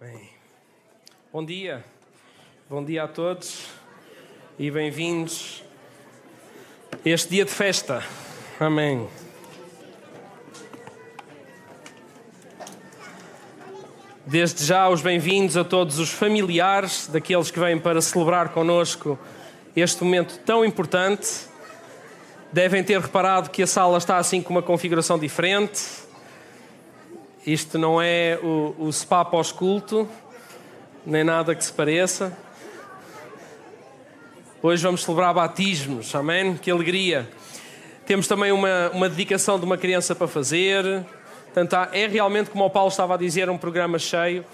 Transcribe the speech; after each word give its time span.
Bem, 0.00 0.30
bom 1.32 1.44
dia, 1.44 1.84
bom 2.70 2.84
dia 2.84 3.02
a 3.02 3.08
todos 3.08 3.66
e 4.56 4.70
bem-vindos 4.70 5.64
a 7.04 7.08
este 7.08 7.30
dia 7.30 7.44
de 7.44 7.50
festa. 7.50 8.04
Amém. 8.60 9.08
Desde 14.24 14.64
já, 14.64 14.88
os 14.88 15.02
bem-vindos 15.02 15.56
a 15.56 15.64
todos 15.64 15.98
os 15.98 16.10
familiares 16.10 17.08
daqueles 17.08 17.50
que 17.50 17.58
vêm 17.58 17.76
para 17.76 18.00
celebrar 18.00 18.50
connosco 18.50 19.18
este 19.74 20.04
momento 20.04 20.38
tão 20.46 20.64
importante. 20.64 21.28
Devem 22.52 22.84
ter 22.84 23.00
reparado 23.00 23.50
que 23.50 23.64
a 23.64 23.66
sala 23.66 23.98
está 23.98 24.16
assim 24.16 24.40
com 24.40 24.50
uma 24.50 24.62
configuração 24.62 25.18
diferente 25.18 26.06
isto 27.52 27.78
não 27.78 28.00
é 28.00 28.38
o, 28.42 28.74
o 28.78 28.92
spa 28.92 29.24
pós-culto, 29.24 30.06
nem 31.06 31.24
nada 31.24 31.54
que 31.54 31.64
se 31.64 31.72
pareça. 31.72 32.36
Hoje 34.62 34.82
vamos 34.82 35.02
celebrar 35.02 35.32
batismos, 35.32 36.14
amém? 36.14 36.58
Que 36.58 36.70
alegria! 36.70 37.26
Temos 38.04 38.28
também 38.28 38.52
uma, 38.52 38.90
uma 38.90 39.08
dedicação 39.08 39.58
de 39.58 39.64
uma 39.64 39.78
criança 39.78 40.14
para 40.14 40.28
fazer. 40.28 40.84
Portanto, 41.44 41.74
é 41.94 42.06
realmente, 42.06 42.50
como 42.50 42.66
o 42.66 42.70
Paulo 42.70 42.90
estava 42.90 43.14
a 43.14 43.16
dizer, 43.16 43.48
um 43.48 43.56
programa 43.56 43.98
cheio. 43.98 44.44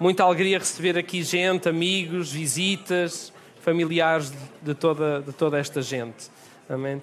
Muita 0.00 0.24
alegria 0.24 0.58
receber 0.58 0.98
aqui 0.98 1.22
gente, 1.22 1.68
amigos, 1.68 2.32
visitas, 2.32 3.32
familiares 3.60 4.32
de 4.60 4.74
toda, 4.74 5.20
de 5.20 5.32
toda 5.32 5.56
esta 5.56 5.80
gente. 5.80 6.28
Amém? 6.68 7.00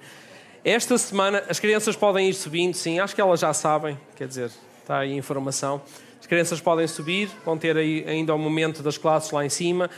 Esta 0.62 0.98
semana, 0.98 1.42
as 1.48 1.58
crianças 1.58 1.96
podem 1.96 2.28
ir 2.28 2.34
subindo, 2.34 2.74
sim, 2.74 3.00
acho 3.00 3.16
que 3.16 3.22
elas 3.22 3.40
já 3.40 3.54
sabem, 3.54 3.98
quer 4.18 4.28
dizer, 4.28 4.52
está 4.92 5.00
aí 5.00 5.14
a 5.14 5.16
informação. 5.16 5.82
As 6.20 6.28
crianças 6.28 6.60
podem 6.60 6.86
subir, 6.86 7.30
vão 7.46 7.58
ter 7.58 7.78
aí 7.78 8.04
ainda 8.06 8.36
o 8.36 8.38
momento 8.38 8.84
das 8.84 8.98
classes 8.98 9.32
lá 9.32 9.46
em 9.46 9.50
cima 9.50 9.90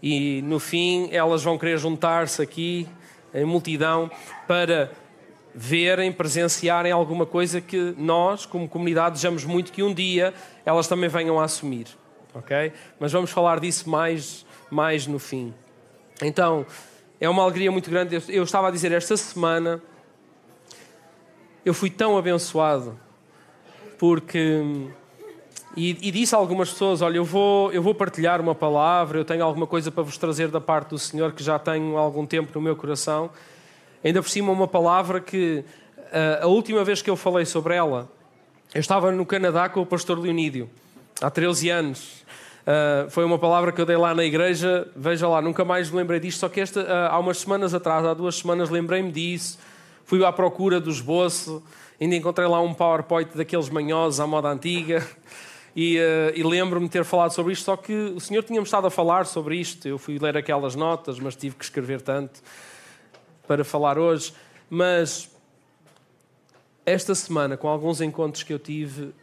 e 0.00 0.40
no 0.42 0.60
fim 0.60 1.08
elas 1.10 1.42
vão 1.42 1.58
querer 1.58 1.76
juntar-se 1.76 2.40
aqui 2.40 2.88
em 3.34 3.44
multidão 3.44 4.08
para 4.46 4.92
verem, 5.52 6.12
presenciarem 6.12 6.92
alguma 6.92 7.26
coisa 7.26 7.60
que 7.60 7.94
nós, 7.98 8.46
como 8.46 8.68
comunidade, 8.68 9.14
desejamos 9.14 9.44
muito 9.44 9.72
que 9.72 9.82
um 9.82 9.92
dia 9.92 10.32
elas 10.64 10.86
também 10.86 11.08
venham 11.08 11.40
a 11.40 11.44
assumir, 11.44 11.88
ok? 12.32 12.72
Mas 13.00 13.10
vamos 13.12 13.30
falar 13.30 13.58
disso 13.58 13.90
mais, 13.90 14.46
mais 14.70 15.06
no 15.06 15.18
fim. 15.18 15.52
Então, 16.22 16.64
é 17.20 17.28
uma 17.28 17.42
alegria 17.42 17.72
muito 17.72 17.90
grande. 17.90 18.22
Eu 18.28 18.44
estava 18.44 18.68
a 18.68 18.70
dizer, 18.70 18.92
esta 18.92 19.16
semana 19.16 19.82
eu 21.64 21.74
fui 21.74 21.90
tão 21.90 22.16
abençoado 22.16 22.98
porque. 24.02 24.88
E, 25.76 25.90
e, 26.08 26.10
disse 26.10 26.34
a 26.34 26.38
algumas 26.38 26.72
pessoas: 26.72 27.02
Olha, 27.02 27.18
eu 27.18 27.24
vou, 27.24 27.70
eu 27.70 27.80
vou 27.80 27.94
partilhar 27.94 28.40
uma 28.40 28.52
palavra, 28.52 29.20
eu 29.20 29.24
tenho 29.24 29.44
alguma 29.44 29.64
coisa 29.64 29.92
para 29.92 30.02
vos 30.02 30.18
trazer 30.18 30.48
da 30.48 30.60
parte 30.60 30.88
do 30.88 30.98
Senhor 30.98 31.30
que 31.30 31.40
já 31.40 31.56
tenho 31.56 31.96
há 31.96 32.00
algum 32.00 32.26
tempo 32.26 32.50
no 32.52 32.60
meu 32.60 32.74
coração. 32.74 33.30
Ainda 34.02 34.20
por 34.20 34.28
cima, 34.28 34.50
uma 34.50 34.66
palavra 34.66 35.20
que 35.20 35.64
a, 36.12 36.42
a 36.42 36.46
última 36.48 36.82
vez 36.82 37.00
que 37.00 37.08
eu 37.08 37.14
falei 37.14 37.44
sobre 37.44 37.76
ela, 37.76 38.10
eu 38.74 38.80
estava 38.80 39.12
no 39.12 39.24
Canadá 39.24 39.68
com 39.68 39.80
o 39.80 39.86
pastor 39.86 40.18
Leonídio, 40.18 40.68
há 41.20 41.30
13 41.30 41.70
anos. 41.70 42.24
Uh, 42.62 43.08
foi 43.08 43.24
uma 43.24 43.38
palavra 43.38 43.70
que 43.70 43.80
eu 43.80 43.86
dei 43.86 43.96
lá 43.96 44.12
na 44.12 44.24
igreja. 44.24 44.88
Veja 44.96 45.28
lá, 45.28 45.40
nunca 45.40 45.64
mais 45.64 45.88
me 45.88 45.98
lembrei 45.98 46.18
disto. 46.18 46.40
Só 46.40 46.48
que 46.48 46.60
esta, 46.60 46.80
uh, 46.80 47.12
há 47.12 47.18
umas 47.20 47.38
semanas 47.38 47.72
atrás, 47.72 48.04
há 48.04 48.14
duas 48.14 48.34
semanas, 48.34 48.68
lembrei-me 48.68 49.12
disso. 49.12 49.60
Fui 50.04 50.24
à 50.24 50.32
procura 50.32 50.80
do 50.80 50.90
esboço. 50.90 51.62
Ainda 52.00 52.16
encontrei 52.16 52.46
lá 52.46 52.60
um 52.60 52.74
PowerPoint 52.74 53.36
daqueles 53.36 53.68
manhosos 53.68 54.20
à 54.20 54.26
moda 54.26 54.48
antiga. 54.48 55.06
E, 55.74 55.98
uh, 55.98 56.32
e 56.34 56.42
lembro-me 56.42 56.88
ter 56.88 57.02
falado 57.02 57.30
sobre 57.30 57.54
isto, 57.54 57.64
só 57.64 57.76
que 57.76 57.92
o 57.92 58.20
senhor 58.20 58.42
tinha-me 58.42 58.64
estado 58.64 58.86
a 58.86 58.90
falar 58.90 59.24
sobre 59.24 59.56
isto. 59.56 59.88
Eu 59.88 59.98
fui 59.98 60.18
ler 60.18 60.36
aquelas 60.36 60.74
notas, 60.74 61.18
mas 61.18 61.34
tive 61.34 61.56
que 61.56 61.64
escrever 61.64 62.02
tanto 62.02 62.42
para 63.46 63.64
falar 63.64 63.98
hoje. 63.98 64.34
Mas 64.68 65.30
esta 66.84 67.14
semana, 67.14 67.56
com 67.56 67.68
alguns 67.68 68.00
encontros 68.00 68.42
que 68.42 68.52
eu 68.52 68.58
tive, 68.58 69.04
uh, 69.04 69.14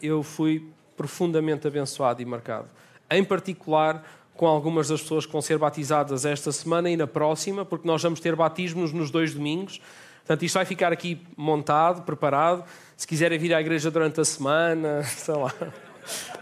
eu 0.00 0.22
fui 0.22 0.68
profundamente 0.96 1.66
abençoado 1.66 2.22
e 2.22 2.24
marcado. 2.24 2.68
Em 3.10 3.24
particular, 3.24 4.04
com 4.36 4.46
algumas 4.46 4.88
das 4.88 5.00
pessoas 5.00 5.26
que 5.26 5.32
vão 5.32 5.42
ser 5.42 5.58
batizadas 5.58 6.24
esta 6.24 6.50
semana 6.52 6.90
e 6.90 6.96
na 6.96 7.06
próxima, 7.06 7.64
porque 7.64 7.86
nós 7.86 8.02
vamos 8.02 8.20
ter 8.20 8.34
batismos 8.34 8.92
nos 8.92 9.10
dois 9.10 9.34
domingos. 9.34 9.80
Portanto, 10.24 10.42
isto 10.42 10.54
vai 10.54 10.64
ficar 10.64 10.90
aqui 10.90 11.20
montado, 11.36 12.02
preparado. 12.02 12.64
Se 12.96 13.06
quiserem 13.06 13.38
vir 13.38 13.52
à 13.52 13.60
igreja 13.60 13.90
durante 13.90 14.18
a 14.22 14.24
semana, 14.24 15.02
sei 15.04 15.34
lá, 15.34 15.52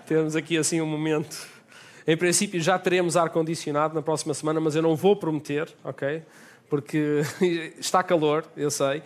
temos 0.06 0.36
aqui 0.36 0.56
assim 0.56 0.80
um 0.80 0.86
momento. 0.86 1.36
Em 2.06 2.16
princípio, 2.16 2.60
já 2.60 2.78
teremos 2.78 3.16
ar-condicionado 3.16 3.92
na 3.92 4.00
próxima 4.00 4.34
semana, 4.34 4.60
mas 4.60 4.76
eu 4.76 4.82
não 4.82 4.94
vou 4.94 5.16
prometer, 5.16 5.68
ok? 5.82 6.22
Porque 6.70 7.22
está 7.76 8.04
calor, 8.04 8.44
eu 8.56 8.70
sei. 8.70 9.02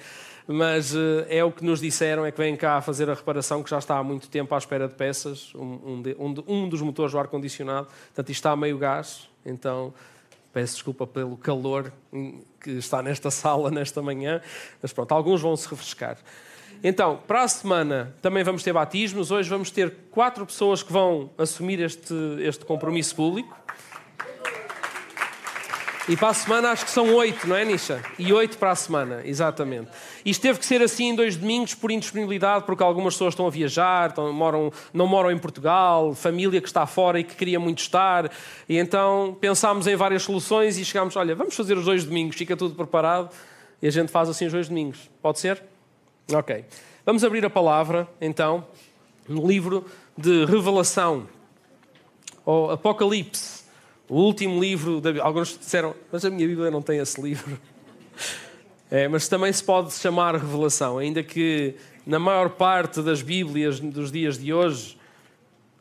Mas 0.47 0.95
uh, 0.95 1.25
é 1.29 1.43
o 1.43 1.51
que 1.51 1.65
nos 1.65 1.81
disseram: 1.81 2.27
é 2.27 2.31
que 2.31 2.39
vêm 2.39 2.55
cá 2.55 2.81
fazer 2.83 3.09
a 3.09 3.15
reparação, 3.15 3.63
que 3.63 3.71
já 3.71 3.79
está 3.79 3.97
há 3.97 4.03
muito 4.03 4.29
tempo 4.29 4.55
à 4.55 4.59
espera 4.59 4.87
de 4.87 4.95
peças. 4.95 5.55
Um, 5.55 6.03
um, 6.19 6.35
um 6.47 6.69
dos 6.69 6.83
motores 6.83 7.13
do 7.13 7.19
ar-condicionado. 7.19 7.87
Portanto, 7.87 8.31
isto 8.31 8.41
está 8.41 8.51
a 8.51 8.57
meio 8.57 8.77
gás, 8.77 9.27
então 9.45 9.95
Peço 10.57 10.73
desculpa 10.73 11.07
pelo 11.07 11.37
calor 11.37 11.93
que 12.59 12.71
está 12.71 13.03
nesta 13.03 13.31
sala 13.31 13.71
nesta 13.71 14.01
manhã, 14.01 14.41
mas 14.81 14.91
pronto, 14.91 15.13
alguns 15.13 15.43
vão 15.43 15.55
se 15.55 15.69
refrescar. 15.69 16.17
Então, 16.83 17.21
para 17.27 17.43
a 17.43 17.49
semana 17.49 18.17
também 18.23 18.43
vamos 18.43 18.63
ter 18.63 18.73
batismos. 18.73 19.31
Hoje 19.31 19.51
vamos 19.51 19.71
ter 19.71 19.95
quatro 20.11 20.47
pessoas 20.47 20.83
que 20.83 20.91
vão 20.91 21.29
assumir 21.37 21.79
este, 21.81 22.15
este 22.41 22.65
compromisso 22.65 23.15
público. 23.15 23.55
E 26.09 26.17
para 26.17 26.29
a 26.29 26.35
semana 26.35 26.71
acho 26.71 26.85
que 26.85 26.91
são 26.93 27.13
oito, 27.17 27.49
não 27.49 27.57
é, 27.57 27.65
Nisha? 27.65 28.01
E 28.17 28.33
oito 28.33 28.59
para 28.59 28.71
a 28.71 28.77
semana, 28.77 29.23
exatamente. 29.25 29.89
Isto 30.25 30.41
teve 30.41 30.61
que 30.61 30.65
ser 30.65 30.81
assim 30.81 31.09
em 31.09 31.15
dois 31.17 31.35
domingos 31.35 31.75
por 31.75 31.91
indisponibilidade, 31.91 32.65
porque 32.65 32.81
algumas 32.81 33.15
pessoas 33.15 33.35
estão 33.35 33.45
a 33.45 33.51
viajar, 33.51 34.11
estão, 34.11 34.33
moram, 34.33 34.73
não 34.95 35.09
moram 35.09 35.33
em 35.33 35.39
Portugal, 35.39 36.15
família 36.15 36.61
que 36.61 36.69
está 36.69 36.87
fora 36.87 37.19
e 37.19 37.25
que 37.25 37.35
queria 37.35 37.59
muito 37.59 37.81
estar. 37.81 38.31
E 38.69 38.79
então 38.79 39.37
pensámos 39.41 39.89
em 39.89 39.97
várias 39.97 40.23
soluções 40.23 40.79
e 40.79 40.85
chegámos, 40.85 41.17
olha, 41.17 41.35
vamos 41.35 41.57
fazer 41.57 41.77
os 41.77 41.85
dois 41.85 42.05
domingos, 42.05 42.37
fica 42.37 42.57
tudo 42.57 42.77
preparado. 42.77 43.31
E 43.83 43.89
a 43.89 43.91
gente 43.91 44.13
faz 44.13 44.29
assim 44.29 44.47
os 44.47 44.53
dois 44.53 44.69
domingos. 44.69 45.11
Pode 45.21 45.41
ser? 45.41 45.61
Ok. 46.33 46.65
Vamos 47.05 47.25
abrir 47.25 47.45
a 47.45 47.51
palavra, 47.51 48.07
então, 48.21 48.65
no 49.29 49.45
livro 49.45 49.85
de 50.17 50.45
Revelação, 50.45 51.27
ou 52.45 52.71
Apocalipse. 52.71 53.56
O 54.09 54.21
último 54.21 54.61
livro, 54.61 55.01
da... 55.01 55.23
alguns 55.23 55.59
disseram, 55.59 55.95
mas 56.13 56.25
a 56.25 56.31
minha 56.31 56.47
Bíblia 56.47 56.71
não 56.71 56.83
tem 56.83 56.99
esse 56.99 57.21
livro. 57.21 57.59
É, 58.89 59.09
mas 59.09 59.27
também 59.27 59.53
se 59.53 59.65
pode 59.65 59.93
chamar 59.93 60.37
Revelação, 60.37 60.97
ainda 60.97 61.21
que 61.21 61.75
na 62.07 62.21
maior 62.21 62.51
parte 62.51 63.03
das 63.03 63.21
Bíblias 63.21 63.81
dos 63.81 64.13
dias 64.13 64.39
de 64.39 64.55
hoje, 64.55 64.97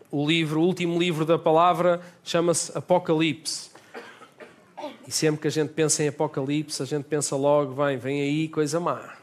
o 0.10 0.28
livro, 0.28 0.60
o 0.60 0.64
último 0.64 0.98
livro 0.98 1.24
da 1.24 1.38
palavra, 1.38 2.02
chama-se 2.24 2.76
Apocalipse. 2.76 3.70
E 5.08 5.12
sempre 5.12 5.42
que 5.42 5.48
a 5.48 5.52
gente 5.52 5.70
pensa 5.70 6.04
em 6.04 6.08
Apocalipse, 6.08 6.82
a 6.82 6.86
gente 6.86 7.04
pensa 7.04 7.36
logo, 7.36 7.76
vem, 7.76 7.96
vem 7.96 8.22
aí 8.22 8.48
coisa 8.48 8.80
má. 8.80 9.14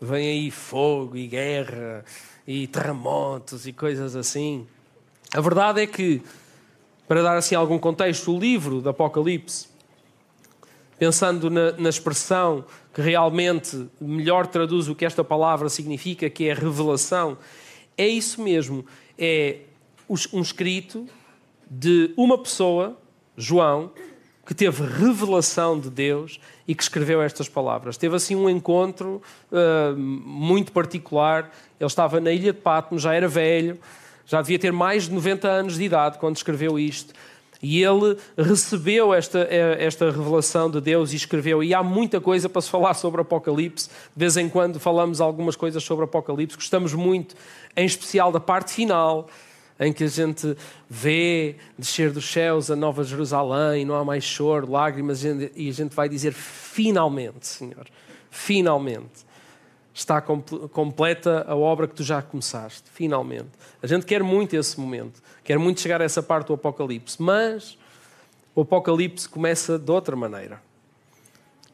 Vem 0.00 0.28
aí 0.28 0.50
fogo 0.52 1.16
e 1.16 1.26
guerra 1.26 2.04
e 2.46 2.68
terremotos 2.68 3.66
e 3.66 3.72
coisas 3.72 4.14
assim. 4.14 4.64
A 5.34 5.40
verdade 5.40 5.80
é 5.80 5.86
que 5.88 6.22
para 7.06 7.22
dar 7.22 7.36
assim 7.36 7.54
algum 7.54 7.78
contexto, 7.78 8.34
o 8.34 8.38
livro 8.38 8.80
do 8.80 8.88
Apocalipse, 8.88 9.68
pensando 10.98 11.50
na, 11.50 11.72
na, 11.72 11.88
expressão 11.88 12.64
que 12.94 13.00
realmente 13.00 13.88
melhor 14.00 14.46
traduz 14.46 14.88
o 14.88 14.94
que 14.94 15.04
esta 15.04 15.24
palavra 15.24 15.68
significa, 15.68 16.30
que 16.30 16.48
é 16.48 16.54
revelação, 16.54 17.36
é 17.96 18.06
isso 18.06 18.40
mesmo. 18.40 18.84
É 19.18 19.60
um 20.32 20.40
escrito 20.40 21.06
de 21.70 22.12
uma 22.16 22.38
pessoa, 22.38 22.96
João, 23.36 23.90
que 24.44 24.54
teve 24.54 24.84
revelação 24.84 25.78
de 25.78 25.88
Deus 25.88 26.40
e 26.66 26.74
que 26.74 26.82
escreveu 26.82 27.22
estas 27.22 27.48
palavras. 27.48 27.96
Teve 27.96 28.16
assim 28.16 28.34
um 28.34 28.48
encontro 28.50 29.22
uh, 29.50 29.96
muito 29.96 30.72
particular. 30.72 31.50
Ele 31.78 31.86
estava 31.86 32.20
na 32.20 32.32
ilha 32.32 32.52
de 32.52 32.58
Patmos, 32.58 33.02
já 33.02 33.14
era 33.14 33.28
velho, 33.28 33.78
já 34.26 34.40
devia 34.40 34.58
ter 34.58 34.72
mais 34.72 35.04
de 35.04 35.12
90 35.12 35.48
anos 35.48 35.76
de 35.76 35.84
idade 35.84 36.18
quando 36.18 36.36
escreveu 36.36 36.78
isto. 36.78 37.12
E 37.62 37.80
ele 37.80 38.18
recebeu 38.36 39.14
esta, 39.14 39.46
eh, 39.48 39.76
esta 39.78 40.06
revelação 40.10 40.68
de 40.68 40.80
Deus 40.80 41.12
e 41.12 41.16
escreveu. 41.16 41.62
E 41.62 41.72
há 41.72 41.82
muita 41.82 42.20
coisa 42.20 42.48
para 42.48 42.60
se 42.60 42.68
falar 42.68 42.94
sobre 42.94 43.20
Apocalipse. 43.20 43.88
De 43.88 43.94
vez 44.16 44.36
em 44.36 44.48
quando 44.48 44.80
falamos 44.80 45.20
algumas 45.20 45.54
coisas 45.54 45.82
sobre 45.84 46.04
Apocalipse. 46.04 46.56
Gostamos 46.56 46.92
muito, 46.92 47.36
em 47.76 47.86
especial 47.86 48.32
da 48.32 48.40
parte 48.40 48.72
final, 48.72 49.28
em 49.78 49.92
que 49.92 50.02
a 50.02 50.08
gente 50.08 50.56
vê 50.90 51.56
descer 51.78 52.10
dos 52.10 52.24
céus 52.28 52.68
a 52.68 52.74
Nova 52.74 53.04
Jerusalém, 53.04 53.84
não 53.84 53.94
há 53.94 54.04
mais 54.04 54.24
choro, 54.24 54.70
lágrimas, 54.70 55.22
e 55.24 55.68
a 55.68 55.72
gente 55.72 55.94
vai 55.94 56.08
dizer: 56.08 56.32
finalmente, 56.32 57.46
Senhor, 57.46 57.86
finalmente. 58.28 59.31
Está 59.94 60.20
completa 60.20 61.44
a 61.46 61.54
obra 61.54 61.86
que 61.86 61.94
tu 61.94 62.02
já 62.02 62.22
começaste, 62.22 62.84
finalmente. 62.92 63.50
A 63.82 63.86
gente 63.86 64.06
quer 64.06 64.22
muito 64.22 64.56
esse 64.56 64.80
momento, 64.80 65.22
quer 65.44 65.58
muito 65.58 65.80
chegar 65.80 66.00
a 66.00 66.04
essa 66.04 66.22
parte 66.22 66.48
do 66.48 66.54
Apocalipse, 66.54 67.20
mas 67.20 67.76
o 68.54 68.62
Apocalipse 68.62 69.28
começa 69.28 69.78
de 69.78 69.90
outra 69.90 70.16
maneira. 70.16 70.62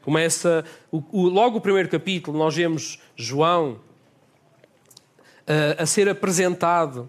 Começa, 0.02 0.64
o, 0.90 1.02
o, 1.12 1.28
logo 1.28 1.58
o 1.58 1.60
primeiro 1.60 1.88
capítulo, 1.88 2.36
nós 2.36 2.54
vemos 2.54 2.98
João 3.14 3.78
a, 5.46 5.82
a 5.82 5.86
ser 5.86 6.08
apresentado 6.08 7.08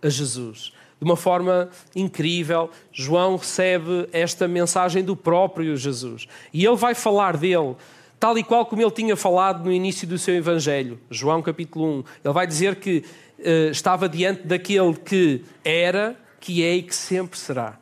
a 0.00 0.08
Jesus. 0.08 0.72
De 0.98 1.04
uma 1.04 1.16
forma 1.16 1.68
incrível, 1.96 2.70
João 2.92 3.36
recebe 3.36 4.08
esta 4.12 4.46
mensagem 4.46 5.02
do 5.02 5.16
próprio 5.16 5.76
Jesus. 5.76 6.28
E 6.52 6.64
ele 6.64 6.76
vai 6.76 6.94
falar 6.94 7.36
dele 7.36 7.74
tal 8.22 8.38
e 8.38 8.44
qual 8.44 8.64
como 8.64 8.80
ele 8.80 8.90
tinha 8.92 9.16
falado 9.16 9.64
no 9.64 9.72
início 9.72 10.06
do 10.06 10.16
seu 10.16 10.36
Evangelho, 10.36 11.00
João 11.10 11.42
capítulo 11.42 11.84
1. 11.84 12.04
Ele 12.24 12.32
vai 12.32 12.46
dizer 12.46 12.76
que 12.76 12.98
uh, 13.40 13.72
estava 13.72 14.08
diante 14.08 14.46
daquele 14.46 14.94
que 14.94 15.44
era, 15.64 16.16
que 16.38 16.62
é 16.62 16.76
e 16.76 16.82
que 16.84 16.94
sempre 16.94 17.36
será. 17.36 17.76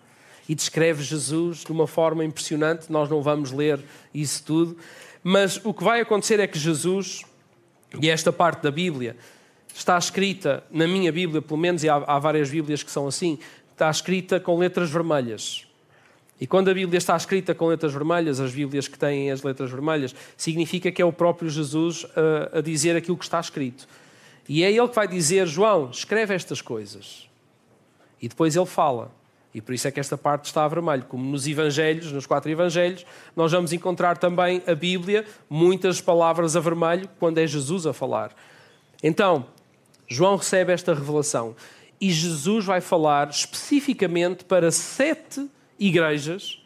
E 0.49 0.55
descreve 0.55 1.03
Jesus 1.03 1.59
de 1.59 1.71
uma 1.71 1.87
forma 1.87 2.25
impressionante, 2.25 2.91
nós 2.91 3.11
não 3.11 3.21
vamos 3.21 3.53
ler 3.53 3.81
isso 4.15 4.43
tudo, 4.43 4.79
mas 5.23 5.61
o 5.63 5.75
que 5.75 5.85
vai 5.85 6.01
acontecer 6.01 6.41
é 6.41 6.47
que 6.47 6.59
Jesus, 6.59 7.23
e 8.01 8.09
esta 8.09 8.33
parte 8.33 8.63
da 8.63 8.71
Bíblia, 8.71 9.19
está 9.75 9.99
escrita, 9.99 10.65
na 10.71 10.87
minha 10.89 11.13
Bíblia, 11.13 11.43
pelo 11.43 11.61
menos, 11.61 11.85
e 11.85 11.89
há, 11.91 11.97
há 11.97 12.19
várias 12.19 12.49
Bíblias 12.49 12.83
que 12.83 12.91
são 12.91 13.07
assim, 13.07 13.39
está 13.73 13.91
escrita 13.91 14.41
com 14.41 14.57
letras 14.57 14.89
vermelhas. 14.89 15.70
E 16.41 16.47
quando 16.47 16.71
a 16.71 16.75
Bíblia 16.75 16.97
está 16.97 17.15
escrita 17.15 17.55
com 17.55 17.67
letras 17.67 17.93
vermelhas, 17.93 18.41
as 18.41 18.53
Bíblias 18.53 18.89
que 18.89 18.99
têm 18.99 19.31
as 19.31 19.43
letras 19.43 19.71
vermelhas, 19.71 20.15
significa 20.37 20.91
que 20.91 21.03
é 21.03 21.05
o 21.05 21.13
próprio 21.13 21.51
Jesus 21.51 22.07
a, 22.53 22.59
a 22.59 22.61
dizer 22.63 22.97
aquilo 22.97 23.19
que 23.19 23.25
está 23.25 23.39
escrito. 23.39 23.87
E 24.49 24.65
é 24.65 24.73
ele 24.73 24.89
que 24.89 24.95
vai 24.95 25.07
dizer: 25.07 25.47
João, 25.47 25.91
escreve 25.91 26.35
estas 26.35 26.63
coisas. 26.63 27.29
E 28.23 28.29
depois 28.29 28.57
ele 28.57 28.67
fala. 28.67 29.13
E 29.53 29.61
por 29.61 29.75
isso 29.75 29.87
é 29.89 29.91
que 29.91 30.01
esta 30.01 30.17
parte 30.17 30.47
está 30.47 30.65
a 30.65 30.69
vermelho. 30.69 31.05
Como 31.05 31.25
nos 31.25 31.47
Evangelhos, 31.47 32.11
nos 32.13 32.25
quatro 32.25 32.51
Evangelhos, 32.51 33.05
nós 33.37 33.53
vamos 33.53 33.73
encontrar 33.73 34.17
também 34.17 34.63
a 34.67 34.75
Bíblia, 34.75 35.27
muitas 35.49 36.01
palavras 36.01 36.57
a 36.57 36.61
vermelho, 36.61 37.09
quando 37.19 37.39
é 37.39 37.47
Jesus 37.47 37.85
a 37.85 37.93
falar. 37.93 38.35
Então, 39.03 39.47
João 40.09 40.37
recebe 40.37 40.73
esta 40.73 40.95
revelação. 40.95 41.55
E 42.01 42.11
Jesus 42.11 42.65
vai 42.65 42.81
falar 42.81 43.29
especificamente 43.29 44.45
para 44.45 44.71
sete 44.71 45.49
igrejas, 45.81 46.63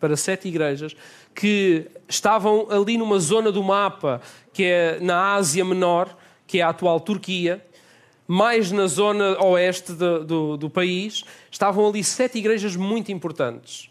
para 0.00 0.16
sete 0.16 0.48
igrejas, 0.48 0.96
que 1.34 1.86
estavam 2.08 2.66
ali 2.70 2.96
numa 2.96 3.20
zona 3.20 3.52
do 3.52 3.62
mapa 3.62 4.20
que 4.52 4.64
é 4.64 4.98
na 5.00 5.34
Ásia 5.34 5.64
Menor, 5.64 6.16
que 6.46 6.58
é 6.58 6.62
a 6.62 6.70
atual 6.70 6.98
Turquia, 6.98 7.64
mais 8.26 8.72
na 8.72 8.86
zona 8.86 9.40
oeste 9.44 9.92
do, 9.92 10.24
do, 10.24 10.56
do 10.56 10.70
país, 10.70 11.24
estavam 11.50 11.88
ali 11.88 12.02
sete 12.02 12.38
igrejas 12.38 12.74
muito 12.74 13.12
importantes. 13.12 13.88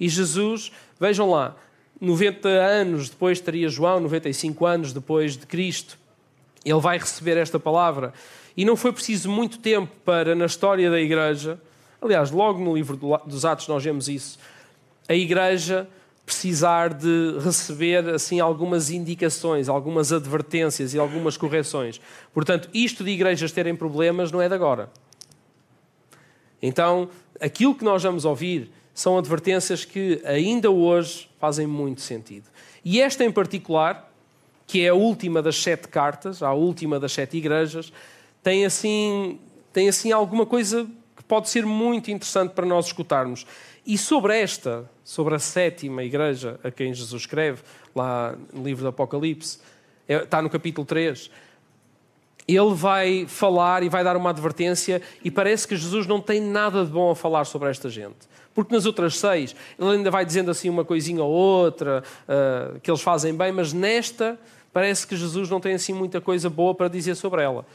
E 0.00 0.08
Jesus, 0.08 0.72
vejam 0.98 1.30
lá, 1.30 1.54
90 2.00 2.48
anos 2.48 3.08
depois 3.08 3.40
teria 3.40 3.68
João, 3.68 4.00
95 4.00 4.66
anos 4.66 4.92
depois 4.92 5.36
de 5.36 5.46
Cristo, 5.46 5.98
ele 6.64 6.80
vai 6.80 6.98
receber 6.98 7.36
esta 7.36 7.60
palavra. 7.60 8.12
E 8.56 8.64
não 8.64 8.74
foi 8.74 8.92
preciso 8.92 9.30
muito 9.30 9.58
tempo 9.58 9.92
para, 10.04 10.34
na 10.34 10.46
história 10.46 10.90
da 10.90 11.00
igreja, 11.00 11.60
Aliás, 12.00 12.30
logo 12.30 12.62
no 12.62 12.74
livro 12.74 12.96
dos 13.26 13.44
Atos 13.44 13.68
nós 13.68 13.82
vemos 13.82 14.08
isso. 14.08 14.38
A 15.08 15.14
igreja 15.14 15.88
precisar 16.26 16.92
de 16.92 17.38
receber 17.38 18.08
assim 18.08 18.40
algumas 18.40 18.90
indicações, 18.90 19.68
algumas 19.68 20.12
advertências 20.12 20.92
e 20.92 20.98
algumas 20.98 21.36
correções. 21.36 22.00
Portanto, 22.34 22.68
isto 22.74 23.04
de 23.04 23.10
igrejas 23.10 23.52
terem 23.52 23.76
problemas 23.76 24.32
não 24.32 24.42
é 24.42 24.48
de 24.48 24.54
agora. 24.54 24.90
Então, 26.60 27.08
aquilo 27.40 27.76
que 27.76 27.84
nós 27.84 28.02
vamos 28.02 28.24
ouvir 28.24 28.72
são 28.92 29.16
advertências 29.16 29.84
que 29.84 30.20
ainda 30.24 30.68
hoje 30.68 31.30
fazem 31.38 31.66
muito 31.66 32.00
sentido. 32.00 32.48
E 32.84 33.00
esta 33.00 33.24
em 33.24 33.30
particular, 33.30 34.12
que 34.66 34.84
é 34.84 34.88
a 34.88 34.94
última 34.94 35.40
das 35.40 35.56
sete 35.62 35.86
cartas, 35.86 36.42
a 36.42 36.52
última 36.52 36.98
das 36.98 37.12
sete 37.12 37.36
igrejas, 37.36 37.92
tem 38.42 38.66
assim, 38.66 39.38
tem 39.72 39.88
assim 39.88 40.10
alguma 40.10 40.44
coisa 40.44 40.88
pode 41.26 41.48
ser 41.48 41.66
muito 41.66 42.10
interessante 42.10 42.52
para 42.52 42.66
nós 42.66 42.86
escutarmos. 42.86 43.46
E 43.86 43.96
sobre 43.96 44.38
esta, 44.38 44.88
sobre 45.04 45.34
a 45.34 45.38
sétima 45.38 46.02
igreja 46.02 46.58
a 46.64 46.70
quem 46.70 46.92
Jesus 46.92 47.22
escreve, 47.22 47.62
lá 47.94 48.36
no 48.52 48.64
livro 48.64 48.82
do 48.82 48.88
Apocalipse, 48.88 49.58
é, 50.08 50.16
está 50.16 50.42
no 50.42 50.50
capítulo 50.50 50.84
3, 50.86 51.30
ele 52.48 52.74
vai 52.74 53.26
falar 53.26 53.82
e 53.82 53.88
vai 53.88 54.04
dar 54.04 54.16
uma 54.16 54.30
advertência, 54.30 55.02
e 55.22 55.30
parece 55.30 55.66
que 55.66 55.76
Jesus 55.76 56.06
não 56.06 56.20
tem 56.20 56.40
nada 56.40 56.84
de 56.84 56.90
bom 56.90 57.10
a 57.10 57.16
falar 57.16 57.44
sobre 57.44 57.68
esta 57.68 57.88
gente. 57.88 58.28
Porque 58.54 58.74
nas 58.74 58.86
outras 58.86 59.18
seis, 59.18 59.54
ele 59.78 59.90
ainda 59.90 60.10
vai 60.10 60.24
dizendo 60.24 60.50
assim 60.50 60.70
uma 60.70 60.84
coisinha 60.84 61.22
ou 61.22 61.30
outra, 61.30 62.02
uh, 62.28 62.80
que 62.80 62.90
eles 62.90 63.02
fazem 63.02 63.34
bem, 63.34 63.52
mas 63.52 63.72
nesta, 63.72 64.38
parece 64.72 65.06
que 65.06 65.16
Jesus 65.16 65.50
não 65.50 65.60
tem 65.60 65.74
assim 65.74 65.92
muita 65.92 66.20
coisa 66.20 66.48
boa 66.48 66.74
para 66.74 66.88
dizer 66.88 67.16
sobre 67.16 67.42
ela. 67.42 67.66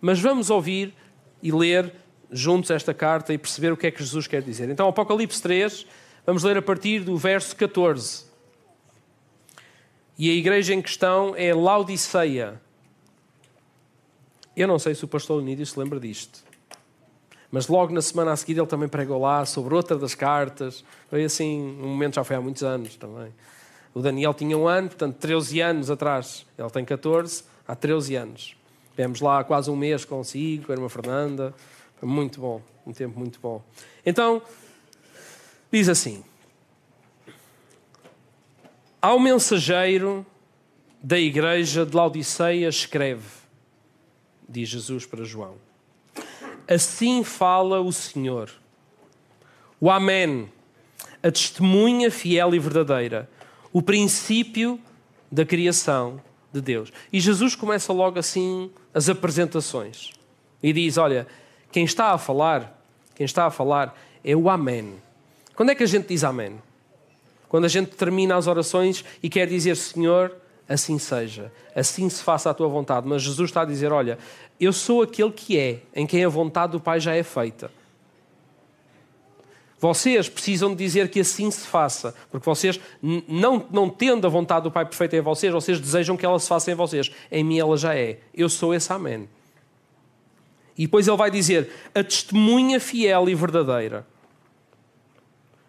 Mas 0.00 0.18
vamos 0.18 0.48
ouvir 0.48 0.94
e 1.42 1.52
ler 1.52 1.92
juntos 2.30 2.70
esta 2.70 2.94
carta 2.94 3.32
e 3.32 3.38
perceber 3.38 3.72
o 3.72 3.76
que 3.76 3.86
é 3.86 3.90
que 3.90 4.00
Jesus 4.00 4.26
quer 4.26 4.42
dizer. 4.42 4.68
Então, 4.68 4.88
Apocalipse 4.88 5.42
3, 5.42 5.86
vamos 6.24 6.42
ler 6.42 6.56
a 6.56 6.62
partir 6.62 7.00
do 7.00 7.16
verso 7.16 7.54
14. 7.56 8.24
E 10.18 10.30
a 10.30 10.34
igreja 10.34 10.74
em 10.74 10.82
questão 10.82 11.34
é 11.36 11.54
Laodiceia. 11.54 12.60
Eu 14.56 14.68
não 14.68 14.78
sei 14.78 14.94
se 14.94 15.04
o 15.04 15.08
pastor 15.08 15.38
Lenídio 15.38 15.64
se 15.64 15.78
lembra 15.78 15.98
disto. 15.98 16.44
Mas 17.50 17.66
logo 17.66 17.92
na 17.92 18.02
semana 18.02 18.32
a 18.32 18.36
seguir 18.36 18.58
ele 18.58 18.66
também 18.66 18.88
pregou 18.88 19.20
lá 19.20 19.44
sobre 19.44 19.74
outra 19.74 19.96
das 19.96 20.14
cartas. 20.14 20.84
Foi 21.08 21.24
assim, 21.24 21.76
um 21.80 21.88
momento 21.88 22.14
já 22.14 22.24
foi 22.24 22.36
há 22.36 22.40
muitos 22.40 22.62
anos 22.62 22.94
também. 22.96 23.32
O 23.92 24.00
Daniel 24.00 24.32
tinha 24.34 24.56
um 24.56 24.68
ano, 24.68 24.88
portanto, 24.88 25.16
13 25.16 25.60
anos 25.60 25.90
atrás. 25.90 26.46
Ele 26.56 26.70
tem 26.70 26.84
14, 26.84 27.42
há 27.66 27.74
13 27.74 28.14
anos. 28.14 28.56
Tivemos 28.90 29.20
lá 29.20 29.42
quase 29.42 29.70
um 29.70 29.76
mês 29.76 30.04
consigo, 30.04 30.66
com 30.66 30.72
a 30.72 30.74
irmã 30.74 30.88
Fernanda. 30.88 31.54
Muito 32.02 32.40
bom, 32.40 32.62
um 32.86 32.92
tempo 32.92 33.18
muito 33.18 33.38
bom. 33.40 33.62
Então, 34.04 34.42
diz 35.70 35.88
assim: 35.88 36.24
Ao 39.00 39.18
mensageiro 39.18 40.24
da 41.02 41.18
igreja 41.18 41.84
de 41.84 41.94
Laodiceia 41.94 42.68
escreve, 42.68 43.28
diz 44.48 44.68
Jesus 44.68 45.04
para 45.04 45.24
João: 45.24 45.56
Assim 46.66 47.22
fala 47.22 47.80
o 47.80 47.92
Senhor, 47.92 48.50
o 49.78 49.90
Amém, 49.90 50.50
a 51.22 51.30
testemunha 51.30 52.10
fiel 52.10 52.54
e 52.54 52.58
verdadeira, 52.58 53.28
o 53.72 53.82
princípio 53.82 54.80
da 55.30 55.44
criação 55.44 56.20
de 56.52 56.60
Deus. 56.60 56.92
E 57.12 57.20
Jesus 57.20 57.54
começa 57.54 57.92
logo 57.92 58.18
assim 58.18 58.70
as 58.94 59.08
apresentações 59.08 60.12
e 60.62 60.72
diz: 60.72 60.96
Olha, 60.96 61.26
quem 61.72 61.84
está 61.84 62.12
a 62.12 62.18
falar, 62.18 62.78
quem 63.14 63.24
está 63.24 63.46
a 63.46 63.50
falar 63.50 63.96
é 64.24 64.34
o 64.34 64.48
Amém. 64.48 64.94
Quando 65.54 65.70
é 65.70 65.74
que 65.74 65.82
a 65.82 65.86
gente 65.86 66.08
diz 66.08 66.24
Amém? 66.24 66.60
Quando 67.48 67.64
a 67.64 67.68
gente 67.68 67.90
termina 67.90 68.36
as 68.36 68.46
orações 68.46 69.04
e 69.22 69.28
quer 69.28 69.46
dizer 69.46 69.76
Senhor, 69.76 70.34
assim 70.68 70.98
seja, 70.98 71.52
assim 71.74 72.08
se 72.08 72.22
faça 72.22 72.48
a 72.48 72.54
tua 72.54 72.68
vontade. 72.68 73.06
Mas 73.08 73.22
Jesus 73.22 73.50
está 73.50 73.62
a 73.62 73.64
dizer: 73.64 73.92
Olha, 73.92 74.18
eu 74.58 74.72
sou 74.72 75.02
aquele 75.02 75.32
que 75.32 75.58
é, 75.58 75.80
em 75.94 76.06
quem 76.06 76.24
a 76.24 76.28
vontade 76.28 76.72
do 76.72 76.80
Pai 76.80 77.00
já 77.00 77.14
é 77.14 77.22
feita. 77.22 77.70
Vocês 79.80 80.28
precisam 80.28 80.74
dizer 80.74 81.08
que 81.08 81.20
assim 81.20 81.50
se 81.50 81.66
faça, 81.66 82.14
porque 82.30 82.44
vocês, 82.44 82.78
não, 83.02 83.66
não 83.70 83.88
tendo 83.88 84.26
a 84.26 84.30
vontade 84.30 84.64
do 84.64 84.70
Pai 84.70 84.84
perfeita 84.84 85.16
em 85.16 85.22
vocês, 85.22 85.50
vocês 85.50 85.80
desejam 85.80 86.18
que 86.18 86.26
ela 86.26 86.38
se 86.38 86.46
faça 86.46 86.70
em 86.70 86.74
vocês. 86.74 87.10
Em 87.32 87.42
mim 87.42 87.58
ela 87.58 87.76
já 87.78 87.96
é. 87.96 88.18
Eu 88.34 88.50
sou 88.50 88.74
esse 88.74 88.92
Amém. 88.92 89.26
E 90.80 90.86
depois 90.86 91.06
ele 91.06 91.16
vai 91.18 91.30
dizer 91.30 91.70
a 91.94 92.02
testemunha 92.02 92.80
fiel 92.80 93.28
e 93.28 93.34
verdadeira. 93.34 94.06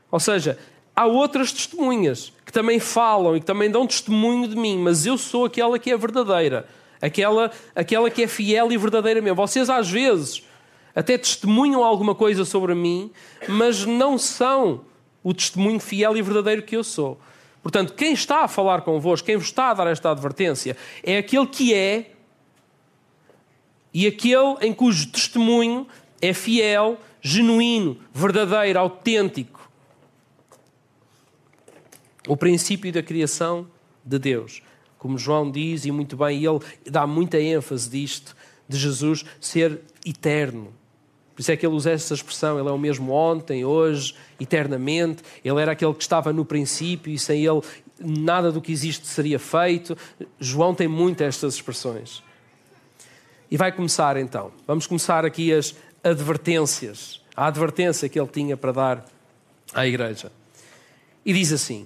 Ou 0.09 0.21
seja, 0.21 0.57
há 0.95 1.05
outras 1.05 1.51
testemunhas 1.51 2.31
que 2.45 2.51
também 2.53 2.79
falam 2.79 3.35
e 3.35 3.41
que 3.41 3.45
também 3.45 3.69
dão 3.69 3.85
testemunho 3.85 4.47
de 4.47 4.55
mim, 4.55 4.77
mas 4.77 5.05
eu 5.05 5.17
sou 5.17 5.43
aquela 5.43 5.77
que 5.77 5.91
é 5.91 5.97
verdadeira, 5.97 6.65
aquela, 7.01 7.51
aquela 7.75 8.09
que 8.09 8.23
é 8.23 8.27
fiel 8.27 8.71
e 8.71 8.77
verdadeira 8.77 9.21
mesmo. 9.21 9.35
Vocês 9.35 9.69
às 9.69 9.89
vezes 9.89 10.47
até 10.95 11.17
testemunham 11.17 11.83
alguma 11.83 12.15
coisa 12.15 12.45
sobre 12.45 12.73
mim, 12.73 13.11
mas 13.49 13.85
não 13.85 14.17
são 14.17 14.85
o 15.21 15.33
testemunho 15.33 15.81
fiel 15.81 16.15
e 16.15 16.21
verdadeiro 16.21 16.63
que 16.63 16.77
eu 16.77 16.85
sou. 16.85 17.19
Portanto, 17.61 17.95
quem 17.95 18.13
está 18.13 18.45
a 18.45 18.47
falar 18.47 18.79
convosco, 18.79 19.25
quem 19.25 19.35
vos 19.35 19.47
está 19.47 19.71
a 19.71 19.73
dar 19.73 19.87
esta 19.87 20.09
advertência, 20.09 20.77
é 21.03 21.17
aquele 21.17 21.47
que 21.47 21.73
é 21.73 22.11
e 23.93 24.07
aquele 24.07 24.55
em 24.62 24.74
cujo 24.74 25.07
testemunho 25.10 25.88
é 26.21 26.33
fiel, 26.33 27.00
genuíno, 27.21 27.98
verdadeiro, 28.13 28.79
autêntico. 28.79 29.69
O 32.27 32.38
princípio 32.38 32.91
da 32.91 33.01
criação 33.01 33.67
de 34.03 34.19
Deus. 34.19 34.62
como 34.98 35.17
João 35.17 35.50
diz, 35.50 35.83
e 35.86 35.91
muito 35.91 36.15
bem, 36.15 36.45
ele 36.45 36.60
dá 36.86 37.07
muita 37.07 37.39
ênfase 37.39 37.89
disto, 37.89 38.36
de 38.69 38.77
Jesus 38.77 39.25
ser 39.39 39.81
eterno. 40.05 40.71
Por 41.33 41.41
isso 41.41 41.51
é 41.51 41.57
que 41.57 41.65
ele 41.65 41.74
usa 41.74 41.89
essa 41.89 42.13
expressão, 42.13 42.60
ele 42.60 42.69
é 42.69 42.71
o 42.71 42.77
mesmo 42.77 43.12
ontem, 43.12 43.65
hoje, 43.65 44.13
eternamente. 44.39 45.24
Ele 45.43 45.60
era 45.60 45.71
aquele 45.71 45.93
que 45.95 46.03
estava 46.03 46.31
no 46.31 46.45
princípio 46.45 47.12
e 47.12 47.17
sem 47.17 47.43
ele 47.43 47.62
nada 48.00 48.51
do 48.51 48.62
que 48.62 48.71
existe 48.71 49.07
seria 49.07 49.39
feito. 49.39 49.98
João 50.39 50.75
tem 50.75 50.88
muitas 50.88 51.29
estas 51.29 51.55
expressões. 51.55 52.21
E 53.51 53.58
vai 53.58 53.70
começar 53.70 54.15
então. 54.15 54.53
Vamos 54.65 54.88
começar 54.88 55.25
aqui 55.25 55.53
as 55.53 55.75
advertências. 56.01 57.22
A 57.36 57.48
advertência 57.48 58.08
que 58.08 58.17
ele 58.17 58.29
tinha 58.29 58.55
para 58.55 58.72
dar 58.72 59.05
à 59.74 59.86
igreja. 59.86 60.31
E 61.25 61.34
diz 61.34 61.51
assim: 61.51 61.86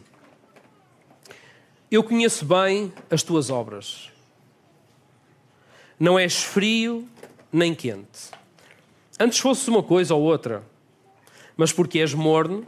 Eu 1.90 2.04
conheço 2.04 2.46
bem 2.46 2.94
as 3.10 3.24
tuas 3.24 3.50
obras. 3.50 4.12
Não 6.00 6.20
és 6.20 6.44
frio 6.44 7.10
nem 7.52 7.74
quente. 7.74 8.30
Antes 9.20 9.40
fosses 9.40 9.68
uma 9.68 9.82
coisa 9.82 10.14
ou 10.14 10.22
outra, 10.22 10.62
mas 11.58 11.72
porque 11.72 12.00
és 12.00 12.14
morno, 12.14 12.68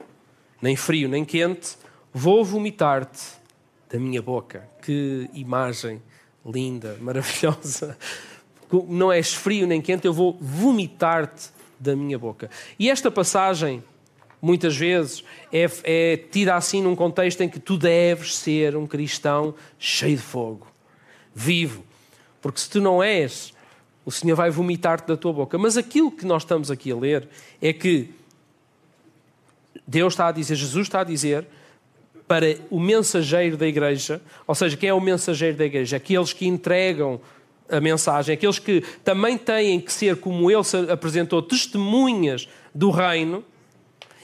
nem 0.62 0.76
frio 0.76 1.10
nem 1.10 1.24
quente, 1.24 1.78
vou 2.14 2.44
vomitar-te 2.44 3.22
da 3.90 4.00
minha 4.00 4.22
boca. 4.22 4.68
Que 4.82 5.30
imagem 5.34 6.02
linda, 6.46 6.98
maravilhosa. 7.02 7.98
Não 8.88 9.12
és 9.12 9.34
frio 9.34 9.66
nem 9.68 9.82
quente, 9.82 10.06
eu 10.06 10.14
vou 10.14 10.38
vomitar-te 10.40 11.50
da 11.80 11.96
minha 11.96 12.18
boca. 12.18 12.50
E 12.78 12.90
esta 12.90 13.10
passagem, 13.10 13.84
muitas 14.42 14.76
vezes, 14.76 15.24
é, 15.52 15.70
é 15.84 16.18
tida 16.18 16.56
assim 16.56 16.82
num 16.82 16.96
contexto 16.96 17.42
em 17.42 17.50
que 17.50 17.60
tu 17.60 17.78
deves 17.78 18.36
ser 18.36 18.76
um 18.76 18.88
cristão 18.88 19.54
cheio 19.80 20.18
de 20.18 20.24
fogo, 20.24 20.68
vivo. 21.34 21.84
Porque 22.42 22.60
se 22.60 22.70
tu 22.70 22.82
não 22.82 23.02
és, 23.02 23.54
o 24.06 24.12
Senhor 24.12 24.36
vai 24.36 24.50
vomitar-te 24.50 25.08
da 25.08 25.18
tua 25.18 25.34
boca. 25.34 25.58
Mas 25.58 25.78
aquilo 25.78 26.12
que 26.12 26.26
nós 26.26 26.44
estamos 26.44 26.72
aqui 26.72 26.92
a 26.92 26.96
ler 26.96 27.28
é 27.62 27.74
que 27.74 28.10
Deus 29.86 30.14
está 30.14 30.28
a 30.28 30.32
dizer, 30.32 30.56
Jesus 30.56 30.88
está 30.88 31.02
a 31.02 31.04
dizer 31.04 31.46
para 32.28 32.58
o 32.70 32.80
mensageiro 32.80 33.56
da 33.56 33.66
igreja, 33.66 34.22
ou 34.46 34.54
seja, 34.54 34.76
quem 34.76 34.90
é 34.90 34.94
o 34.94 35.00
mensageiro 35.00 35.56
da 35.56 35.66
igreja? 35.66 35.96
Aqueles 35.96 36.34
que 36.34 36.46
entregam 36.46 37.22
a 37.70 37.80
mensagem, 37.80 38.34
aqueles 38.34 38.60
que 38.60 38.82
também 39.04 39.38
têm 39.38 39.80
que 39.80 39.92
ser, 39.92 40.18
como 40.18 40.50
ele 40.50 40.64
se 40.64 40.78
apresentou, 40.90 41.42
testemunhas 41.42 42.48
do 42.74 42.90
reino 42.92 43.44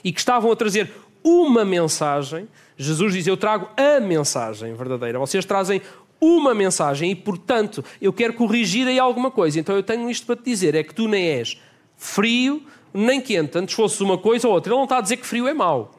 e 0.02 0.12
que 0.12 0.18
estavam 0.18 0.50
a 0.50 0.56
trazer 0.56 0.90
uma 1.22 1.64
mensagem. 1.64 2.48
Jesus 2.76 3.12
diz: 3.12 3.26
Eu 3.26 3.36
trago 3.36 3.68
a 3.76 4.00
mensagem 4.00 4.74
verdadeira. 4.74 5.18
Vocês 5.18 5.44
trazem 5.44 5.80
uma 6.20 6.54
mensagem 6.54 7.10
e, 7.10 7.14
portanto, 7.14 7.84
eu 8.00 8.12
quero 8.12 8.34
corrigir 8.34 8.86
aí 8.86 8.98
alguma 8.98 9.30
coisa. 9.30 9.60
Então 9.60 9.74
eu 9.74 9.82
tenho 9.82 10.08
isto 10.10 10.26
para 10.26 10.36
te 10.36 10.44
dizer: 10.44 10.74
é 10.74 10.82
que 10.82 10.94
tu 10.94 11.08
nem 11.08 11.26
és 11.26 11.58
frio 11.96 12.62
nem 12.94 13.20
quente. 13.20 13.58
Antes 13.58 13.74
fosse 13.74 14.02
uma 14.02 14.16
coisa 14.16 14.46
ou 14.46 14.54
outra. 14.54 14.72
Ele 14.72 14.76
não 14.76 14.84
está 14.84 14.98
a 14.98 15.00
dizer 15.00 15.16
que 15.16 15.26
frio 15.26 15.48
é 15.48 15.52
mau. 15.52 15.92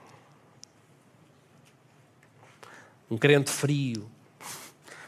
Um 3.12 3.18
crente 3.18 3.52
frio, 3.52 4.10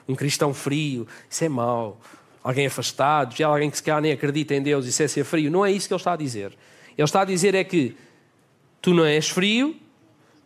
um 0.08 0.14
cristão 0.14 0.54
frio, 0.54 1.08
isso 1.30 1.44
é 1.44 1.50
mau. 1.50 2.00
Alguém 2.48 2.68
afastado, 2.68 3.36
já 3.36 3.48
alguém 3.48 3.70
que 3.70 3.78
se 3.78 3.84
calhar 3.84 4.02
nem 4.02 4.12
acredita 4.12 4.56
em 4.56 4.62
Deus, 4.62 4.86
isso 4.86 5.04
é 5.04 5.08
ser 5.08 5.24
frio. 5.24 5.52
Não 5.52 5.66
é 5.66 5.72
isso 5.72 5.88
que 5.88 5.94
ele 5.94 6.00
está 6.00 6.14
a 6.14 6.16
dizer. 6.16 6.58
Ele 6.98 7.06
está 7.06 7.22
a 7.22 7.26
dizer 7.26 7.56
é 7.56 7.64
que 7.64 7.96
tu 8.82 8.94
não 8.94 9.04
és 9.04 9.28
frio, 9.28 9.76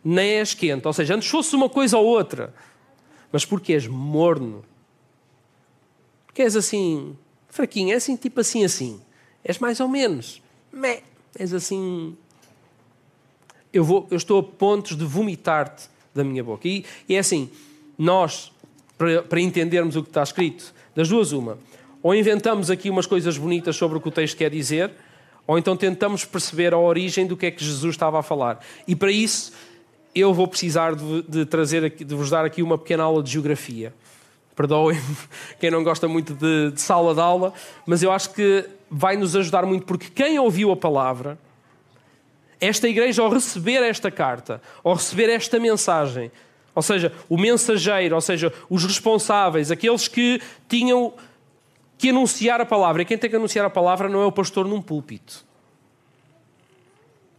nem 0.04 0.38
és 0.38 0.54
quente. 0.54 0.86
Ou 0.86 0.92
seja, 0.92 1.14
antes 1.14 1.28
fosse 1.28 1.54
uma 1.54 1.68
coisa 1.68 1.96
ou 1.96 2.04
outra 2.04 2.52
mas 3.32 3.46
porque 3.46 3.72
és 3.72 3.86
morno. 3.86 4.62
Porque 6.26 6.42
és 6.42 6.54
assim, 6.54 7.16
fraquinho, 7.48 7.92
és 7.92 8.02
assim, 8.02 8.14
tipo 8.14 8.40
assim, 8.40 8.62
assim. 8.62 9.00
És 9.42 9.58
mais 9.58 9.80
ou 9.80 9.88
menos. 9.88 10.42
Mé. 10.70 11.02
És 11.38 11.54
assim. 11.54 12.16
Eu, 13.72 13.82
vou, 13.82 14.06
eu 14.10 14.18
estou 14.18 14.38
a 14.38 14.42
pontos 14.42 14.96
de 14.96 15.04
vomitar-te 15.04 15.88
da 16.14 16.22
minha 16.22 16.44
boca. 16.44 16.68
E, 16.68 16.84
e 17.08 17.14
é 17.14 17.18
assim, 17.18 17.50
nós, 17.96 18.52
para, 18.98 19.22
para 19.22 19.40
entendermos 19.40 19.96
o 19.96 20.02
que 20.02 20.10
está 20.10 20.22
escrito, 20.22 20.74
das 20.94 21.08
duas, 21.08 21.32
uma. 21.32 21.58
Ou 22.02 22.14
inventamos 22.14 22.70
aqui 22.70 22.90
umas 22.90 23.06
coisas 23.06 23.38
bonitas 23.38 23.76
sobre 23.76 23.98
o 23.98 24.00
que 24.00 24.08
o 24.08 24.10
texto 24.10 24.36
quer 24.36 24.50
dizer, 24.50 24.90
ou 25.46 25.58
então 25.58 25.76
tentamos 25.76 26.24
perceber 26.24 26.74
a 26.74 26.78
origem 26.78 27.26
do 27.26 27.36
que 27.36 27.46
é 27.46 27.50
que 27.50 27.64
Jesus 27.64 27.94
estava 27.94 28.18
a 28.18 28.22
falar. 28.22 28.60
E 28.86 28.96
para 28.96 29.10
isso 29.10 29.52
eu 30.14 30.34
vou 30.34 30.46
precisar 30.46 30.94
de, 30.94 31.22
de 31.22 31.46
trazer 31.46 31.90
de 31.90 32.14
vos 32.14 32.28
dar 32.28 32.44
aqui 32.44 32.62
uma 32.62 32.76
pequena 32.76 33.04
aula 33.04 33.22
de 33.22 33.30
geografia. 33.30 33.94
Perdoem 34.54 35.00
quem 35.58 35.70
não 35.70 35.82
gosta 35.82 36.06
muito 36.06 36.34
de, 36.34 36.72
de 36.72 36.80
sala 36.80 37.14
de 37.14 37.20
aula, 37.20 37.52
mas 37.86 38.02
eu 38.02 38.12
acho 38.12 38.30
que 38.30 38.68
vai 38.90 39.16
nos 39.16 39.34
ajudar 39.34 39.64
muito, 39.64 39.86
porque 39.86 40.08
quem 40.10 40.38
ouviu 40.38 40.70
a 40.70 40.76
palavra, 40.76 41.38
esta 42.60 42.86
igreja, 42.86 43.22
ao 43.22 43.30
receber 43.30 43.82
esta 43.82 44.10
carta, 44.10 44.60
ao 44.84 44.94
receber 44.94 45.30
esta 45.30 45.58
mensagem, 45.58 46.30
ou 46.74 46.82
seja, 46.82 47.12
o 47.28 47.36
mensageiro, 47.36 48.14
ou 48.14 48.20
seja, 48.20 48.52
os 48.68 48.84
responsáveis, 48.84 49.70
aqueles 49.70 50.08
que 50.08 50.40
tinham 50.68 51.12
que 52.02 52.08
anunciar 52.08 52.60
a 52.60 52.66
palavra. 52.66 53.02
E 53.02 53.04
quem 53.04 53.16
tem 53.16 53.30
que 53.30 53.36
anunciar 53.36 53.64
a 53.64 53.70
palavra 53.70 54.08
não 54.08 54.22
é 54.22 54.26
o 54.26 54.32
pastor 54.32 54.66
num 54.66 54.82
púlpito. 54.82 55.46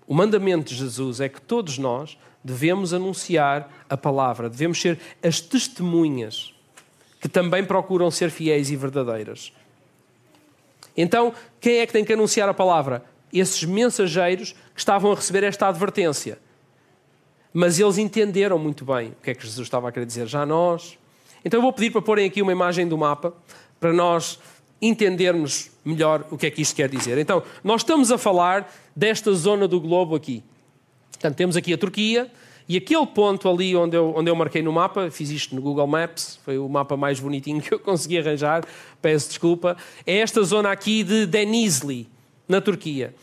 O 0.07 0.13
mandamento 0.13 0.69
de 0.69 0.75
Jesus 0.79 1.19
é 1.19 1.27
que 1.27 1.41
todos 1.41 1.77
nós 1.77 2.17
devemos 2.41 2.93
anunciar 2.93 3.69
a 3.89 3.97
palavra, 3.97 4.49
devemos 4.49 4.79
ser 4.79 4.97
as 5.21 5.41
testemunhas 5.41 6.55
que 7.19 7.27
também 7.27 7.65
procuram 7.65 8.09
ser 8.09 8.29
fiéis 8.29 8.71
e 8.71 8.77
verdadeiras. 8.77 9.51
Então, 10.95 11.33
quem 11.59 11.79
é 11.79 11.85
que 11.85 11.91
tem 11.91 12.05
que 12.05 12.13
anunciar 12.13 12.47
a 12.47 12.53
palavra? 12.53 13.03
Esses 13.33 13.65
mensageiros 13.65 14.53
que 14.73 14.79
estavam 14.79 15.11
a 15.11 15.15
receber 15.15 15.43
esta 15.43 15.67
advertência. 15.67 16.39
Mas 17.51 17.79
eles 17.79 17.97
entenderam 17.97 18.57
muito 18.57 18.85
bem 18.85 19.09
o 19.09 19.21
que 19.21 19.31
é 19.31 19.35
que 19.35 19.43
Jesus 19.43 19.67
estava 19.67 19.89
a 19.89 19.91
querer 19.91 20.05
dizer. 20.05 20.25
Já 20.25 20.45
nós. 20.45 20.97
Então 21.43 21.57
eu 21.57 21.61
vou 21.61 21.73
pedir 21.73 21.91
para 21.91 22.01
porem 22.01 22.25
aqui 22.25 22.41
uma 22.41 22.53
imagem 22.53 22.87
do 22.87 22.97
mapa 22.97 23.33
para 23.83 23.91
nós 23.91 24.39
entendermos 24.87 25.71
melhor 25.85 26.25
o 26.29 26.37
que 26.37 26.47
é 26.47 26.51
que 26.51 26.61
isto 26.61 26.75
quer 26.75 26.89
dizer. 26.89 27.17
Então, 27.17 27.41
nós 27.63 27.81
estamos 27.81 28.11
a 28.11 28.17
falar 28.17 28.71
desta 28.95 29.33
zona 29.33 29.67
do 29.67 29.79
globo 29.79 30.15
aqui. 30.15 30.43
Portanto, 31.13 31.35
temos 31.35 31.55
aqui 31.55 31.73
a 31.73 31.77
Turquia 31.77 32.29
e 32.67 32.77
aquele 32.77 33.05
ponto 33.05 33.49
ali 33.49 33.75
onde 33.75 33.95
eu, 33.95 34.13
onde 34.15 34.29
eu 34.29 34.35
marquei 34.35 34.61
no 34.61 34.71
mapa, 34.71 35.09
fiz 35.09 35.29
isto 35.29 35.55
no 35.55 35.61
Google 35.61 35.87
Maps, 35.87 36.39
foi 36.43 36.57
o 36.57 36.67
mapa 36.67 36.97
mais 36.97 37.19
bonitinho 37.19 37.59
que 37.63 37.73
eu 37.73 37.79
consegui 37.79 38.17
arranjar, 38.17 38.65
peço 39.01 39.29
desculpa, 39.29 39.77
é 40.05 40.17
esta 40.17 40.43
zona 40.43 40.71
aqui 40.71 41.03
de 41.03 41.25
Denizli, 41.25 42.09
na 42.47 42.59
Turquia. 42.59 43.13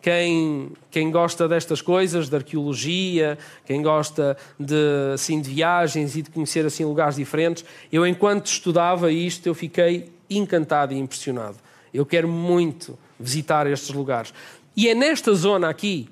Quem, 0.00 0.70
quem 0.88 1.10
gosta 1.10 1.48
destas 1.48 1.80
coisas, 1.80 2.28
de 2.28 2.36
arqueologia, 2.36 3.36
quem 3.64 3.82
gosta 3.82 4.36
de, 4.58 5.12
assim, 5.12 5.40
de 5.40 5.50
viagens 5.50 6.16
e 6.16 6.22
de 6.22 6.30
conhecer 6.30 6.64
assim, 6.64 6.84
lugares 6.84 7.16
diferentes, 7.16 7.64
eu 7.90 8.06
enquanto 8.06 8.46
estudava 8.46 9.10
isto, 9.10 9.48
eu 9.48 9.54
fiquei 9.54 10.15
encantado 10.28 10.92
e 10.92 10.98
impressionado. 10.98 11.56
Eu 11.92 12.04
quero 12.04 12.28
muito 12.28 12.98
visitar 13.18 13.66
estes 13.66 13.90
lugares. 13.90 14.32
E 14.76 14.88
é 14.88 14.94
nesta 14.94 15.32
zona 15.34 15.68
aqui 15.68 16.08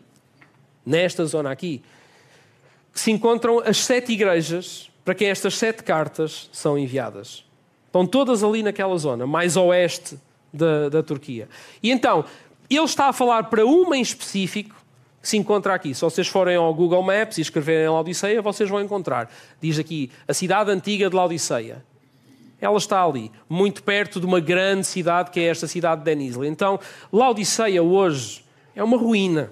nesta 0.84 1.24
zona 1.24 1.50
aqui, 1.50 1.82
que 2.92 3.00
se 3.00 3.10
encontram 3.10 3.60
as 3.60 3.78
sete 3.78 4.12
igrejas 4.12 4.90
para 5.04 5.14
quem 5.14 5.28
estas 5.28 5.56
sete 5.56 5.82
cartas 5.82 6.48
são 6.52 6.78
enviadas. 6.78 7.44
Estão 7.86 8.06
todas 8.06 8.42
ali 8.42 8.62
naquela 8.62 8.96
zona, 8.96 9.26
mais 9.26 9.56
oeste 9.56 10.18
da, 10.52 10.88
da 10.88 11.02
Turquia. 11.02 11.48
E 11.82 11.90
então, 11.90 12.24
ele 12.68 12.84
está 12.84 13.08
a 13.08 13.12
falar 13.12 13.44
para 13.44 13.64
uma 13.64 13.96
em 13.96 14.00
específico 14.00 14.74
que 15.20 15.28
se 15.28 15.36
encontra 15.36 15.74
aqui. 15.74 15.94
Se 15.94 16.00
vocês 16.00 16.26
forem 16.26 16.56
ao 16.56 16.74
Google 16.74 17.02
Maps 17.02 17.38
e 17.38 17.40
escreverem 17.40 17.88
Laodiceia, 17.88 18.42
vocês 18.42 18.68
vão 18.68 18.80
encontrar. 18.80 19.30
Diz 19.60 19.78
aqui, 19.78 20.10
a 20.26 20.34
cidade 20.34 20.70
antiga 20.70 21.08
de 21.08 21.16
Laodiceia. 21.16 21.84
Ela 22.64 22.78
está 22.78 23.04
ali, 23.04 23.30
muito 23.46 23.82
perto 23.82 24.18
de 24.18 24.24
uma 24.24 24.40
grande 24.40 24.86
cidade 24.86 25.30
que 25.30 25.38
é 25.38 25.44
esta 25.44 25.66
cidade 25.66 26.00
de 26.00 26.06
Denizli. 26.06 26.48
Então, 26.48 26.80
Laodiceia 27.12 27.82
hoje 27.82 28.42
é 28.74 28.82
uma 28.82 28.96
ruína. 28.96 29.50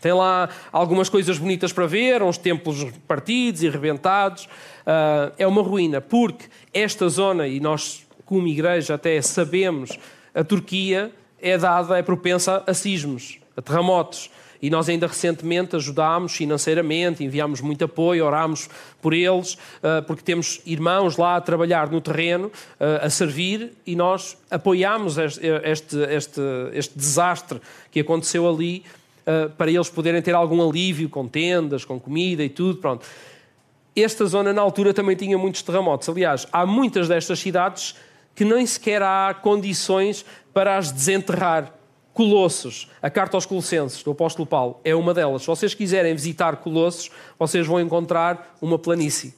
Tem 0.00 0.12
lá 0.12 0.48
algumas 0.70 1.08
coisas 1.08 1.38
bonitas 1.38 1.72
para 1.72 1.88
ver, 1.88 2.22
uns 2.22 2.38
templos 2.38 2.86
partidos 3.08 3.64
e 3.64 3.68
rebentados. 3.68 4.44
Uh, 4.44 5.34
é 5.36 5.44
uma 5.44 5.60
ruína, 5.60 6.00
porque 6.00 6.44
esta 6.72 7.08
zona, 7.08 7.48
e 7.48 7.58
nós, 7.58 8.06
como 8.24 8.46
igreja, 8.46 8.94
até 8.94 9.20
sabemos, 9.20 9.98
a 10.32 10.44
Turquia 10.44 11.12
é 11.42 11.58
dada, 11.58 11.98
é 11.98 12.02
propensa 12.02 12.62
a 12.64 12.72
sismos, 12.72 13.40
a 13.56 13.60
terremotos. 13.60 14.30
E 14.62 14.68
nós 14.68 14.88
ainda 14.88 15.06
recentemente 15.06 15.74
ajudámos 15.74 16.34
financeiramente, 16.34 17.24
enviámos 17.24 17.60
muito 17.60 17.84
apoio, 17.84 18.26
orámos 18.26 18.68
por 19.00 19.14
eles, 19.14 19.54
uh, 19.54 20.02
porque 20.06 20.22
temos 20.22 20.60
irmãos 20.66 21.16
lá 21.16 21.36
a 21.36 21.40
trabalhar 21.40 21.90
no 21.90 22.00
terreno, 22.00 22.48
uh, 22.48 23.06
a 23.06 23.10
servir, 23.10 23.72
e 23.86 23.96
nós 23.96 24.36
apoiámos 24.50 25.16
este, 25.16 25.40
este, 25.64 25.96
este, 25.96 26.40
este 26.72 26.98
desastre 26.98 27.60
que 27.90 28.00
aconteceu 28.00 28.48
ali 28.48 28.84
para 29.56 29.70
eles 29.70 29.88
poderem 29.88 30.20
ter 30.20 30.34
algum 30.34 30.66
alívio 30.66 31.08
com 31.08 31.28
tendas, 31.28 31.84
com 31.84 32.00
comida 32.00 32.42
e 32.42 32.48
tudo. 32.48 32.80
Pronto. 32.80 33.06
esta 33.94 34.24
zona 34.26 34.52
na 34.52 34.60
altura 34.60 34.92
também 34.92 35.14
tinha 35.14 35.38
muitos 35.38 35.62
terremotos. 35.62 36.08
Aliás, 36.08 36.48
há 36.50 36.66
muitas 36.66 37.06
destas 37.06 37.38
cidades 37.38 37.94
que 38.34 38.44
nem 38.44 38.66
sequer 38.66 39.02
há 39.02 39.36
condições 39.40 40.24
para 40.52 40.78
as 40.78 40.90
desenterrar. 40.90 41.72
Colossos, 42.12 42.88
a 43.00 43.08
carta 43.08 43.36
aos 43.36 43.46
Colossenses 43.46 44.02
do 44.02 44.10
apóstolo 44.10 44.46
Paulo 44.46 44.80
é 44.84 44.94
uma 44.94 45.14
delas. 45.14 45.42
Se 45.42 45.48
vocês 45.48 45.74
quiserem 45.74 46.12
visitar 46.14 46.56
Colossos, 46.56 47.10
vocês 47.38 47.66
vão 47.66 47.80
encontrar 47.80 48.56
uma 48.60 48.78
planície. 48.78 49.34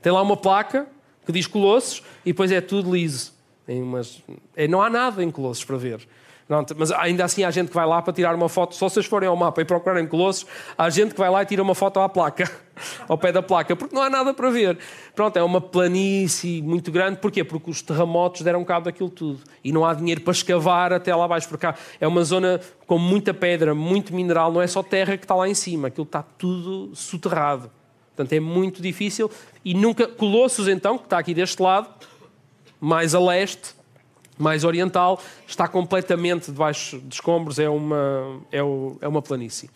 Tem 0.00 0.12
lá 0.12 0.22
uma 0.22 0.36
placa 0.36 0.86
que 1.26 1.32
diz 1.32 1.46
Colossos 1.46 2.02
e 2.24 2.32
depois 2.32 2.52
é 2.52 2.60
tudo 2.60 2.94
liso. 2.94 3.32
Umas... 3.66 4.22
É, 4.54 4.68
não 4.68 4.80
há 4.80 4.88
nada 4.88 5.24
em 5.24 5.30
Colossos 5.30 5.64
para 5.64 5.76
ver. 5.76 6.06
Não, 6.46 6.64
mas 6.76 6.92
ainda 6.92 7.24
assim 7.24 7.42
há 7.42 7.50
gente 7.50 7.68
que 7.68 7.74
vai 7.74 7.86
lá 7.86 8.02
para 8.02 8.12
tirar 8.12 8.34
uma 8.34 8.50
foto. 8.50 8.74
Se 8.74 8.80
vocês 8.80 9.06
forem 9.06 9.28
ao 9.28 9.36
mapa 9.36 9.62
e 9.62 9.64
procurarem 9.64 10.06
Colossos, 10.06 10.46
há 10.76 10.90
gente 10.90 11.14
que 11.14 11.18
vai 11.18 11.30
lá 11.30 11.42
e 11.42 11.46
tira 11.46 11.62
uma 11.62 11.74
foto 11.74 12.00
à 12.00 12.08
placa, 12.08 12.50
ao 13.08 13.16
pé 13.16 13.32
da 13.32 13.42
placa, 13.42 13.74
porque 13.74 13.94
não 13.94 14.02
há 14.02 14.10
nada 14.10 14.34
para 14.34 14.50
ver. 14.50 14.78
Pronto, 15.14 15.38
é 15.38 15.42
uma 15.42 15.60
planície 15.60 16.60
muito 16.60 16.92
grande. 16.92 17.18
Porquê? 17.18 17.42
Porque 17.42 17.70
os 17.70 17.80
terremotos 17.80 18.42
deram 18.42 18.62
cabo 18.62 18.84
daquilo 18.84 19.08
tudo. 19.08 19.40
E 19.62 19.72
não 19.72 19.86
há 19.86 19.94
dinheiro 19.94 20.20
para 20.20 20.32
escavar 20.32 20.92
até 20.92 21.14
lá 21.14 21.24
abaixo. 21.24 21.48
Porque 21.48 21.66
é 21.98 22.06
uma 22.06 22.22
zona 22.24 22.60
com 22.86 22.98
muita 22.98 23.32
pedra, 23.32 23.74
muito 23.74 24.14
mineral. 24.14 24.52
Não 24.52 24.60
é 24.60 24.66
só 24.66 24.82
terra 24.82 25.16
que 25.16 25.24
está 25.24 25.34
lá 25.34 25.48
em 25.48 25.54
cima. 25.54 25.88
Aquilo 25.88 26.04
está 26.04 26.22
tudo 26.22 26.94
soterrado. 26.94 27.70
Portanto, 28.14 28.32
é 28.34 28.40
muito 28.40 28.82
difícil. 28.82 29.30
E 29.64 29.72
nunca... 29.72 30.06
Colossos, 30.06 30.68
então, 30.68 30.98
que 30.98 31.04
está 31.04 31.18
aqui 31.18 31.32
deste 31.32 31.60
lado, 31.60 31.88
mais 32.78 33.14
a 33.14 33.18
leste, 33.18 33.74
mais 34.38 34.64
oriental, 34.64 35.20
está 35.46 35.68
completamente 35.68 36.46
debaixo 36.50 36.98
de 36.98 37.14
escombros, 37.14 37.58
é 37.58 37.68
uma, 37.68 38.40
é, 38.50 38.62
o, 38.62 38.96
é 39.00 39.08
uma 39.08 39.22
planície. 39.22 39.70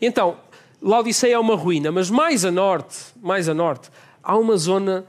Então, 0.00 0.36
Laodiceia 0.82 1.34
é 1.34 1.38
uma 1.38 1.54
ruína, 1.54 1.90
mas 1.90 2.10
mais 2.10 2.44
a 2.44 2.50
norte, 2.50 2.96
mais 3.22 3.48
a 3.48 3.54
norte, 3.54 3.90
há 4.22 4.36
uma 4.36 4.56
zona 4.56 5.04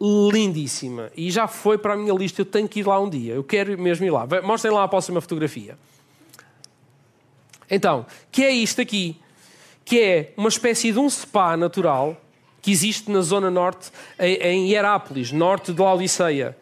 lindíssima 0.00 1.12
e 1.16 1.30
já 1.30 1.46
foi 1.46 1.78
para 1.78 1.94
a 1.94 1.96
minha 1.96 2.12
lista, 2.12 2.40
eu 2.40 2.44
tenho 2.44 2.68
que 2.68 2.80
ir 2.80 2.86
lá 2.86 2.98
um 2.98 3.08
dia, 3.08 3.34
eu 3.34 3.44
quero 3.44 3.80
mesmo 3.80 4.04
ir 4.04 4.10
lá. 4.10 4.26
Mostrem 4.42 4.74
lá 4.74 4.82
a 4.82 4.88
próxima 4.88 5.20
fotografia. 5.20 5.78
Então, 7.70 8.04
que 8.30 8.42
é 8.42 8.50
isto 8.50 8.80
aqui? 8.80 9.16
Que 9.84 10.00
é 10.00 10.32
uma 10.36 10.48
espécie 10.48 10.92
de 10.92 10.98
um 10.98 11.08
spa 11.08 11.56
natural 11.56 12.20
que 12.60 12.70
existe 12.70 13.10
na 13.10 13.20
zona 13.20 13.50
norte, 13.50 13.90
em 14.18 14.70
Hierápolis, 14.70 15.32
norte 15.32 15.72
de 15.72 15.80
Laodiceia. 15.80 16.56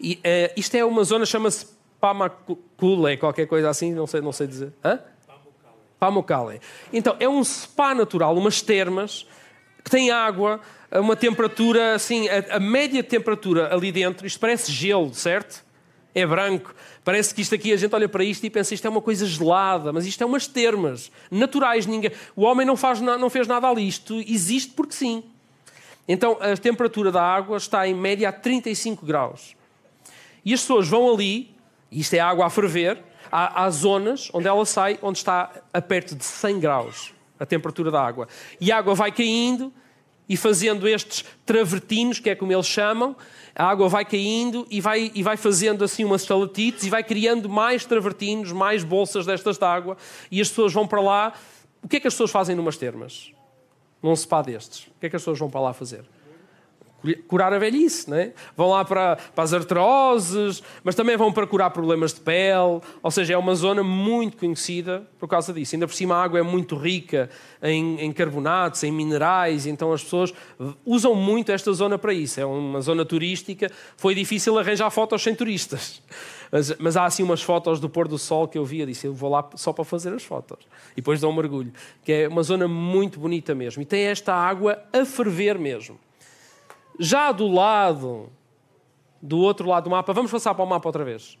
E, 0.00 0.14
uh, 0.14 0.52
isto 0.56 0.74
é 0.74 0.84
uma 0.84 1.04
zona, 1.04 1.26
chama-se 1.26 1.66
Pamacule, 2.00 3.16
qualquer 3.18 3.46
coisa 3.46 3.68
assim, 3.68 3.92
não 3.92 4.06
sei, 4.06 4.20
não 4.20 4.32
sei 4.32 4.46
dizer. 4.46 4.72
Hã? 4.82 4.98
Pamukkale. 6.00 6.60
Então, 6.90 7.14
é 7.20 7.28
um 7.28 7.44
spa 7.44 7.94
natural, 7.94 8.34
umas 8.34 8.62
termas, 8.62 9.26
que 9.84 9.90
tem 9.90 10.10
água, 10.10 10.60
uma 10.90 11.14
temperatura, 11.14 11.94
assim, 11.94 12.26
a, 12.28 12.56
a, 12.56 12.60
média 12.60 13.04
temperatura 13.04 13.72
ali 13.72 13.92
dentro, 13.92 14.26
isto 14.26 14.40
parece 14.40 14.72
gelo, 14.72 15.12
certo? 15.12 15.62
É 16.14 16.26
branco. 16.26 16.74
Parece 17.04 17.34
que 17.34 17.42
isto 17.42 17.54
aqui, 17.54 17.72
a 17.72 17.76
gente 17.76 17.94
olha 17.94 18.08
para 18.08 18.24
isto 18.24 18.44
e 18.44 18.50
pensa, 18.50 18.74
isto 18.74 18.86
é 18.86 18.90
uma 18.90 19.02
coisa 19.02 19.26
gelada, 19.26 19.92
mas 19.92 20.06
isto 20.06 20.22
é 20.22 20.26
umas 20.26 20.46
termas 20.46 21.12
naturais. 21.30 21.86
Ninguém, 21.86 22.10
o 22.34 22.42
homem 22.42 22.66
não, 22.66 22.76
faz, 22.76 23.00
não 23.00 23.28
fez 23.28 23.46
nada 23.46 23.68
ali, 23.68 23.86
isto 23.86 24.18
existe 24.26 24.72
porque 24.72 24.94
sim. 24.94 25.22
Então, 26.08 26.38
a 26.40 26.56
temperatura 26.56 27.12
da 27.12 27.22
água 27.22 27.58
está 27.58 27.86
em 27.86 27.94
média 27.94 28.28
a 28.30 28.32
35 28.32 29.04
graus. 29.04 29.54
E 30.44 30.54
as 30.54 30.60
pessoas 30.60 30.88
vão 30.88 31.12
ali, 31.12 31.54
e 31.90 32.00
isto 32.00 32.14
é 32.14 32.20
água 32.20 32.46
a 32.46 32.50
ferver, 32.50 33.02
há, 33.30 33.64
há 33.64 33.70
zonas 33.70 34.30
onde 34.32 34.48
ela 34.48 34.64
sai, 34.64 34.98
onde 35.02 35.18
está 35.18 35.50
a 35.72 35.80
perto 35.80 36.14
de 36.14 36.24
100 36.24 36.60
graus 36.60 37.12
a 37.40 37.46
temperatura 37.46 37.90
da 37.90 38.02
água. 38.04 38.28
E 38.60 38.70
a 38.70 38.76
água 38.76 38.94
vai 38.94 39.10
caindo 39.10 39.72
e 40.28 40.36
fazendo 40.36 40.86
estes 40.86 41.24
travertinos, 41.46 42.20
que 42.20 42.28
é 42.28 42.34
como 42.34 42.52
eles 42.52 42.66
chamam, 42.66 43.16
a 43.56 43.64
água 43.64 43.88
vai 43.88 44.04
caindo 44.04 44.66
e 44.70 44.80
vai, 44.80 45.10
e 45.14 45.22
vai 45.22 45.36
fazendo 45.36 45.82
assim 45.82 46.04
umas 46.04 46.20
estalatites 46.20 46.84
e 46.84 46.90
vai 46.90 47.02
criando 47.02 47.48
mais 47.48 47.84
travertinos, 47.84 48.52
mais 48.52 48.84
bolsas 48.84 49.26
destas 49.26 49.58
de 49.58 49.64
água 49.64 49.96
e 50.30 50.40
as 50.40 50.48
pessoas 50.50 50.72
vão 50.72 50.86
para 50.86 51.00
lá. 51.00 51.32
O 51.82 51.88
que 51.88 51.96
é 51.96 52.00
que 52.00 52.06
as 52.06 52.12
pessoas 52.14 52.30
fazem 52.30 52.54
numas 52.54 52.76
termas? 52.76 53.32
Num 54.02 54.14
spa 54.14 54.42
destes? 54.42 54.86
O 54.86 55.00
que 55.00 55.06
é 55.06 55.10
que 55.10 55.16
as 55.16 55.22
pessoas 55.22 55.38
vão 55.38 55.50
para 55.50 55.60
lá 55.60 55.72
fazer? 55.72 56.04
Curar 57.26 57.52
a 57.52 57.58
velhice, 57.58 58.12
é? 58.12 58.32
vão 58.56 58.70
lá 58.70 58.84
para, 58.84 59.16
para 59.16 59.44
as 59.44 59.52
artroses, 59.52 60.62
mas 60.84 60.94
também 60.94 61.16
vão 61.16 61.32
para 61.32 61.46
curar 61.46 61.70
problemas 61.70 62.12
de 62.12 62.20
pele, 62.20 62.80
ou 63.02 63.10
seja, 63.10 63.34
é 63.34 63.36
uma 63.36 63.54
zona 63.54 63.82
muito 63.82 64.36
conhecida 64.36 65.06
por 65.18 65.28
causa 65.28 65.52
disso. 65.52 65.74
Ainda 65.74 65.86
por 65.86 65.94
cima 65.94 66.16
a 66.16 66.22
água 66.22 66.38
é 66.38 66.42
muito 66.42 66.76
rica 66.76 67.30
em, 67.62 68.00
em 68.00 68.12
carbonatos, 68.12 68.82
em 68.84 68.92
minerais, 68.92 69.66
então 69.66 69.92
as 69.92 70.02
pessoas 70.02 70.32
usam 70.84 71.14
muito 71.14 71.52
esta 71.52 71.72
zona 71.72 71.98
para 71.98 72.12
isso. 72.12 72.40
É 72.40 72.44
uma 72.44 72.80
zona 72.80 73.04
turística, 73.04 73.70
foi 73.96 74.14
difícil 74.14 74.58
arranjar 74.58 74.90
fotos 74.90 75.22
sem 75.22 75.34
turistas. 75.34 76.02
Mas, 76.50 76.76
mas, 76.78 76.96
há 76.96 77.04
assim 77.04 77.22
umas 77.22 77.42
fotos 77.42 77.78
do 77.78 77.88
pôr 77.88 78.08
do 78.08 78.18
sol 78.18 78.48
que 78.48 78.58
eu 78.58 78.64
via, 78.64 78.84
disse, 78.84 79.06
eu 79.06 79.14
vou 79.14 79.30
lá 79.30 79.48
só 79.54 79.72
para 79.72 79.84
fazer 79.84 80.12
as 80.12 80.24
fotos. 80.24 80.58
E 80.92 80.96
depois 80.96 81.20
dou 81.20 81.30
um 81.30 81.34
mergulho. 81.34 81.72
Que 82.02 82.12
é 82.12 82.28
uma 82.28 82.42
zona 82.42 82.66
muito 82.66 83.20
bonita 83.20 83.54
mesmo. 83.54 83.82
E 83.82 83.84
tem 83.84 84.02
esta 84.06 84.34
água 84.34 84.82
a 84.92 85.04
ferver 85.04 85.56
mesmo. 85.58 85.98
Já 87.02 87.32
do 87.32 87.48
lado, 87.48 88.30
do 89.22 89.38
outro 89.38 89.66
lado 89.66 89.84
do 89.84 89.90
mapa, 89.90 90.12
vamos 90.12 90.30
passar 90.30 90.54
para 90.54 90.62
o 90.62 90.68
mapa 90.68 90.86
outra 90.86 91.02
vez. 91.02 91.38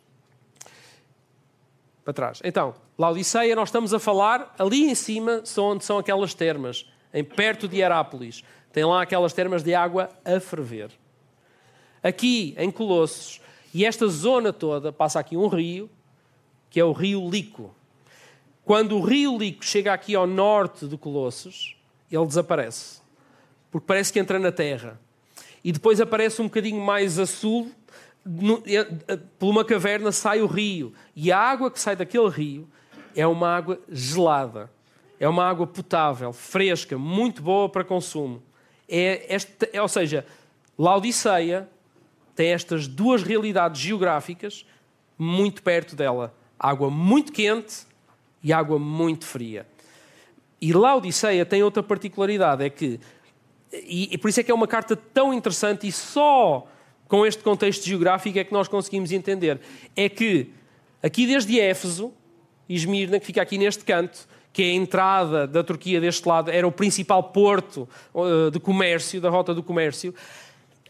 Para 2.02 2.14
trás. 2.14 2.40
Então, 2.42 2.74
Laodiceia, 2.98 3.54
nós 3.54 3.68
estamos 3.68 3.92
a 3.92 3.98
falar, 3.98 4.54
ali 4.58 4.90
em 4.90 4.94
cima 4.94 5.42
são 5.44 5.72
onde 5.72 5.84
são 5.84 5.98
aquelas 5.98 6.32
termas, 6.32 6.90
em 7.12 7.22
perto 7.22 7.68
de 7.68 7.78
Herápolis. 7.78 8.42
Tem 8.72 8.86
lá 8.86 9.02
aquelas 9.02 9.34
termas 9.34 9.62
de 9.62 9.74
água 9.74 10.08
a 10.24 10.40
ferver. 10.40 10.92
Aqui, 12.02 12.54
em 12.56 12.70
Colossos, 12.70 13.42
e 13.74 13.84
esta 13.84 14.08
zona 14.08 14.54
toda, 14.54 14.90
passa 14.90 15.20
aqui 15.20 15.36
um 15.36 15.46
rio, 15.46 15.90
que 16.70 16.80
é 16.80 16.84
o 16.84 16.92
rio 16.92 17.28
Lico. 17.28 17.74
Quando 18.64 18.96
o 18.96 19.02
rio 19.02 19.36
Lico 19.36 19.62
chega 19.62 19.92
aqui 19.92 20.14
ao 20.14 20.26
norte 20.26 20.88
de 20.88 20.96
Colossos, 20.96 21.76
ele 22.10 22.24
desaparece. 22.24 23.02
Porque 23.70 23.86
parece 23.86 24.10
que 24.10 24.18
entra 24.18 24.38
na 24.38 24.50
terra 24.50 24.98
e 25.62 25.72
depois 25.72 26.00
aparece 26.00 26.40
um 26.40 26.46
bocadinho 26.46 26.80
mais 26.80 27.18
a 27.18 27.26
sul, 27.26 27.70
no, 28.24 28.62
é, 28.66 29.16
por 29.38 29.48
uma 29.48 29.64
caverna 29.64 30.12
sai 30.12 30.40
o 30.40 30.46
rio. 30.46 30.92
E 31.14 31.30
a 31.30 31.38
água 31.38 31.70
que 31.70 31.80
sai 31.80 31.96
daquele 31.96 32.28
rio 32.28 32.68
é 33.14 33.26
uma 33.26 33.48
água 33.48 33.78
gelada. 33.90 34.70
É 35.18 35.28
uma 35.28 35.44
água 35.44 35.66
potável, 35.66 36.32
fresca, 36.32 36.96
muito 36.96 37.42
boa 37.42 37.68
para 37.68 37.84
consumo. 37.84 38.42
É 38.88 39.34
esta, 39.34 39.68
é, 39.72 39.80
ou 39.80 39.88
seja, 39.88 40.24
Laodiceia 40.78 41.68
tem 42.34 42.52
estas 42.52 42.88
duas 42.88 43.22
realidades 43.22 43.80
geográficas 43.80 44.64
muito 45.18 45.62
perto 45.62 45.94
dela: 45.94 46.34
água 46.58 46.90
muito 46.90 47.32
quente 47.32 47.86
e 48.42 48.50
água 48.50 48.78
muito 48.78 49.26
fria. 49.26 49.66
E 50.58 50.72
Laodiceia 50.72 51.44
tem 51.44 51.62
outra 51.62 51.82
particularidade: 51.82 52.64
é 52.64 52.70
que 52.70 52.98
e, 53.72 54.08
e, 54.12 54.18
por 54.18 54.28
isso 54.28 54.40
é 54.40 54.42
que 54.42 54.50
é 54.50 54.54
uma 54.54 54.66
carta 54.66 54.96
tão 54.96 55.32
interessante 55.32 55.86
e 55.86 55.92
só 55.92 56.66
com 57.06 57.24
este 57.24 57.42
contexto 57.42 57.84
geográfico 57.84 58.38
é 58.38 58.44
que 58.44 58.52
nós 58.52 58.68
conseguimos 58.68 59.12
entender. 59.12 59.60
É 59.96 60.08
que 60.08 60.50
aqui 61.02 61.26
desde 61.26 61.58
Éfeso, 61.58 62.12
Esmirna, 62.68 63.18
que 63.18 63.26
fica 63.26 63.42
aqui 63.42 63.58
neste 63.58 63.84
canto, 63.84 64.28
que 64.52 64.62
é 64.62 64.66
a 64.66 64.74
entrada 64.74 65.46
da 65.46 65.62
Turquia 65.62 66.00
deste 66.00 66.26
lado, 66.28 66.50
era 66.50 66.66
o 66.66 66.72
principal 66.72 67.22
porto 67.22 67.88
uh, 68.14 68.50
de 68.50 68.58
comércio, 68.58 69.20
da 69.20 69.30
rota 69.30 69.54
do 69.54 69.62
comércio, 69.62 70.14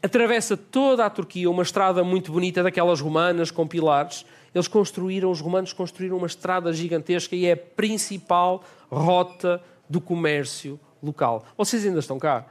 atravessa 0.02 0.56
toda 0.56 1.04
a 1.04 1.10
Turquia 1.10 1.50
uma 1.50 1.62
estrada 1.62 2.02
muito 2.02 2.32
bonita, 2.32 2.62
daquelas 2.62 3.00
romanas, 3.00 3.50
com 3.50 3.66
pilares. 3.66 4.24
Eles 4.54 4.66
construíram, 4.66 5.30
os 5.30 5.40
romanos 5.40 5.72
construíram 5.72 6.16
uma 6.16 6.26
estrada 6.26 6.72
gigantesca 6.72 7.36
e 7.36 7.46
é 7.46 7.52
a 7.52 7.56
principal 7.56 8.64
rota 8.90 9.62
do 9.88 10.00
comércio 10.00 10.80
local. 11.02 11.44
Vocês 11.56 11.84
ainda 11.84 12.00
estão 12.00 12.18
cá? 12.18 12.46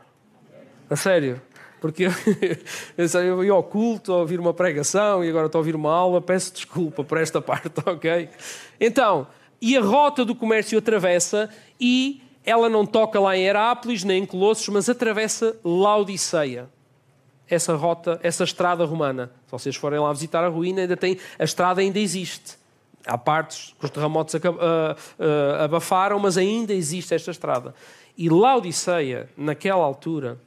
A 0.90 0.96
sério. 0.96 1.42
Porque 1.80 2.08
eu, 2.98 3.44
ia 3.44 3.52
ao 3.52 3.64
culto, 3.64 4.12
a 4.12 4.18
ouvir 4.18 4.40
uma 4.40 4.54
pregação 4.54 5.24
e 5.24 5.30
agora 5.30 5.46
estou 5.46 5.60
a 5.60 5.62
ouvir 5.62 5.76
uma 5.76 5.94
aula, 5.94 6.22
peço 6.22 6.54
desculpa 6.54 7.04
por 7.04 7.18
esta 7.18 7.40
parte, 7.42 7.72
ok? 7.86 8.30
Então, 8.80 9.28
e 9.62 9.78
a 9.78 9.82
rota 9.82 10.26
do 10.26 10.36
comércio 10.36 10.78
atravessa 10.78 11.50
e 11.80 12.22
ela 12.46 12.70
não 12.70 12.86
toca 12.86 13.20
lá 13.20 13.36
em 13.36 13.44
Herápolis 13.44 14.04
nem 14.04 14.24
em 14.24 14.26
Colossos, 14.26 14.68
mas 14.70 14.90
atravessa 14.90 15.58
Laodiceia. 15.64 16.70
Essa 17.48 17.76
rota, 17.76 18.20
essa 18.22 18.44
estrada 18.44 18.86
romana. 18.86 19.32
Se 19.46 19.52
vocês 19.52 19.76
forem 19.76 20.00
lá 20.00 20.12
visitar 20.14 20.44
a 20.44 20.50
ruína, 20.50 20.82
ainda 20.82 20.96
tem, 20.96 21.18
a 21.38 21.44
estrada 21.44 21.82
ainda 21.82 21.98
existe. 21.98 22.58
Há 23.06 23.18
partes 23.18 23.74
que 23.80 23.86
os 23.86 23.92
terremotos 23.92 24.36
abafaram, 25.64 26.20
mas 26.20 26.38
ainda 26.38 26.74
existe 26.74 27.14
esta 27.14 27.32
estrada. 27.32 27.74
E 28.16 28.30
Laodiceia, 28.30 29.30
naquela 29.36 29.84
altura, 29.84 30.40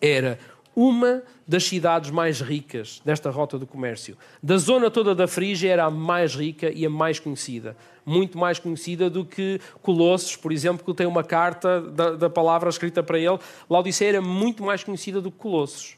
era 0.00 0.38
uma 0.74 1.24
das 1.46 1.64
cidades 1.64 2.10
mais 2.10 2.40
ricas 2.40 3.02
desta 3.04 3.30
rota 3.30 3.58
do 3.58 3.66
comércio. 3.66 4.16
Da 4.40 4.56
zona 4.58 4.88
toda 4.88 5.12
da 5.12 5.26
Frígia 5.26 5.72
era 5.72 5.86
a 5.86 5.90
mais 5.90 6.36
rica 6.36 6.70
e 6.72 6.86
a 6.86 6.90
mais 6.90 7.18
conhecida. 7.18 7.76
Muito 8.06 8.38
mais 8.38 8.60
conhecida 8.60 9.10
do 9.10 9.24
que 9.24 9.60
Colossos, 9.82 10.36
por 10.36 10.52
exemplo, 10.52 10.84
que 10.84 10.94
tem 10.94 11.06
uma 11.06 11.24
carta 11.24 11.80
da, 11.80 12.12
da 12.12 12.30
palavra 12.30 12.68
escrita 12.68 13.02
para 13.02 13.18
ele. 13.18 13.38
Laodiceia 13.68 14.10
era 14.10 14.22
muito 14.22 14.62
mais 14.62 14.84
conhecida 14.84 15.20
do 15.20 15.32
que 15.32 15.38
Colossos. 15.38 15.96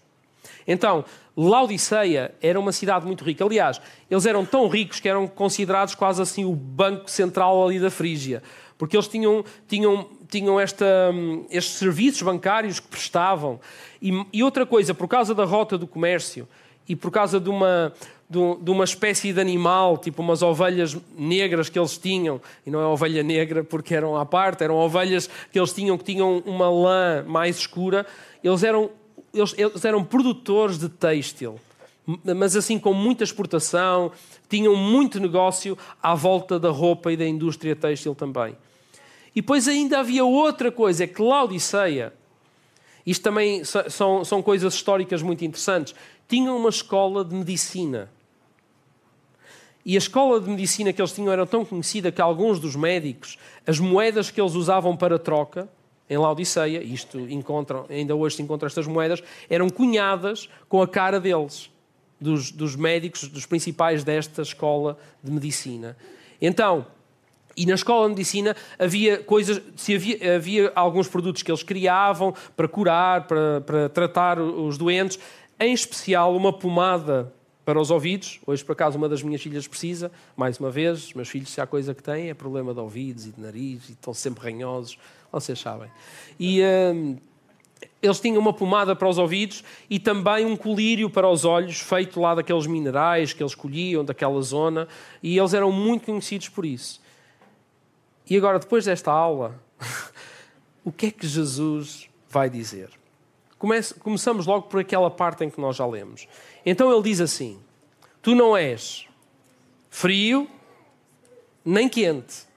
Então, 0.67 1.05
Laodiceia 1.37 2.35
era 2.41 2.59
uma 2.59 2.73
cidade 2.73 3.05
muito 3.05 3.23
rica. 3.23 3.45
Aliás, 3.45 3.81
eles 4.11 4.25
eram 4.25 4.47
tão 4.47 4.67
ricos 4.67 4.99
que 4.99 5.09
eram 5.09 5.27
considerados 5.27 5.95
quase 5.95 6.23
assim 6.23 6.45
o 6.45 6.55
banco 6.55 7.11
central 7.11 7.67
ali 7.67 7.79
da 7.79 7.91
Frígia. 7.91 8.43
Porque 8.81 8.97
eles 8.97 9.07
tinham, 9.07 9.45
tinham, 9.69 10.07
tinham 10.27 10.59
esta, 10.59 11.12
estes 11.51 11.75
serviços 11.75 12.23
bancários 12.23 12.81
que 12.81 12.88
prestavam. 12.88 13.61
E, 14.01 14.11
e, 14.33 14.43
outra 14.43 14.64
coisa, 14.64 14.95
por 14.95 15.07
causa 15.07 15.35
da 15.35 15.45
rota 15.45 15.77
do 15.77 15.87
comércio 15.87 16.49
e 16.88 16.97
por 16.97 17.11
causa 17.11 17.38
de 17.38 17.51
uma, 17.51 17.93
de 18.31 18.71
uma 18.71 18.85
espécie 18.85 19.35
de 19.35 19.38
animal, 19.38 19.99
tipo 19.99 20.23
umas 20.23 20.40
ovelhas 20.40 20.97
negras 21.14 21.69
que 21.69 21.79
eles 21.79 21.99
tinham, 21.99 22.40
e 22.66 22.71
não 22.71 22.81
é 22.81 22.87
ovelha 22.87 23.23
negra 23.23 23.62
porque 23.62 23.95
eram 23.95 24.16
à 24.16 24.25
parte, 24.25 24.64
eram 24.64 24.77
ovelhas 24.77 25.29
que 25.53 25.59
eles 25.59 25.75
tinham 25.75 25.99
que 25.99 26.05
tinham 26.05 26.43
uma 26.47 26.71
lã 26.71 27.23
mais 27.29 27.59
escura, 27.59 28.07
eles 28.43 28.62
eram, 28.62 28.88
eles, 29.35 29.55
eles 29.59 29.85
eram 29.85 30.03
produtores 30.03 30.79
de 30.79 30.88
têxtil 30.88 31.61
mas 32.25 32.57
assim 32.57 32.79
com 32.79 32.93
muita 32.93 33.23
exportação, 33.23 34.11
tinham 34.49 34.75
muito 34.75 35.21
negócio 35.21 35.79
à 36.03 36.14
volta 36.14 36.59
da 36.59 36.71
roupa 36.71 37.12
e 37.12 37.16
da 37.16 37.27
indústria 37.27 37.77
têxtil 37.77 38.16
também. 38.16 38.57
E 39.35 39.40
depois 39.40 39.69
ainda 39.69 40.01
havia 40.01 40.25
outra 40.25 40.73
coisa, 40.73 41.05
é 41.05 41.07
que 41.07 41.23
Laodiceia, 41.23 42.12
isto 43.07 43.23
também 43.23 43.62
são, 43.64 44.25
são 44.25 44.43
coisas 44.43 44.75
históricas 44.75 45.23
muito 45.23 45.45
interessantes, 45.45 45.95
tinha 46.29 46.53
uma 46.53 46.69
escola 46.69 47.25
de 47.25 47.35
medicina. 47.35 48.11
E 49.85 49.95
a 49.95 49.99
escola 49.99 50.40
de 50.40 50.49
medicina 50.49 50.93
que 50.93 51.01
eles 51.01 51.12
tinham 51.12 51.33
era 51.33 51.47
tão 51.47 51.64
conhecida 51.64 52.12
que 52.12 52.21
alguns 52.21 52.61
dos 52.61 52.77
médicos, 52.77 53.38
as 53.66 53.79
moedas 53.79 54.31
que 54.31 54.40
eles 54.40 54.55
usavam 54.55 54.97
para 54.97 55.19
troca, 55.19 55.69
em 56.09 56.19
Laodiceia, 56.19 56.83
isto 56.83 57.19
encontram, 57.19 57.87
ainda 57.88 58.14
hoje 58.16 58.37
se 58.37 58.43
encontram 58.43 58.66
estas 58.66 58.87
moedas, 58.87 59.23
eram 59.49 59.71
cunhadas 59.71 60.49
com 60.69 60.83
a 60.83 60.88
cara 60.88 61.21
deles, 61.21 61.71
dos, 62.21 62.51
dos 62.51 62.75
médicos, 62.75 63.29
dos 63.29 63.47
principais 63.47 64.03
desta 64.03 64.43
escola 64.43 64.99
de 65.23 65.31
medicina. 65.31 65.97
Então, 66.43 66.85
e 67.61 67.66
na 67.66 67.75
escola 67.75 68.09
de 68.09 68.14
medicina 68.14 68.57
havia 68.79 69.18
coisas, 69.18 69.61
se 69.77 69.94
havia, 69.94 70.37
havia 70.37 70.73
alguns 70.75 71.07
produtos 71.09 71.42
que 71.42 71.51
eles 71.51 71.62
criavam 71.62 72.35
para 72.57 72.66
curar, 72.66 73.27
para, 73.27 73.61
para 73.61 73.88
tratar 73.90 74.40
os 74.40 74.79
doentes, 74.79 75.18
em 75.59 75.75
especial 75.75 76.35
uma 76.35 76.55
pomada 76.55 77.31
para 77.62 77.79
os 77.79 77.90
ouvidos. 77.90 78.40
Hoje, 78.46 78.64
por 78.64 78.73
acaso, 78.73 78.96
uma 78.96 79.11
das 79.11 79.23
minhas 79.23 79.42
filhas 79.42 79.68
precisa, 79.68 80.11
mais 80.35 80.59
uma 80.59 80.70
vez, 80.70 81.12
meus 81.12 81.29
filhos, 81.29 81.51
se 81.51 81.61
há 81.61 81.66
coisa 81.66 81.94
que 81.94 82.03
têm, 82.03 82.31
é 82.31 82.35
problema 82.35 82.73
de 82.73 82.81
ouvidos 82.81 83.27
e 83.27 83.31
de 83.31 83.38
nariz, 83.38 83.90
e 83.90 83.92
estão 83.92 84.14
sempre 84.14 84.42
ranhosos, 84.42 84.99
vocês 85.31 85.61
sabem. 85.61 85.90
E 86.38 86.62
hum, 86.62 87.18
eles 88.01 88.20
tinham 88.20 88.40
uma 88.40 88.55
pomada 88.55 88.96
para 88.96 89.07
os 89.07 89.18
ouvidos 89.18 89.62
e 89.90 89.99
também 89.99 90.46
um 90.46 90.57
colírio 90.57 91.11
para 91.11 91.29
os 91.29 91.44
olhos, 91.44 91.79
feito 91.79 92.18
lá 92.18 92.35
daqueles 92.35 92.66
minerais 92.66 93.35
que 93.35 93.42
eles 93.42 93.55
colhiam 93.55 94.03
daquela 94.03 94.40
zona, 94.40 94.88
e 95.23 95.37
eles 95.37 95.53
eram 95.53 95.70
muito 95.70 96.07
conhecidos 96.07 96.49
por 96.49 96.64
isso. 96.64 97.03
E 98.31 98.37
agora, 98.37 98.61
depois 98.61 98.85
desta 98.85 99.11
aula, 99.11 99.61
o 100.85 100.93
que 100.93 101.07
é 101.07 101.11
que 101.11 101.27
Jesus 101.27 102.09
vai 102.29 102.49
dizer? 102.49 102.88
Comece, 103.59 103.93
começamos 103.95 104.47
logo 104.47 104.69
por 104.69 104.79
aquela 104.79 105.11
parte 105.11 105.45
em 105.45 105.51
que 105.51 105.61
nós 105.61 105.75
já 105.75 105.85
lemos. 105.85 106.29
Então 106.64 106.93
ele 106.93 107.03
diz 107.03 107.21
assim: 107.21 107.61
Tu 108.23 108.37
não 108.37 108.57
és 108.57 109.07
frio 109.90 110.49
nem 111.64 111.88
quente. 111.88 112.49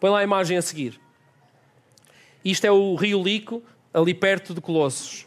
Põe 0.00 0.10
lá 0.10 0.18
a 0.18 0.24
imagem 0.24 0.58
a 0.58 0.62
seguir. 0.62 1.00
Isto 2.44 2.66
é 2.66 2.70
o 2.70 2.94
rio 2.96 3.22
Lico, 3.22 3.62
ali 3.92 4.12
perto 4.12 4.52
de 4.52 4.60
Colossos. 4.60 5.26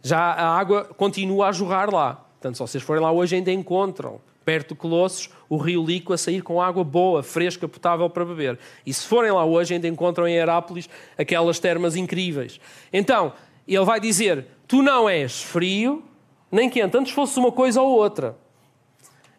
Já 0.00 0.18
a 0.18 0.56
água 0.56 0.84
continua 0.84 1.48
a 1.48 1.52
jorrar 1.52 1.92
lá. 1.92 2.14
Portanto, 2.14 2.54
se 2.54 2.60
vocês 2.60 2.82
forem 2.82 3.02
lá 3.02 3.10
hoje, 3.10 3.34
ainda 3.34 3.52
encontram 3.52 4.20
perto 4.44 4.74
de 4.74 4.80
Colossos, 4.80 5.28
o 5.48 5.56
rio 5.56 5.84
Lico 5.84 6.12
a 6.12 6.18
sair 6.18 6.42
com 6.42 6.60
água 6.60 6.84
boa, 6.84 7.22
fresca, 7.22 7.66
potável 7.66 8.08
para 8.10 8.24
beber. 8.24 8.58
E 8.84 8.92
se 8.92 9.06
forem 9.06 9.30
lá 9.32 9.44
hoje, 9.44 9.74
ainda 9.74 9.88
encontram 9.88 10.28
em 10.28 10.34
Herápolis 10.34 10.88
aquelas 11.16 11.58
termas 11.58 11.96
incríveis. 11.96 12.60
Então, 12.92 13.32
ele 13.66 13.84
vai 13.84 13.98
dizer: 13.98 14.46
Tu 14.66 14.82
não 14.82 15.08
és 15.08 15.42
frio 15.42 16.04
nem 16.50 16.68
quente, 16.68 16.96
antes 16.96 17.12
fosse 17.12 17.38
uma 17.38 17.52
coisa 17.52 17.80
ou 17.80 17.90
outra. 17.90 18.36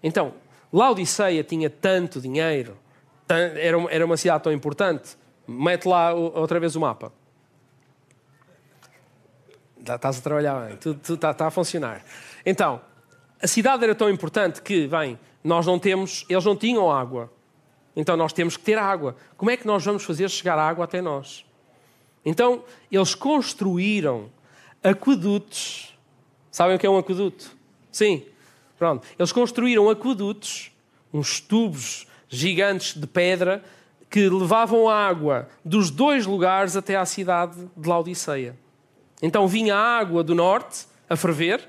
Então, 0.01 0.33
Laodiceia 0.71 1.43
tinha 1.43 1.69
tanto 1.69 2.21
dinheiro, 2.21 2.77
era 3.27 4.05
uma 4.05 4.17
cidade 4.17 4.43
tão 4.43 4.53
importante. 4.53 5.17
Mete 5.47 5.87
lá 5.87 6.13
outra 6.13 6.59
vez 6.59 6.75
o 6.75 6.79
mapa. 6.79 7.11
Estás 9.79 10.19
a 10.19 10.21
trabalhar 10.21 10.67
bem, 10.67 10.77
tudo 10.77 10.99
está, 11.15 11.31
está 11.31 11.47
a 11.47 11.51
funcionar. 11.51 12.03
Então, 12.45 12.81
a 13.41 13.47
cidade 13.47 13.83
era 13.83 13.95
tão 13.95 14.09
importante 14.09 14.61
que, 14.61 14.87
bem, 14.87 15.17
nós 15.43 15.65
não 15.65 15.79
temos, 15.79 16.25
eles 16.29 16.45
não 16.45 16.55
tinham 16.55 16.91
água. 16.91 17.31
Então 17.95 18.15
nós 18.15 18.33
temos 18.33 18.55
que 18.55 18.63
ter 18.63 18.77
água. 18.77 19.15
Como 19.37 19.51
é 19.51 19.57
que 19.57 19.67
nós 19.67 19.83
vamos 19.83 20.03
fazer 20.03 20.29
chegar 20.29 20.57
água 20.57 20.85
até 20.85 21.01
nós? 21.01 21.45
Então 22.25 22.63
eles 22.91 23.15
construíram 23.15 24.29
aquedutos. 24.83 25.97
Sabem 26.51 26.75
o 26.75 26.79
que 26.79 26.85
é 26.85 26.89
um 26.89 26.97
aqueduto? 26.97 27.55
Sim. 27.91 28.25
Pronto. 28.77 29.05
Eles 29.17 29.31
construíram 29.31 29.89
aquedutos, 29.89 30.71
uns 31.13 31.39
tubos 31.39 32.07
gigantes 32.29 32.99
de 32.99 33.07
pedra 33.07 33.63
que 34.09 34.27
levavam 34.29 34.89
água 34.89 35.49
dos 35.63 35.89
dois 35.91 36.25
lugares 36.25 36.75
até 36.75 36.95
à 36.95 37.05
cidade 37.05 37.69
de 37.75 37.87
Laodiceia. 37.87 38.55
Então 39.21 39.47
vinha 39.47 39.75
a 39.75 39.99
água 39.99 40.23
do 40.23 40.33
norte 40.33 40.87
a 41.09 41.15
ferver 41.15 41.67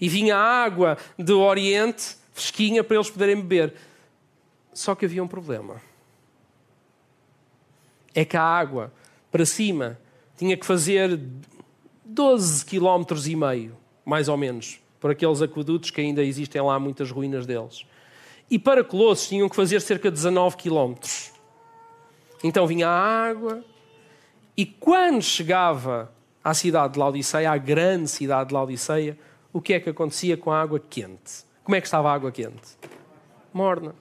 e 0.00 0.08
vinha 0.08 0.36
água 0.36 0.96
do 1.18 1.40
Oriente 1.40 2.16
fresquinha 2.34 2.84
para 2.84 2.96
eles 2.96 3.08
poderem 3.08 3.36
beber. 3.36 3.72
Só 4.74 4.94
que 4.94 5.06
havia 5.06 5.22
um 5.22 5.28
problema. 5.28 5.80
É 8.12 8.24
que 8.24 8.36
a 8.36 8.42
água 8.42 8.92
para 9.30 9.46
cima 9.46 9.98
tinha 10.36 10.56
que 10.56 10.66
fazer 10.66 11.18
12 12.04 12.66
km 12.66 13.04
e 13.26 13.36
meio, 13.36 13.76
mais 14.04 14.28
ou 14.28 14.36
menos, 14.36 14.80
por 15.00 15.10
aqueles 15.10 15.40
aquedutos 15.40 15.90
que 15.90 16.00
ainda 16.00 16.22
existem 16.22 16.60
lá 16.60 16.78
muitas 16.78 17.10
ruínas 17.10 17.46
deles. 17.46 17.86
E 18.50 18.58
para 18.58 18.84
Colossos 18.84 19.28
tinham 19.28 19.48
que 19.48 19.56
fazer 19.56 19.80
cerca 19.80 20.10
de 20.10 20.16
19 20.16 20.56
km. 20.56 20.94
Então 22.42 22.66
vinha 22.66 22.88
a 22.88 23.28
água 23.28 23.64
e 24.56 24.66
quando 24.66 25.22
chegava 25.22 26.12
à 26.42 26.52
cidade 26.52 26.94
de 26.94 26.98
Laodiceia, 26.98 27.50
à 27.50 27.56
grande 27.56 28.08
cidade 28.08 28.48
de 28.48 28.54
Laodiceia, 28.54 29.18
o 29.52 29.60
que 29.60 29.72
é 29.72 29.80
que 29.80 29.90
acontecia 29.90 30.36
com 30.36 30.50
a 30.52 30.60
água 30.60 30.78
quente? 30.78 31.44
Como 31.64 31.74
é 31.74 31.80
que 31.80 31.86
estava 31.86 32.10
a 32.10 32.14
água 32.14 32.30
quente? 32.30 32.76
Morna. 33.52 33.94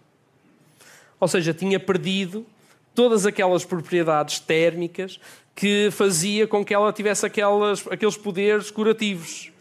Ou 1.19 1.28
seja, 1.28 1.54
tinha 1.54 1.80
perdido 1.80 2.45
todas 2.93 3.26
aquelas 3.26 3.65
propriedades 3.65 4.39
térmicas 4.39 5.19
que 5.56 5.89
fazia 5.91 6.45
com 6.45 6.63
que 6.63 6.73
ela 6.73 6.91
tivesse 6.93 7.26
aquelas, 7.26 7.88
aqueles 7.88 8.17
poderes 8.17 8.69
curativos, 8.69 9.52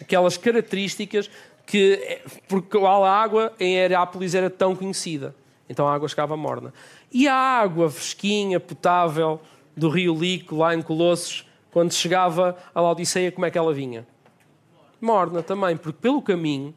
aquelas 0.00 0.36
características 0.36 1.30
que, 1.64 2.20
porque 2.48 2.76
a 2.76 3.10
água 3.10 3.52
em 3.60 3.76
Herápolis 3.76 4.34
era 4.34 4.50
tão 4.50 4.74
conhecida. 4.74 5.34
Então 5.68 5.86
a 5.86 5.94
água 5.94 6.08
ficava 6.08 6.36
morna. 6.36 6.74
E 7.10 7.28
a 7.28 7.34
água 7.34 7.88
fresquinha, 7.88 8.58
potável, 8.58 9.40
do 9.76 9.88
rio 9.88 10.14
Lico, 10.14 10.56
lá 10.56 10.74
em 10.74 10.82
Colossos, 10.82 11.46
quando 11.70 11.92
chegava 11.92 12.58
a 12.74 12.80
Laodiceia, 12.80 13.32
como 13.32 13.46
é 13.46 13.50
que 13.50 13.56
ela 13.56 13.72
vinha? 13.72 14.06
morna 15.02 15.42
também, 15.42 15.76
porque 15.76 15.98
pelo 16.00 16.22
caminho 16.22 16.72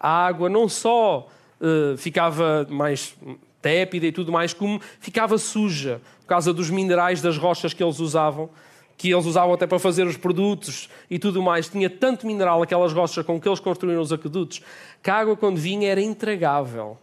a 0.00 0.26
água 0.26 0.48
não 0.48 0.66
só 0.66 1.28
uh, 1.60 1.96
ficava 1.98 2.66
mais 2.70 3.14
tépida 3.60 4.06
e 4.06 4.12
tudo 4.12 4.32
mais, 4.32 4.54
como 4.54 4.80
ficava 4.98 5.36
suja 5.36 6.00
por 6.22 6.26
causa 6.26 6.54
dos 6.54 6.70
minerais 6.70 7.20
das 7.20 7.36
rochas 7.36 7.74
que 7.74 7.84
eles 7.84 8.00
usavam, 8.00 8.48
que 8.96 9.12
eles 9.12 9.26
usavam 9.26 9.52
até 9.52 9.66
para 9.66 9.78
fazer 9.78 10.06
os 10.06 10.16
produtos 10.16 10.88
e 11.10 11.18
tudo 11.18 11.42
mais. 11.42 11.68
Tinha 11.68 11.90
tanto 11.90 12.26
mineral 12.26 12.62
aquelas 12.62 12.92
rochas 12.92 13.24
com 13.26 13.38
que 13.38 13.46
eles 13.46 13.60
construíram 13.60 14.00
os 14.00 14.12
aquedutos, 14.12 14.62
que 15.02 15.10
a 15.10 15.16
água 15.16 15.36
quando 15.36 15.58
vinha 15.58 15.90
era 15.90 16.00
intragável. 16.00 16.96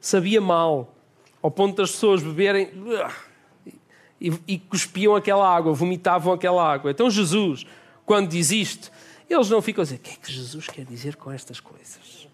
Sabia 0.00 0.40
mal, 0.40 0.94
ao 1.42 1.50
ponto 1.50 1.76
das 1.76 1.90
pessoas 1.90 2.22
beberem 2.22 2.70
e, 4.20 4.32
e 4.48 4.58
cuspiam 4.58 5.14
aquela 5.14 5.54
água, 5.54 5.72
vomitavam 5.74 6.32
aquela 6.32 6.66
água. 6.66 6.90
Então 6.90 7.10
Jesus, 7.10 7.66
quando 8.06 8.28
diz 8.28 8.50
isto, 8.50 8.90
eles 9.28 9.50
não 9.50 9.60
ficam 9.60 9.82
a 9.82 9.84
dizer: 9.84 9.96
o 9.96 9.98
que 9.98 10.10
é 10.10 10.16
que 10.16 10.32
Jesus 10.32 10.68
quer 10.68 10.84
dizer 10.84 11.16
com 11.16 11.30
estas 11.32 11.60
coisas? 11.60 12.28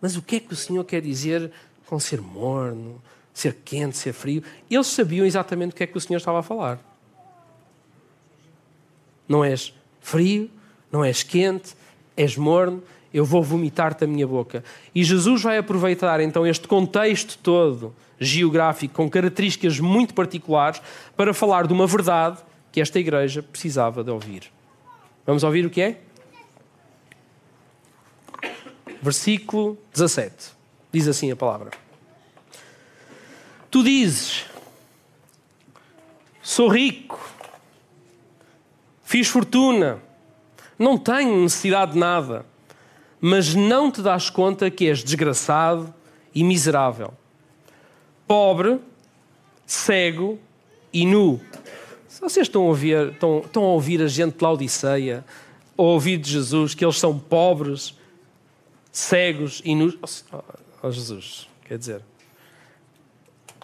Mas 0.00 0.16
o 0.16 0.22
que 0.22 0.36
é 0.36 0.40
que 0.40 0.52
o 0.52 0.56
Senhor 0.56 0.84
quer 0.84 1.00
dizer 1.00 1.52
com 1.86 1.98
ser 1.98 2.20
morno, 2.20 3.00
ser 3.32 3.56
quente, 3.64 3.96
ser 3.96 4.12
frio? 4.12 4.42
Eles 4.70 4.88
sabiam 4.88 5.24
exatamente 5.24 5.72
o 5.72 5.76
que 5.76 5.84
é 5.84 5.86
que 5.86 5.96
o 5.96 6.00
Senhor 6.00 6.18
estava 6.18 6.40
a 6.40 6.42
falar. 6.42 6.80
Não 9.28 9.44
és 9.44 9.72
frio 10.00 10.50
Não 10.90 11.02
és 11.02 11.22
quente, 11.22 11.74
és 12.14 12.36
morno, 12.36 12.82
eu 13.14 13.24
vou 13.24 13.42
vomitar-te 13.42 14.04
a 14.04 14.06
minha 14.06 14.26
boca. 14.26 14.62
E 14.94 15.02
Jesus 15.02 15.42
vai 15.42 15.56
aproveitar 15.56 16.20
então 16.20 16.46
este 16.46 16.68
contexto 16.68 17.38
todo 17.42 17.94
geográfico, 18.18 18.94
com 18.94 19.08
características 19.08 19.80
muito 19.80 20.12
particulares, 20.12 20.82
para 21.16 21.32
falar 21.32 21.66
de 21.66 21.72
uma 21.72 21.86
verdade 21.86 22.38
que 22.70 22.80
esta 22.80 22.98
igreja 22.98 23.42
precisava 23.42 24.04
de 24.04 24.10
ouvir. 24.10 24.50
Vamos 25.24 25.44
ouvir 25.44 25.64
o 25.64 25.70
que 25.70 25.80
é? 25.80 26.00
Versículo 29.00 29.78
17. 29.92 30.52
Diz 30.92 31.08
assim 31.08 31.30
a 31.30 31.36
palavra: 31.36 31.70
Tu 33.70 33.82
dizes, 33.82 34.44
sou 36.42 36.68
rico, 36.68 37.18
fiz 39.02 39.28
fortuna, 39.28 40.02
não 40.78 40.98
tenho 40.98 41.42
necessidade 41.42 41.92
de 41.92 41.98
nada, 41.98 42.44
mas 43.20 43.54
não 43.54 43.90
te 43.90 44.02
das 44.02 44.28
conta 44.28 44.70
que 44.70 44.88
és 44.88 45.02
desgraçado 45.02 45.94
e 46.34 46.42
miserável, 46.42 47.14
pobre, 48.26 48.80
cego 49.64 50.38
e 50.92 51.06
nu. 51.06 51.40
Vocês 52.22 52.46
estão 52.46 52.62
a 52.62 52.66
ouvir, 52.66 53.08
estão, 53.08 53.40
estão 53.40 53.64
a, 53.64 53.68
ouvir 53.70 54.00
a 54.00 54.06
gente 54.06 54.38
de 54.38 54.44
Laodiceia, 54.44 55.24
ou 55.76 55.88
ouvir 55.88 56.18
de 56.18 56.30
Jesus, 56.30 56.72
que 56.72 56.84
eles 56.84 56.96
são 56.96 57.18
pobres, 57.18 57.98
cegos 58.92 59.60
e 59.64 59.74
nus. 59.74 60.24
Oh, 60.32 60.38
oh 60.84 60.90
Jesus, 60.92 61.48
quer 61.64 61.76
dizer, 61.76 62.00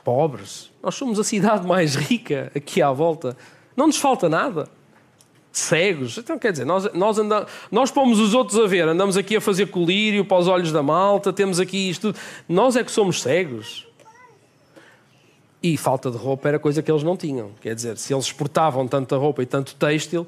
pobres. 0.02 0.72
Nós 0.82 0.96
somos 0.96 1.20
a 1.20 1.24
cidade 1.24 1.64
mais 1.64 1.94
rica 1.94 2.50
aqui 2.52 2.82
à 2.82 2.90
volta. 2.90 3.36
Não 3.76 3.86
nos 3.86 3.98
falta 3.98 4.28
nada. 4.28 4.68
Cegos. 5.52 6.18
Então, 6.18 6.36
quer 6.36 6.50
dizer, 6.50 6.64
nós, 6.64 6.92
nós, 6.94 7.16
andamos, 7.16 7.48
nós 7.70 7.92
pomos 7.92 8.18
os 8.18 8.34
outros 8.34 8.58
a 8.58 8.66
ver, 8.66 8.88
andamos 8.88 9.16
aqui 9.16 9.36
a 9.36 9.40
fazer 9.40 9.66
colírio 9.66 10.24
para 10.24 10.36
os 10.36 10.48
olhos 10.48 10.72
da 10.72 10.82
malta, 10.82 11.32
temos 11.32 11.60
aqui 11.60 11.90
isto 11.90 12.12
tudo. 12.12 12.18
Nós 12.48 12.74
é 12.74 12.82
que 12.82 12.90
somos 12.90 13.22
cegos. 13.22 13.87
E 15.62 15.76
falta 15.76 16.10
de 16.10 16.16
roupa 16.16 16.48
era 16.48 16.58
coisa 16.58 16.82
que 16.82 16.90
eles 16.90 17.02
não 17.02 17.16
tinham. 17.16 17.50
Quer 17.60 17.74
dizer, 17.74 17.98
se 17.98 18.14
eles 18.14 18.26
exportavam 18.26 18.86
tanta 18.86 19.16
roupa 19.16 19.42
e 19.42 19.46
tanto 19.46 19.74
têxtil, 19.74 20.26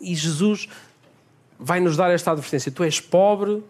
e 0.00 0.14
Jesus 0.14 0.68
vai 1.58 1.78
nos 1.78 1.96
dar 1.96 2.10
esta 2.10 2.32
advertência: 2.32 2.72
tu 2.72 2.82
és 2.82 3.00
pobre, 3.00 3.62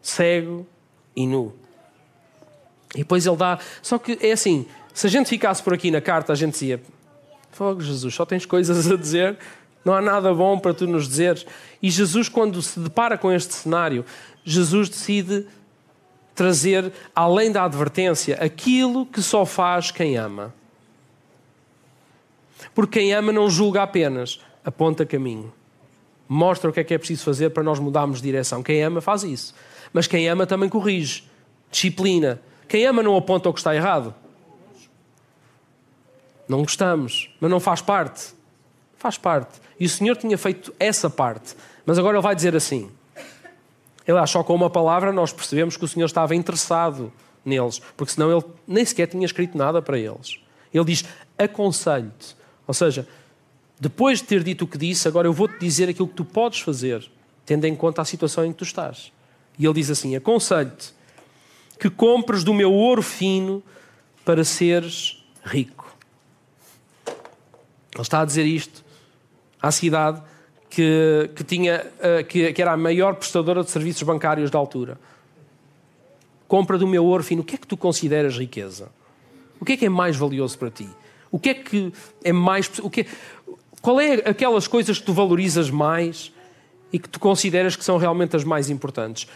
cego 0.00 0.66
e 1.14 1.26
nu. 1.26 1.52
E 2.94 2.98
depois 2.98 3.26
ele 3.26 3.36
dá. 3.36 3.58
Só 3.82 3.98
que 3.98 4.18
é 4.22 4.32
assim: 4.32 4.66
se 4.94 5.06
a 5.06 5.10
gente 5.10 5.28
ficasse 5.28 5.62
por 5.62 5.74
aqui 5.74 5.90
na 5.90 6.00
carta, 6.00 6.32
a 6.32 6.36
gente 6.36 6.52
dizia: 6.52 6.80
Fogo, 7.52 7.80
Jesus, 7.82 8.14
só 8.14 8.24
tens 8.24 8.46
coisas 8.46 8.90
a 8.90 8.96
dizer, 8.96 9.36
não 9.84 9.94
há 9.94 10.00
nada 10.00 10.32
bom 10.32 10.58
para 10.58 10.74
tu 10.74 10.86
nos 10.86 11.08
dizeres. 11.08 11.46
E 11.82 11.90
Jesus, 11.90 12.28
quando 12.28 12.60
se 12.62 12.78
depara 12.80 13.16
com 13.16 13.32
este 13.32 13.54
cenário, 13.54 14.04
Jesus 14.44 14.88
decide 14.88 15.46
trazer, 16.40 16.90
além 17.14 17.52
da 17.52 17.64
advertência, 17.64 18.34
aquilo 18.36 19.04
que 19.04 19.20
só 19.20 19.44
faz 19.44 19.90
quem 19.90 20.16
ama. 20.16 20.54
Porque 22.74 22.98
quem 22.98 23.12
ama 23.12 23.30
não 23.30 23.50
julga 23.50 23.82
apenas, 23.82 24.40
aponta 24.64 25.04
caminho. 25.04 25.52
Mostra 26.26 26.70
o 26.70 26.72
que 26.72 26.80
é 26.80 26.84
que 26.84 26.94
é 26.94 26.98
preciso 26.98 27.24
fazer 27.24 27.50
para 27.50 27.62
nós 27.62 27.78
mudarmos 27.78 28.22
de 28.22 28.22
direção. 28.22 28.62
Quem 28.62 28.82
ama 28.82 29.02
faz 29.02 29.22
isso. 29.22 29.54
Mas 29.92 30.06
quem 30.06 30.30
ama 30.30 30.46
também 30.46 30.70
corrige, 30.70 31.24
disciplina, 31.70 32.40
quem 32.66 32.86
ama 32.86 33.02
não 33.02 33.14
aponta 33.14 33.50
o 33.50 33.52
que 33.52 33.60
está 33.60 33.76
errado. 33.76 34.14
Não 36.48 36.62
gostamos, 36.62 37.30
mas 37.38 37.50
não 37.50 37.60
faz 37.60 37.82
parte. 37.82 38.32
Faz 38.96 39.18
parte. 39.18 39.60
E 39.78 39.84
o 39.84 39.90
Senhor 39.90 40.16
tinha 40.16 40.38
feito 40.38 40.72
essa 40.80 41.10
parte. 41.10 41.54
Mas 41.84 41.98
agora 41.98 42.16
Ele 42.16 42.22
vai 42.22 42.34
dizer 42.34 42.56
assim. 42.56 42.90
Ele 44.10 44.26
só 44.26 44.42
com 44.42 44.54
uma 44.54 44.68
palavra 44.68 45.12
nós 45.12 45.32
percebemos 45.32 45.76
que 45.76 45.84
o 45.84 45.88
Senhor 45.88 46.06
estava 46.06 46.34
interessado 46.34 47.12
neles, 47.44 47.80
porque 47.96 48.12
senão 48.12 48.30
ele 48.30 48.44
nem 48.66 48.84
sequer 48.84 49.06
tinha 49.06 49.24
escrito 49.24 49.56
nada 49.56 49.80
para 49.80 49.98
eles. 49.98 50.40
Ele 50.74 50.84
diz: 50.84 51.04
aconselho-te. 51.38 52.36
Ou 52.66 52.74
seja, 52.74 53.06
depois 53.78 54.18
de 54.18 54.24
ter 54.24 54.42
dito 54.42 54.64
o 54.64 54.68
que 54.68 54.76
disse, 54.76 55.06
agora 55.06 55.28
eu 55.28 55.32
vou-te 55.32 55.58
dizer 55.58 55.88
aquilo 55.88 56.08
que 56.08 56.14
tu 56.14 56.24
podes 56.24 56.60
fazer, 56.60 57.08
tendo 57.46 57.64
em 57.66 57.76
conta 57.76 58.02
a 58.02 58.04
situação 58.04 58.44
em 58.44 58.52
que 58.52 58.58
tu 58.58 58.64
estás. 58.64 59.12
E 59.58 59.64
ele 59.64 59.74
diz 59.74 59.90
assim: 59.90 60.16
aconselho-te 60.16 60.92
que 61.78 61.88
compres 61.88 62.42
do 62.44 62.52
meu 62.52 62.72
ouro 62.72 63.02
fino 63.02 63.62
para 64.24 64.44
seres 64.44 65.24
rico. 65.44 65.96
Ele 67.06 68.02
está 68.02 68.20
a 68.20 68.24
dizer 68.24 68.44
isto 68.44 68.84
à 69.62 69.70
cidade 69.70 70.22
que, 70.70 71.30
que, 71.34 71.44
tinha, 71.44 71.84
eh, 72.00 72.22
que, 72.22 72.52
que 72.52 72.62
era 72.62 72.72
a 72.72 72.76
maior 72.76 73.16
prestadora 73.16 73.64
de 73.64 73.70
serviços 73.70 74.02
bancários 74.04 74.50
da 74.50 74.58
altura. 74.58 74.98
Compra 76.46 76.78
do 76.78 76.86
meu 76.86 77.04
ouro 77.04 77.24
fino. 77.24 77.42
O 77.42 77.44
que 77.44 77.56
é 77.56 77.58
que 77.58 77.66
tu 77.66 77.76
consideras 77.76 78.38
riqueza? 78.38 78.88
O 79.60 79.64
que 79.64 79.72
é 79.72 79.76
que 79.76 79.86
é 79.86 79.88
mais 79.88 80.16
valioso 80.16 80.56
para 80.56 80.70
ti? 80.70 80.88
O 81.30 81.38
que 81.38 81.50
é 81.50 81.54
que 81.54 81.92
é 82.24 82.32
mais. 82.32 82.70
O 82.78 82.88
que 82.88 83.06
qual 83.82 84.00
é 84.00 84.14
aquelas 84.14 84.68
coisas 84.68 84.98
que 84.98 85.04
tu 85.04 85.12
valorizas 85.12 85.70
mais 85.70 86.32
e 86.92 86.98
que 86.98 87.08
tu 87.08 87.20
consideras 87.20 87.76
que 87.76 87.84
são 87.84 87.96
realmente 87.96 88.34
as 88.36 88.44
mais 88.44 88.68
importantes. 88.68 89.26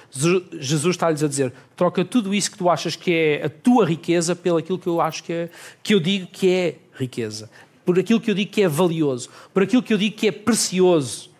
Jesus 0.58 0.96
está-lhes 0.96 1.22
a 1.22 1.28
dizer: 1.28 1.52
troca 1.76 2.04
tudo 2.04 2.34
isso 2.34 2.50
que 2.50 2.58
tu 2.58 2.68
achas 2.68 2.96
que 2.96 3.12
é 3.12 3.44
a 3.44 3.48
tua 3.48 3.86
riqueza 3.86 4.34
pelo 4.34 4.58
aquilo 4.58 4.78
que 4.78 4.86
eu 4.86 5.00
acho 5.00 5.22
que 5.24 5.32
é, 5.32 5.50
que 5.82 5.94
eu 5.94 6.00
digo 6.00 6.26
que 6.26 6.50
é 6.50 6.76
riqueza, 6.94 7.50
por 7.84 7.98
aquilo 7.98 8.20
que 8.20 8.30
eu 8.30 8.34
digo 8.34 8.50
que 8.50 8.62
é 8.62 8.68
valioso, 8.68 9.28
por 9.52 9.62
aquilo 9.62 9.82
que 9.82 9.92
eu 9.92 9.98
digo 9.98 10.16
que 10.16 10.28
é 10.28 10.32
precioso 10.32 11.30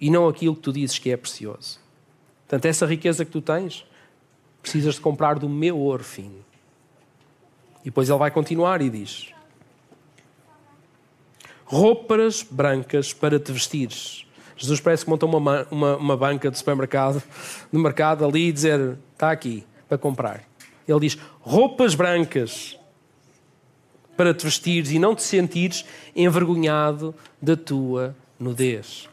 e 0.00 0.10
não 0.10 0.28
aquilo 0.28 0.54
que 0.54 0.62
tu 0.62 0.72
dizes 0.72 0.98
que 0.98 1.10
é 1.10 1.16
precioso. 1.16 1.80
Portanto, 2.46 2.66
essa 2.66 2.86
riqueza 2.86 3.24
que 3.24 3.30
tu 3.30 3.40
tens, 3.40 3.84
precisas 4.60 4.96
de 4.96 5.00
comprar 5.00 5.38
do 5.38 5.48
meu 5.48 5.78
ouro 5.78 6.04
fino. 6.04 6.44
E 7.80 7.86
depois 7.86 8.08
ele 8.08 8.18
vai 8.18 8.30
continuar 8.30 8.82
e 8.82 8.90
diz: 8.90 9.32
roupas 11.64 12.42
brancas 12.42 13.12
para 13.12 13.40
te 13.40 13.50
vestires 13.50 14.26
Jesus 14.62 14.78
parece 14.78 15.04
que 15.04 15.10
montou 15.10 15.28
uma, 15.28 15.66
uma, 15.72 15.96
uma 15.96 16.16
banca 16.16 16.48
de 16.48 16.56
supermercado, 16.56 17.20
no 17.72 17.80
mercado 17.80 18.24
ali 18.24 18.48
e 18.48 18.52
dizer: 18.52 18.96
está 19.12 19.32
aqui 19.32 19.64
para 19.88 19.98
comprar. 19.98 20.44
Ele 20.86 21.00
diz: 21.00 21.18
roupas 21.40 21.96
brancas 21.96 22.78
para 24.16 24.34
te 24.34 24.44
vestires 24.44 24.90
e 24.90 24.98
não 24.98 25.14
te 25.14 25.22
sentires 25.22 25.84
envergonhado 26.14 27.14
da 27.40 27.56
tua 27.56 28.14
nudez. 28.38 29.08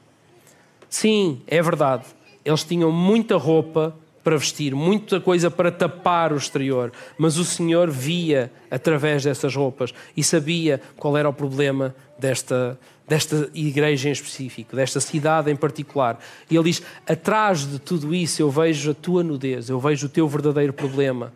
Sim, 0.90 1.42
é 1.48 1.62
verdade. 1.62 2.06
Eles 2.44 2.64
tinham 2.64 2.92
muita 2.92 3.38
roupa 3.38 3.96
para 4.24 4.38
vestir, 4.38 4.76
muita 4.76 5.20
coisa 5.20 5.50
para 5.50 5.72
tapar 5.72 6.34
o 6.34 6.38
exterior, 6.38 6.92
mas 7.18 7.38
o 7.38 7.46
Senhor 7.46 7.90
via 7.90 8.52
através 8.70 9.24
dessas 9.24 9.56
roupas 9.56 9.94
e 10.16 10.24
sabia 10.24 10.82
qual 10.98 11.18
era 11.18 11.30
o 11.30 11.34
problema 11.34 11.96
desta, 12.18 12.78
desta 13.08 13.50
igreja 13.54 14.10
em 14.10 14.12
específico, 14.12 14.76
desta 14.76 15.00
cidade 15.00 15.50
em 15.50 15.56
particular. 15.56 16.20
E 16.50 16.56
ele 16.56 16.66
diz: 16.66 16.84
atrás 17.08 17.66
de 17.66 17.80
tudo 17.80 18.14
isso 18.14 18.42
eu 18.42 18.52
vejo 18.52 18.92
a 18.92 18.94
tua 18.94 19.24
nudez, 19.24 19.70
eu 19.70 19.80
vejo 19.80 20.08
o 20.08 20.10
teu 20.10 20.28
verdadeiro 20.28 20.74
problema. 20.74 21.34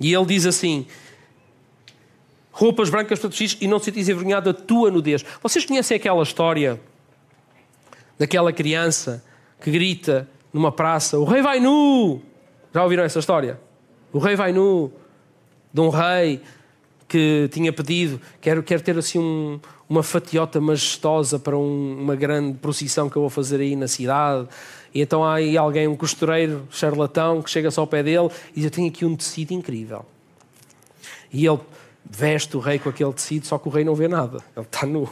E 0.00 0.12
ele 0.12 0.26
diz 0.26 0.46
assim: 0.46 0.86
roupas 2.52 2.90
brancas 2.90 3.18
para 3.18 3.30
vestir 3.30 3.58
e 3.60 3.66
não 3.66 3.80
te 3.80 3.86
sentis 3.86 4.08
envergonhado 4.08 4.52
da 4.52 4.58
tua 4.58 4.90
nudez. 4.90 5.24
Vocês 5.42 5.64
conhecem 5.64 5.96
aquela 5.96 6.22
história 6.22 6.78
daquela 8.18 8.52
criança 8.52 9.24
que 9.60 9.70
grita 9.70 10.28
numa 10.52 10.70
praça: 10.70 11.18
O 11.18 11.24
rei 11.24 11.42
vai 11.42 11.58
nu! 11.58 12.20
Já 12.72 12.82
ouviram 12.82 13.02
essa 13.02 13.18
história? 13.18 13.58
O 14.12 14.18
rei 14.18 14.36
vai 14.36 14.52
nu 14.52 14.92
de 15.72 15.80
um 15.80 15.88
rei 15.88 16.40
que 17.08 17.48
tinha 17.52 17.72
pedido, 17.72 18.20
quero, 18.40 18.62
quero 18.62 18.82
ter 18.82 18.96
assim 18.96 19.18
um, 19.18 19.60
uma 19.88 20.02
fatiota 20.02 20.58
majestosa 20.60 21.38
para 21.38 21.56
um, 21.56 21.98
uma 22.00 22.16
grande 22.16 22.56
procissão 22.56 23.10
que 23.10 23.16
eu 23.16 23.20
vou 23.20 23.30
fazer 23.30 23.60
aí 23.60 23.76
na 23.76 23.86
cidade. 23.86 24.48
E 24.94 25.02
então 25.02 25.22
há 25.22 25.34
aí 25.34 25.56
alguém, 25.56 25.86
um 25.86 25.96
costureiro 25.96 26.66
charlatão, 26.70 27.42
que 27.42 27.50
chega 27.50 27.70
só 27.70 27.82
ao 27.82 27.86
pé 27.86 28.02
dele 28.02 28.28
e 28.52 28.56
diz: 28.56 28.64
Eu 28.64 28.70
tenho 28.70 28.88
aqui 28.88 29.04
um 29.04 29.16
tecido 29.16 29.52
incrível. 29.52 30.04
E 31.30 31.46
ele 31.46 31.60
veste 32.08 32.56
o 32.56 32.60
rei 32.60 32.78
com 32.78 32.88
aquele 32.88 33.12
tecido, 33.12 33.46
só 33.46 33.58
que 33.58 33.68
o 33.68 33.70
rei 33.70 33.84
não 33.84 33.94
vê 33.94 34.08
nada, 34.08 34.38
ele 34.56 34.66
está 34.66 34.86
nu. 34.86 35.08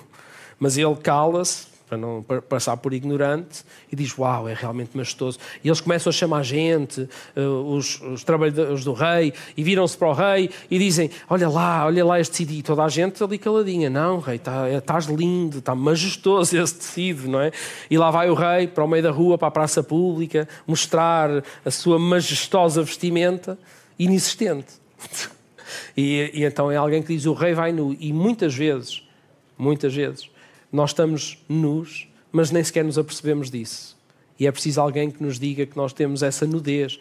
Mas 0.59 0.77
ele 0.77 0.95
cala-se, 0.97 1.71
para 1.91 1.99
não 1.99 2.23
passar 2.49 2.77
por 2.77 2.93
ignorante, 2.93 3.65
e 3.91 3.97
diz: 3.97 4.17
Uau, 4.17 4.49
é 4.49 4.55
realmente 4.55 4.97
majestoso. 4.97 5.41
E 5.65 5.69
eles 5.69 5.81
começam 5.81 6.11
a 6.11 6.13
chamar 6.13 6.45
gente, 6.45 7.09
eh, 7.35 7.41
os, 7.41 8.01
os 8.01 8.23
trabalhadores 8.23 8.85
do 8.85 8.93
rei, 8.93 9.33
e 9.57 9.65
viram-se 9.65 9.99
para 9.99 10.09
o 10.09 10.13
rei 10.13 10.51
e 10.71 10.79
dizem: 10.79 11.11
Olha 11.29 11.49
lá, 11.49 11.85
olha 11.85 12.05
lá 12.05 12.21
este 12.21 12.31
tecido. 12.31 12.53
E 12.53 12.63
toda 12.63 12.85
a 12.85 12.89
gente 12.89 13.25
ali 13.25 13.39
caladinha: 13.39 13.91
Não, 13.91 14.21
rei, 14.21 14.39
tá, 14.39 14.71
estás 14.71 15.07
lindo, 15.07 15.59
está 15.59 15.75
majestoso 15.75 16.55
esse 16.63 16.75
tecido, 16.77 17.29
não 17.29 17.41
é? 17.41 17.51
E 17.91 17.99
lá 17.99 18.11
vai 18.13 18.31
o 18.31 18.35
rei 18.35 18.69
para 18.69 18.85
o 18.85 18.89
meio 18.89 19.03
da 19.03 19.11
rua, 19.11 19.37
para 19.37 19.49
a 19.49 19.51
praça 19.51 19.83
pública, 19.83 20.49
mostrar 20.69 21.43
a 21.65 21.71
sua 21.73 21.99
majestosa 21.99 22.85
vestimenta 22.85 23.59
inexistente. 23.99 24.69
e, 25.97 26.31
e 26.35 26.45
então 26.45 26.71
é 26.71 26.77
alguém 26.77 27.03
que 27.03 27.15
diz: 27.15 27.27
O 27.27 27.33
rei 27.33 27.55
vai 27.55 27.73
nu. 27.73 27.97
E 27.99 28.13
muitas 28.13 28.55
vezes, 28.55 29.03
muitas 29.59 29.95
vezes, 29.95 30.31
nós 30.73 30.91
estamos 30.91 31.39
nus 31.49 32.11
mas 32.33 32.51
nem 32.51 32.63
sequer 32.63 32.85
nos 32.85 32.99
apercebemos 32.99 33.51
disso. 33.51 33.97
E 34.39 34.47
é 34.47 34.53
preciso 34.53 34.81
alguém 34.81 35.11
que 35.11 35.23
nos 35.23 35.39
diga 35.39 35.67
que 35.67 35.77
nós 35.77 35.93
temos 35.93 36.23
essa 36.23 36.47
nudez. 36.47 36.99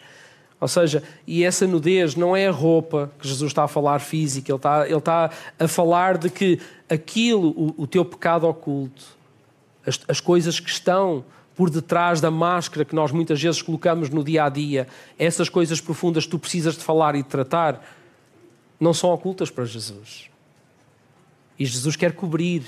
Ou 0.60 0.68
seja, 0.68 1.02
e 1.26 1.42
essa 1.44 1.66
nudez 1.66 2.14
não 2.14 2.36
é 2.36 2.48
a 2.48 2.50
roupa 2.50 3.10
que 3.18 3.26
Jesus 3.26 3.50
está 3.50 3.64
a 3.64 3.68
falar 3.68 3.98
física, 4.00 4.50
ele 4.50 4.56
está, 4.56 4.86
ele 4.86 4.96
está 4.96 5.30
a 5.58 5.68
falar 5.68 6.18
de 6.18 6.28
que 6.28 6.60
aquilo, 6.88 7.48
o, 7.50 7.82
o 7.82 7.86
teu 7.86 8.04
pecado 8.04 8.46
oculto, 8.46 9.04
as, 9.86 9.98
as 10.06 10.20
coisas 10.20 10.60
que 10.60 10.68
estão 10.68 11.24
por 11.56 11.70
detrás 11.70 12.20
da 12.20 12.30
máscara 12.30 12.84
que 12.84 12.94
nós 12.94 13.10
muitas 13.10 13.40
vezes 13.40 13.62
colocamos 13.62 14.10
no 14.10 14.22
dia 14.22 14.44
a 14.44 14.48
dia, 14.48 14.86
essas 15.18 15.48
coisas 15.48 15.80
profundas 15.80 16.24
que 16.24 16.30
tu 16.30 16.38
precisas 16.38 16.76
de 16.76 16.84
falar 16.84 17.14
e 17.14 17.22
de 17.22 17.28
tratar, 17.28 17.82
não 18.80 18.94
são 18.94 19.10
ocultas 19.10 19.50
para 19.50 19.66
Jesus. 19.66 20.30
E 21.58 21.66
Jesus 21.66 21.94
quer 21.94 22.14
cobrir. 22.14 22.64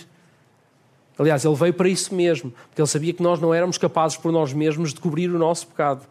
Aliás, 1.18 1.44
ele 1.44 1.54
veio 1.54 1.72
para 1.72 1.88
isso 1.88 2.14
mesmo, 2.14 2.50
porque 2.68 2.80
ele 2.80 2.88
sabia 2.88 3.14
que 3.14 3.22
nós 3.22 3.40
não 3.40 3.54
éramos 3.54 3.78
capazes 3.78 4.18
por 4.18 4.30
nós 4.30 4.52
mesmos 4.52 4.92
de 4.92 5.00
cobrir 5.00 5.30
o 5.30 5.38
nosso 5.38 5.66
pecado. 5.66 6.06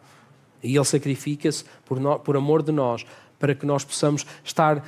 E 0.62 0.74
ele 0.74 0.84
sacrifica-se 0.84 1.64
por, 1.84 1.98
por 2.20 2.36
amor 2.36 2.62
de 2.62 2.72
nós, 2.72 3.06
para 3.38 3.54
que 3.54 3.64
nós 3.64 3.84
possamos 3.84 4.26
estar 4.44 4.84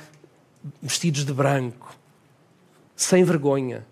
vestidos 0.81 1.25
de 1.25 1.33
branco, 1.33 1.95
sem 2.95 3.23
vergonha. 3.23 3.85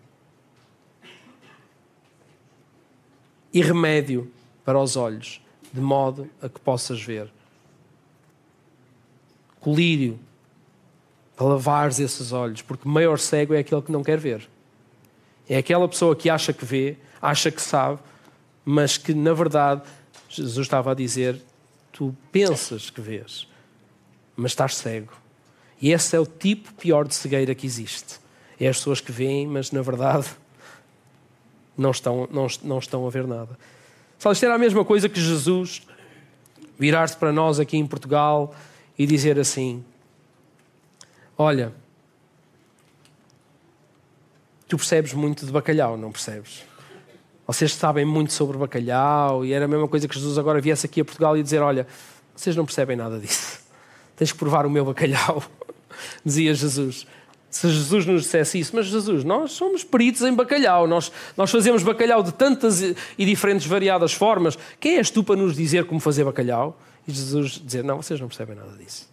E 3.54 3.62
remédio 3.62 4.32
para 4.66 4.80
os 4.80 4.98
olhos, 4.98 5.42
de 5.72 5.80
modo 5.80 6.30
a 6.42 6.50
que 6.50 6.60
possas 6.60 7.02
ver. 7.02 7.32
Colírio 9.60 10.20
para 11.36 11.48
lavares 11.48 12.00
esses 12.00 12.32
olhos, 12.32 12.62
porque 12.62 12.88
maior 12.88 13.18
cego 13.18 13.54
é 13.54 13.60
aquele 13.60 13.82
que 13.82 13.92
não 13.92 14.04
quer 14.04 14.20
ver. 14.20 14.48
É 15.48 15.58
aquela 15.58 15.88
pessoa 15.88 16.16
que 16.16 16.30
acha 16.30 16.54
que 16.54 16.64
vê, 16.64 16.98
acha 17.22 17.52
que 17.52 17.62
sabe, 17.62 18.00
mas 18.64 18.98
que 18.98 19.14
na 19.14 19.34
verdade, 19.34 19.82
Jesus 20.30 20.66
estava 20.66 20.92
a 20.92 20.94
dizer: 20.94 21.42
tu 21.92 22.16
pensas 22.32 22.90
que 22.90 23.02
vês, 23.02 23.48
mas 24.36 24.52
estás 24.52 24.76
cego. 24.76 25.14
E 25.82 25.92
esse 25.92 26.16
é 26.16 26.20
o 26.20 26.26
tipo 26.26 26.74
pior 26.76 27.08
de 27.08 27.14
cegueira 27.14 27.54
que 27.54 27.66
existe. 27.66 28.20
É 28.60 28.68
as 28.68 28.78
pessoas 28.78 29.02
que 29.02 29.12
veem, 29.12 29.46
mas 29.48 29.72
na 29.72 29.82
verdade 29.82 30.28
não 31.78 31.92
estão, 31.92 32.28
não, 32.32 32.48
não 32.64 32.80
estão 32.80 33.06
a 33.06 33.10
ver 33.10 33.28
nada. 33.28 33.58
Sabe, 34.18 34.34
isto 34.34 34.46
era 34.46 34.56
a 34.56 34.60
mesma 34.60 34.86
coisa 34.86 35.10
que 35.10 35.20
Jesus 35.20 35.82
virar-se 36.80 37.18
para 37.18 37.32
nós 37.32 37.60
aqui 37.60 37.78
em 37.78 37.86
Portugal 37.86 38.56
e 38.98 39.06
dizer 39.06 39.38
assim: 39.38 39.84
Olha, 41.44 41.74
tu 44.66 44.78
percebes 44.78 45.14
muito 45.14 45.46
de 45.46 45.52
bacalhau, 45.52 45.98
não 45.98 46.10
percebes? 46.10 46.64
Vocês 47.46 47.74
sabem 47.74 48.06
muito 48.06 48.32
sobre 48.32 48.58
bacalhau 48.58 49.44
e 49.44 49.52
era 49.52 49.66
a 49.66 49.68
mesma 49.68 49.90
coisa 49.90 50.08
que 50.08 50.16
Jesus 50.16 50.38
agora 50.38 50.62
viesse 50.62 50.86
aqui 50.86 51.02
a 51.02 51.06
Portugal 51.06 51.36
e 51.38 51.44
dizer: 51.44 51.62
Olha, 51.62 51.86
vocês 52.34 52.56
não 52.56 52.64
percebem 52.64 52.96
nada 52.96 53.20
disso. 53.20 53.60
Tens 54.16 54.32
que 54.32 54.38
provar 54.38 54.66
o 54.66 54.70
meu 54.70 54.86
bacalhau, 54.86 55.44
dizia 56.24 56.54
Jesus. 56.54 57.06
Se 57.50 57.70
Jesus 57.70 58.06
nos 58.06 58.22
dissesse 58.24 58.58
isso, 58.58 58.74
mas 58.74 58.86
Jesus, 58.86 59.26
nós 59.26 59.52
somos 59.52 59.84
peritos 59.84 60.22
em 60.22 60.34
bacalhau, 60.34 60.88
nós, 60.88 61.12
nós 61.36 61.52
fazemos 61.52 61.84
bacalhau 61.84 62.24
de 62.24 62.34
tantas 62.34 62.82
e, 62.82 62.96
diferentes 63.18 63.68
variadas 63.68 64.14
formas. 64.14 64.58
Quem 64.80 64.96
és 64.98 65.10
tu 65.10 65.26
para 65.26 65.36
nos 65.36 65.58
dizer 65.58 65.86
como 65.86 66.00
fazer 66.00 66.24
bacalhau? 66.24 66.80
E 67.06 67.12
Jesus 67.12 67.62
dizer: 67.62 67.84
Não, 67.84 67.98
vocês 67.98 68.18
não 68.18 68.30
percebem 68.30 68.56
nada 68.56 68.78
disso. 68.78 69.13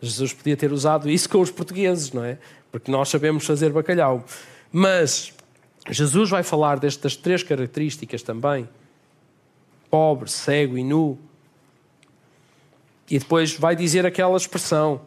Jesus 0.00 0.32
podia 0.32 0.56
ter 0.56 0.72
usado 0.72 1.10
isso 1.10 1.28
com 1.28 1.40
os 1.40 1.50
portugueses, 1.50 2.12
não 2.12 2.24
é? 2.24 2.38
Porque 2.70 2.90
nós 2.90 3.08
sabemos 3.08 3.44
fazer 3.44 3.70
bacalhau. 3.72 4.24
Mas 4.72 5.32
Jesus 5.90 6.30
vai 6.30 6.42
falar 6.42 6.78
destas 6.78 7.16
três 7.16 7.42
características 7.42 8.22
também: 8.22 8.68
pobre, 9.90 10.30
cego 10.30 10.78
e 10.78 10.84
nu. 10.84 11.18
E 13.10 13.18
depois 13.18 13.54
vai 13.54 13.74
dizer 13.74 14.04
aquela 14.04 14.36
expressão 14.36 15.00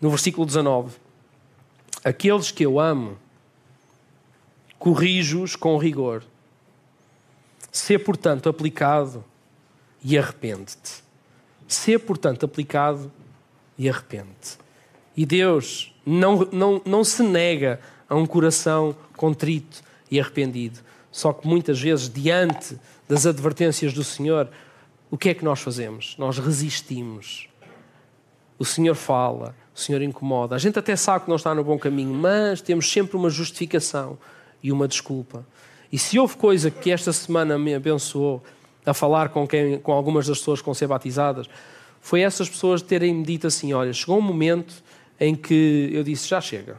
no 0.00 0.10
versículo 0.10 0.44
19: 0.44 0.96
Aqueles 2.04 2.50
que 2.50 2.66
eu 2.66 2.78
amo, 2.78 3.16
corrijo-os 4.78 5.56
com 5.56 5.78
rigor. 5.78 6.22
Sê, 7.72 7.98
portanto, 7.98 8.48
aplicado 8.48 9.24
e 10.02 10.18
arrepende-te. 10.18 11.02
Sê, 11.66 11.98
portanto, 11.98 12.44
aplicado 12.44 13.10
arrepende. 13.88 14.58
E 15.16 15.24
Deus 15.24 15.94
não, 16.04 16.48
não, 16.52 16.82
não 16.84 17.04
se 17.04 17.22
nega 17.22 17.80
a 18.08 18.14
um 18.14 18.26
coração 18.26 18.94
contrito 19.16 19.82
e 20.10 20.20
arrependido. 20.20 20.80
Só 21.10 21.32
que 21.32 21.46
muitas 21.46 21.80
vezes, 21.80 22.08
diante 22.08 22.76
das 23.08 23.26
advertências 23.26 23.92
do 23.92 24.02
Senhor, 24.02 24.48
o 25.10 25.16
que 25.16 25.28
é 25.28 25.34
que 25.34 25.44
nós 25.44 25.60
fazemos? 25.60 26.16
Nós 26.18 26.38
resistimos. 26.38 27.48
O 28.58 28.64
Senhor 28.64 28.94
fala, 28.94 29.54
o 29.74 29.78
Senhor 29.78 30.02
incomoda. 30.02 30.54
A 30.54 30.58
gente 30.58 30.78
até 30.78 30.96
sabe 30.96 31.24
que 31.24 31.28
não 31.30 31.36
está 31.36 31.54
no 31.54 31.62
bom 31.62 31.78
caminho, 31.78 32.12
mas 32.14 32.60
temos 32.60 32.90
sempre 32.90 33.16
uma 33.16 33.30
justificação 33.30 34.18
e 34.62 34.72
uma 34.72 34.88
desculpa. 34.88 35.46
E 35.92 35.98
se 35.98 36.18
houve 36.18 36.36
coisa 36.36 36.70
que 36.70 36.90
esta 36.90 37.12
semana 37.12 37.58
me 37.58 37.74
abençoou 37.74 38.42
a 38.84 38.92
falar 38.92 39.28
com, 39.28 39.46
quem, 39.46 39.78
com 39.78 39.92
algumas 39.92 40.26
das 40.26 40.38
pessoas 40.38 40.60
que 40.60 40.66
vão 40.66 40.74
ser 40.74 40.86
batizadas, 40.86 41.48
foi 42.04 42.20
essas 42.20 42.50
pessoas 42.50 42.82
terem-me 42.82 43.24
dito 43.24 43.46
assim: 43.46 43.72
olha, 43.72 43.90
chegou 43.94 44.18
um 44.18 44.20
momento 44.20 44.74
em 45.18 45.34
que 45.34 45.88
eu 45.90 46.04
disse: 46.04 46.28
já 46.28 46.38
chega. 46.38 46.78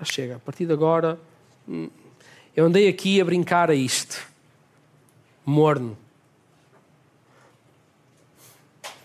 Já 0.00 0.04
chega. 0.04 0.34
A 0.34 0.38
partir 0.40 0.66
de 0.66 0.72
agora, 0.72 1.16
hum, 1.68 1.88
eu 2.56 2.66
andei 2.66 2.88
aqui 2.88 3.20
a 3.20 3.24
brincar 3.24 3.70
a 3.70 3.74
isto. 3.74 4.20
Morno. 5.44 5.96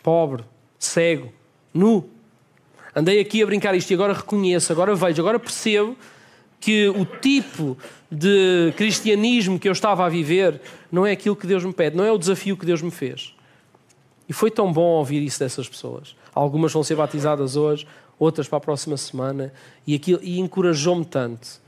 Pobre. 0.02 0.44
Cego. 0.80 1.32
Nu. 1.72 2.10
Andei 2.96 3.20
aqui 3.20 3.44
a 3.44 3.46
brincar 3.46 3.76
isto 3.76 3.92
e 3.92 3.94
agora 3.94 4.12
reconheço, 4.12 4.74
agora 4.74 4.96
vejo, 4.96 5.22
agora 5.22 5.40
percebo 5.40 5.96
que 6.60 6.90
o 6.90 7.06
tipo 7.06 7.78
de 8.12 8.74
cristianismo 8.76 9.60
que 9.60 9.68
eu 9.68 9.72
estava 9.72 10.04
a 10.04 10.10
viver 10.10 10.60
não 10.92 11.06
é 11.06 11.12
aquilo 11.12 11.36
que 11.36 11.46
Deus 11.46 11.64
me 11.64 11.72
pede, 11.72 11.96
não 11.96 12.04
é 12.04 12.12
o 12.12 12.18
desafio 12.18 12.58
que 12.58 12.66
Deus 12.66 12.82
me 12.82 12.90
fez. 12.90 13.36
E 14.32 14.34
foi 14.34 14.50
tão 14.50 14.72
bom 14.72 14.92
ouvir 14.92 15.22
isso 15.22 15.40
dessas 15.40 15.68
pessoas. 15.68 16.16
Algumas 16.34 16.72
vão 16.72 16.82
ser 16.86 16.96
batizadas 16.96 17.58
hoje, 17.58 17.86
outras 18.18 18.48
para 18.48 18.60
a 18.60 18.62
próxima 18.62 18.96
semana, 18.96 19.52
e, 19.86 20.00
e 20.22 20.40
encorajou-me 20.40 21.04
tanto. 21.04 21.60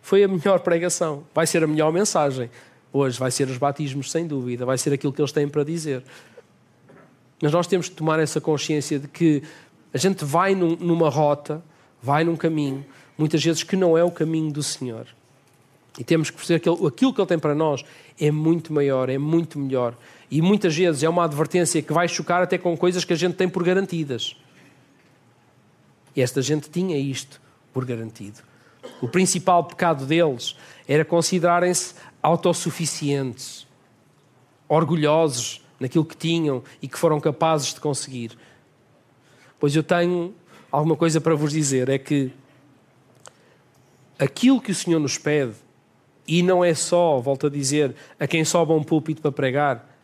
Foi 0.00 0.24
a 0.24 0.28
melhor 0.28 0.60
pregação, 0.64 1.24
vai 1.34 1.46
ser 1.46 1.62
a 1.62 1.66
melhor 1.66 1.92
mensagem. 1.92 2.48
Hoje 2.90 3.18
vai 3.18 3.30
ser 3.30 3.48
os 3.48 3.58
batismos, 3.58 4.10
sem 4.10 4.26
dúvida, 4.26 4.64
vai 4.64 4.78
ser 4.78 4.94
aquilo 4.94 5.12
que 5.12 5.20
eles 5.20 5.30
têm 5.30 5.46
para 5.46 5.62
dizer. 5.62 6.02
Mas 7.42 7.52
nós 7.52 7.66
temos 7.66 7.90
que 7.90 7.94
tomar 7.94 8.18
essa 8.18 8.40
consciência 8.40 8.98
de 8.98 9.08
que 9.08 9.42
a 9.92 9.98
gente 9.98 10.24
vai 10.24 10.54
num, 10.54 10.74
numa 10.74 11.10
rota, 11.10 11.62
vai 12.02 12.24
num 12.24 12.34
caminho, 12.34 12.82
muitas 13.18 13.44
vezes 13.44 13.62
que 13.62 13.76
não 13.76 13.98
é 13.98 14.02
o 14.02 14.10
caminho 14.10 14.50
do 14.50 14.62
Senhor. 14.62 15.06
E 15.98 16.02
temos 16.02 16.30
que 16.30 16.38
perceber 16.38 16.60
que 16.60 16.68
aquilo 16.70 17.12
que 17.12 17.20
Ele 17.20 17.28
tem 17.28 17.38
para 17.38 17.54
nós 17.54 17.84
é 18.18 18.30
muito 18.30 18.72
maior, 18.72 19.10
é 19.10 19.18
muito 19.18 19.58
melhor. 19.58 19.94
E 20.30 20.42
muitas 20.42 20.76
vezes 20.76 21.02
é 21.02 21.08
uma 21.08 21.24
advertência 21.24 21.80
que 21.80 21.92
vai 21.92 22.08
chocar 22.08 22.42
até 22.42 22.58
com 22.58 22.76
coisas 22.76 23.04
que 23.04 23.12
a 23.12 23.16
gente 23.16 23.34
tem 23.34 23.48
por 23.48 23.62
garantidas. 23.62 24.36
Esta 26.16 26.40
gente 26.42 26.70
tinha 26.70 26.98
isto 26.98 27.40
por 27.72 27.84
garantido. 27.84 28.40
O 29.02 29.08
principal 29.08 29.64
pecado 29.64 30.06
deles 30.06 30.56
era 30.88 31.04
considerarem-se 31.04 31.94
autossuficientes, 32.22 33.66
orgulhosos 34.68 35.64
naquilo 35.78 36.04
que 36.04 36.16
tinham 36.16 36.62
e 36.80 36.88
que 36.88 36.98
foram 36.98 37.20
capazes 37.20 37.74
de 37.74 37.80
conseguir. 37.80 38.36
Pois 39.60 39.76
eu 39.76 39.82
tenho 39.82 40.34
alguma 40.70 40.96
coisa 40.96 41.20
para 41.20 41.34
vos 41.34 41.52
dizer: 41.52 41.88
é 41.88 41.98
que 41.98 42.32
aquilo 44.18 44.60
que 44.60 44.70
o 44.70 44.74
Senhor 44.74 44.98
nos 44.98 45.18
pede, 45.18 45.54
e 46.26 46.42
não 46.42 46.64
é 46.64 46.74
só, 46.74 47.20
volto 47.20 47.46
a 47.46 47.50
dizer, 47.50 47.94
a 48.18 48.26
quem 48.26 48.44
sobe 48.44 48.72
um 48.72 48.82
púlpito 48.82 49.22
para 49.22 49.30
pregar, 49.30 49.95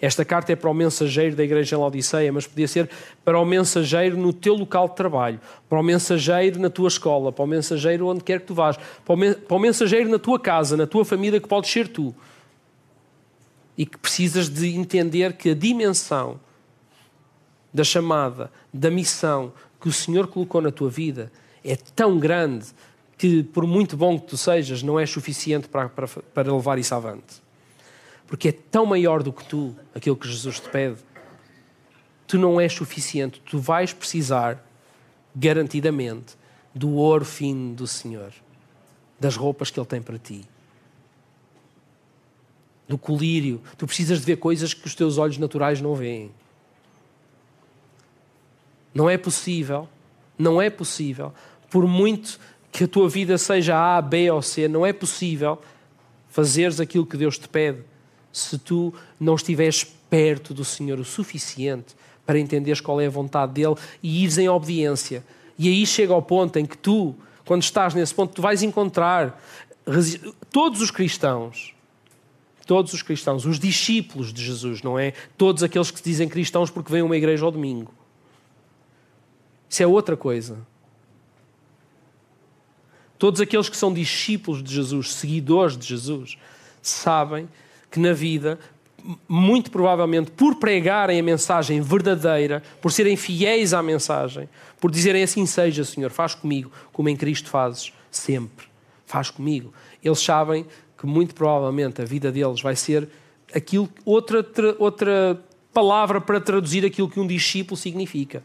esta 0.00 0.24
carta 0.24 0.52
é 0.52 0.56
para 0.56 0.70
o 0.70 0.74
mensageiro 0.74 1.36
da 1.36 1.44
igreja 1.44 1.76
em 1.76 1.78
Laodiceia, 1.78 2.32
mas 2.32 2.46
podia 2.46 2.66
ser 2.66 2.88
para 3.22 3.38
o 3.38 3.44
mensageiro 3.44 4.16
no 4.16 4.32
teu 4.32 4.54
local 4.54 4.88
de 4.88 4.96
trabalho, 4.96 5.38
para 5.68 5.78
o 5.78 5.82
mensageiro 5.82 6.58
na 6.58 6.70
tua 6.70 6.88
escola, 6.88 7.30
para 7.30 7.44
o 7.44 7.46
mensageiro 7.46 8.06
onde 8.06 8.24
quer 8.24 8.40
que 8.40 8.46
tu 8.46 8.54
vás, 8.54 8.78
para 9.04 9.56
o 9.56 9.58
mensageiro 9.58 10.08
na 10.08 10.18
tua 10.18 10.40
casa, 10.40 10.74
na 10.74 10.86
tua 10.86 11.04
família, 11.04 11.38
que 11.38 11.46
podes 11.46 11.70
ser 11.70 11.86
tu. 11.86 12.14
E 13.76 13.84
que 13.84 13.98
precisas 13.98 14.48
de 14.48 14.74
entender 14.74 15.34
que 15.34 15.50
a 15.50 15.54
dimensão 15.54 16.40
da 17.72 17.84
chamada, 17.84 18.50
da 18.72 18.90
missão 18.90 19.52
que 19.78 19.88
o 19.88 19.92
Senhor 19.92 20.26
colocou 20.28 20.62
na 20.62 20.70
tua 20.70 20.88
vida 20.88 21.30
é 21.62 21.76
tão 21.76 22.18
grande 22.18 22.66
que, 23.18 23.42
por 23.42 23.66
muito 23.66 23.98
bom 23.98 24.18
que 24.18 24.28
tu 24.28 24.36
sejas, 24.38 24.82
não 24.82 24.98
é 24.98 25.04
suficiente 25.04 25.68
para, 25.68 25.90
para, 25.90 26.08
para 26.08 26.52
levar 26.54 26.78
isso 26.78 26.94
avante 26.94 27.49
porque 28.30 28.48
é 28.48 28.52
tão 28.52 28.86
maior 28.86 29.24
do 29.24 29.32
que 29.32 29.44
tu, 29.44 29.74
aquilo 29.92 30.14
que 30.14 30.28
Jesus 30.28 30.60
te 30.60 30.68
pede. 30.68 30.98
Tu 32.28 32.38
não 32.38 32.60
és 32.60 32.72
suficiente, 32.72 33.42
tu 33.44 33.58
vais 33.58 33.92
precisar, 33.92 34.64
garantidamente, 35.34 36.38
do 36.72 36.92
ouro 36.92 37.24
fino 37.24 37.74
do 37.74 37.88
Senhor. 37.88 38.32
das 39.18 39.36
roupas 39.36 39.70
que 39.70 39.78
Ele 39.78 39.86
tem 39.86 40.00
para 40.00 40.16
ti. 40.16 40.46
Do 42.88 42.96
colírio. 42.96 43.60
Tu 43.76 43.86
precisas 43.86 44.20
de 44.20 44.24
ver 44.24 44.36
coisas 44.36 44.72
que 44.72 44.86
os 44.86 44.94
teus 44.94 45.18
olhos 45.18 45.36
naturais 45.36 45.78
não 45.78 45.94
veem. 45.94 46.30
Não 48.94 49.10
é 49.10 49.18
possível, 49.18 49.86
não 50.38 50.62
é 50.62 50.70
possível, 50.70 51.34
por 51.68 51.86
muito 51.86 52.40
que 52.72 52.84
a 52.84 52.88
tua 52.88 53.10
vida 53.10 53.36
seja 53.36 53.76
A, 53.76 54.00
B 54.00 54.30
ou 54.30 54.40
C, 54.40 54.68
não 54.68 54.86
é 54.86 54.92
possível 54.92 55.60
fazeres 56.30 56.80
aquilo 56.80 57.04
que 57.04 57.16
Deus 57.16 57.36
te 57.36 57.46
pede 57.48 57.89
se 58.32 58.58
tu 58.58 58.92
não 59.18 59.34
estiveres 59.34 59.84
perto 59.84 60.52
do 60.54 60.64
Senhor 60.64 60.98
o 60.98 61.04
suficiente 61.04 61.94
para 62.26 62.38
entenderes 62.38 62.80
qual 62.80 63.00
é 63.00 63.06
a 63.06 63.10
vontade 63.10 63.52
dele 63.52 63.74
e 64.02 64.22
ires 64.22 64.38
em 64.38 64.48
obediência. 64.48 65.24
E 65.58 65.68
aí 65.68 65.84
chega 65.84 66.12
ao 66.12 66.22
ponto 66.22 66.58
em 66.58 66.66
que 66.66 66.78
tu, 66.78 67.14
quando 67.44 67.62
estás 67.62 67.94
nesse 67.94 68.14
ponto, 68.14 68.34
tu 68.34 68.42
vais 68.42 68.62
encontrar 68.62 69.40
todos 70.50 70.80
os 70.80 70.90
cristãos, 70.90 71.74
todos 72.66 72.92
os 72.92 73.02
cristãos, 73.02 73.44
os 73.44 73.58
discípulos 73.58 74.32
de 74.32 74.44
Jesus, 74.44 74.82
não 74.82 74.98
é? 74.98 75.12
Todos 75.36 75.62
aqueles 75.62 75.90
que 75.90 75.98
se 75.98 76.04
dizem 76.04 76.28
cristãos 76.28 76.70
porque 76.70 76.92
vêm 76.92 77.00
a 77.02 77.04
uma 77.04 77.16
igreja 77.16 77.44
ao 77.44 77.50
domingo. 77.50 77.92
Isso 79.68 79.82
é 79.82 79.86
outra 79.86 80.16
coisa. 80.16 80.58
Todos 83.18 83.40
aqueles 83.40 83.68
que 83.68 83.76
são 83.76 83.92
discípulos 83.92 84.62
de 84.62 84.74
Jesus, 84.74 85.12
seguidores 85.14 85.76
de 85.76 85.86
Jesus, 85.86 86.38
sabem 86.80 87.48
que 87.90 87.98
na 87.98 88.12
vida 88.12 88.58
muito 89.28 89.70
provavelmente 89.70 90.30
por 90.30 90.56
pregarem 90.56 91.18
a 91.18 91.22
mensagem 91.22 91.80
verdadeira, 91.80 92.62
por 92.80 92.92
serem 92.92 93.16
fiéis 93.16 93.72
à 93.72 93.82
mensagem, 93.82 94.48
por 94.80 94.90
dizerem 94.90 95.22
assim 95.22 95.46
seja, 95.46 95.84
Senhor, 95.84 96.10
faz 96.10 96.34
comigo, 96.34 96.70
como 96.92 97.08
em 97.08 97.16
Cristo 97.16 97.48
fazes 97.48 97.92
sempre, 98.10 98.66
faz 99.06 99.30
comigo. 99.30 99.72
Eles 100.02 100.20
sabem 100.20 100.66
que 100.98 101.06
muito 101.06 101.34
provavelmente 101.34 102.02
a 102.02 102.04
vida 102.04 102.30
deles 102.30 102.60
vai 102.60 102.76
ser 102.76 103.08
aquilo, 103.54 103.88
outra, 104.04 104.44
outra 104.78 105.42
palavra 105.72 106.20
para 106.20 106.40
traduzir 106.40 106.84
aquilo 106.84 107.08
que 107.08 107.20
um 107.20 107.26
discípulo 107.26 107.76
significa. 107.76 108.42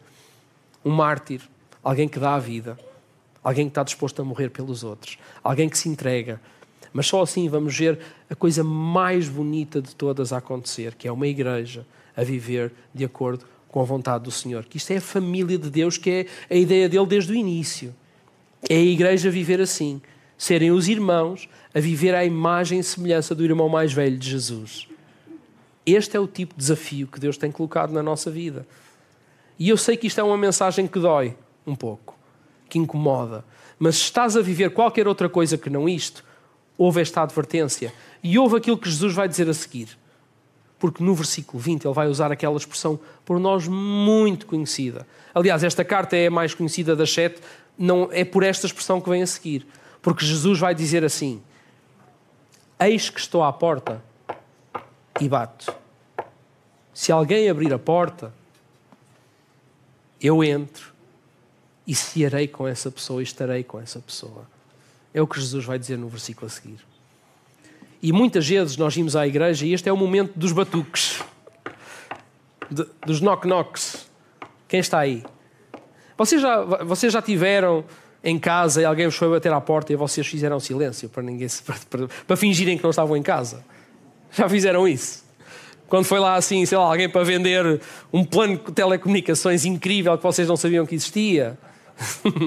Um 0.83 0.91
mártir, 0.91 1.41
alguém 1.83 2.07
que 2.07 2.19
dá 2.19 2.35
a 2.35 2.39
vida, 2.39 2.77
alguém 3.43 3.65
que 3.65 3.71
está 3.71 3.83
disposto 3.83 4.21
a 4.21 4.25
morrer 4.25 4.49
pelos 4.49 4.83
outros, 4.83 5.17
alguém 5.43 5.67
que 5.67 5.77
se 5.77 5.89
entrega, 5.89 6.39
mas 6.95 7.07
só 7.07 7.21
assim 7.21 7.49
vamos 7.49 7.77
ver 7.77 7.99
a 8.29 8.35
coisa 8.35 8.63
mais 8.63 9.27
bonita 9.27 9.81
de 9.81 9.93
todas 9.93 10.31
a 10.31 10.37
acontecer, 10.37 10.95
que 10.95 11.09
é 11.09 11.11
uma 11.11 11.27
igreja 11.27 11.85
a 12.15 12.23
viver 12.23 12.71
de 12.93 13.03
acordo 13.03 13.45
com 13.67 13.81
a 13.81 13.83
vontade 13.83 14.23
do 14.23 14.31
Senhor. 14.31 14.63
Que 14.63 14.77
isto 14.77 14.91
é 14.91 14.95
a 14.95 15.01
família 15.01 15.57
de 15.57 15.69
Deus, 15.69 15.97
que 15.97 16.09
é 16.09 16.25
a 16.49 16.55
ideia 16.57 16.87
dele 16.87 17.05
desde 17.05 17.33
o 17.33 17.35
início. 17.35 17.93
É 18.69 18.75
a 18.75 18.81
igreja 18.81 19.29
viver 19.29 19.59
assim. 19.59 20.01
Serem 20.37 20.71
os 20.71 20.87
irmãos 20.87 21.49
a 21.73 21.81
viver 21.81 22.15
à 22.15 22.23
imagem 22.23 22.79
e 22.79 22.83
semelhança 22.83 23.35
do 23.35 23.43
irmão 23.43 23.67
mais 23.67 23.91
velho 23.91 24.17
de 24.17 24.29
Jesus. 24.29 24.87
Este 25.85 26.15
é 26.15 26.19
o 26.21 26.27
tipo 26.27 26.53
de 26.53 26.59
desafio 26.59 27.07
que 27.07 27.19
Deus 27.19 27.37
tem 27.37 27.51
colocado 27.51 27.91
na 27.91 28.01
nossa 28.01 28.31
vida. 28.31 28.65
E 29.59 29.67
eu 29.67 29.75
sei 29.75 29.97
que 29.97 30.07
isto 30.07 30.21
é 30.21 30.23
uma 30.23 30.37
mensagem 30.37 30.87
que 30.87 30.97
dói 30.97 31.35
um 31.67 31.75
pouco, 31.75 32.17
que 32.69 32.79
incomoda. 32.79 33.43
Mas 33.77 33.97
se 33.97 34.03
estás 34.03 34.37
a 34.37 34.41
viver 34.41 34.69
qualquer 34.69 35.09
outra 35.09 35.27
coisa 35.27 35.57
que 35.57 35.69
não 35.69 35.89
isto, 35.89 36.23
houve 36.77 37.01
esta 37.01 37.21
advertência 37.21 37.93
e 38.23 38.37
houve 38.37 38.57
aquilo 38.57 38.77
que 38.77 38.89
Jesus 38.89 39.13
vai 39.13 39.27
dizer 39.27 39.49
a 39.49 39.53
seguir. 39.53 39.97
Porque 40.77 41.03
no 41.03 41.15
versículo 41.15 41.57
20 41.61 41.85
ele 41.85 41.93
vai 41.93 42.07
usar 42.07 42.31
aquela 42.31 42.57
expressão 42.57 42.99
por 43.23 43.39
nós 43.39 43.67
muito 43.67 44.45
conhecida. 44.45 45.07
Aliás, 45.33 45.63
esta 45.63 45.85
carta 45.85 46.15
é 46.15 46.27
a 46.27 46.31
mais 46.31 46.53
conhecida 46.53 46.95
das 46.95 47.11
sete, 47.11 47.41
não 47.77 48.09
é 48.11 48.23
por 48.25 48.43
esta 48.43 48.65
expressão 48.65 48.99
que 48.99 49.09
vem 49.09 49.21
a 49.21 49.27
seguir. 49.27 49.65
Porque 50.01 50.25
Jesus 50.25 50.59
vai 50.59 50.75
dizer 50.75 51.03
assim: 51.03 51.41
Eis 52.79 53.09
que 53.09 53.19
estou 53.19 53.43
à 53.43 53.51
porta 53.51 54.03
e 55.19 55.27
bato. 55.29 55.73
Se 56.93 57.11
alguém 57.11 57.49
abrir 57.49 57.73
a 57.73 57.79
porta, 57.79 58.33
eu 60.21 60.43
entro 60.43 60.93
e 61.87 61.93
cearei 61.93 62.47
com 62.47 62.67
essa 62.67 62.89
pessoa 62.89 63.21
e 63.21 63.23
estarei 63.23 63.63
com 63.63 63.79
essa 63.79 63.99
pessoa. 63.99 64.47
É 65.15 65.21
o 65.21 65.25
que 65.25 65.39
Jesus 65.39 65.63
vai 65.63 65.79
dizer 65.79 65.97
no 65.97 66.09
versículo 66.09 66.45
a 66.45 66.49
seguir. 66.49 66.77
E 68.03 68.11
muitas 68.11 68.45
vezes 68.45 68.75
nós 68.75 68.93
vimos 68.93 69.15
à 69.15 69.25
igreja 69.25 69.65
e 69.65 69.71
este 69.71 69.87
é 69.87 69.93
o 69.93 69.95
momento 69.95 70.33
dos 70.35 70.51
batuques, 70.51 71.23
de, 72.69 72.85
dos 73.05 73.21
knock-knocks. 73.21 74.09
Quem 74.67 74.81
está 74.81 74.99
aí? 74.99 75.23
Vocês 76.17 76.41
já, 76.41 76.61
vocês 76.83 77.13
já 77.13 77.21
tiveram 77.21 77.85
em 78.21 78.37
casa 78.37 78.81
e 78.81 78.85
alguém 78.85 79.05
vos 79.05 79.15
foi 79.15 79.29
bater 79.29 79.53
à 79.53 79.61
porta 79.61 79.93
e 79.93 79.95
vocês 79.95 80.27
fizeram 80.27 80.59
silêncio 80.59 81.07
para, 81.07 81.23
ninguém 81.23 81.47
se, 81.47 81.63
para, 81.63 81.77
para, 81.89 82.07
para 82.07 82.35
fingirem 82.35 82.75
que 82.75 82.83
não 82.83 82.89
estavam 82.89 83.15
em 83.15 83.23
casa? 83.23 83.63
Já 84.33 84.49
fizeram 84.49 84.85
isso? 84.85 85.23
Quando 85.87 86.03
foi 86.03 86.19
lá 86.19 86.35
assim, 86.35 86.65
sei 86.65 86.77
lá, 86.77 86.83
alguém 86.83 87.07
para 87.07 87.23
vender 87.23 87.79
um 88.11 88.25
plano 88.25 88.57
de 88.57 88.71
telecomunicações 88.73 89.63
incrível 89.63 90.17
que 90.17 90.23
vocês 90.23 90.45
não 90.45 90.57
sabiam 90.57 90.85
que 90.85 90.93
existia? 90.93 91.57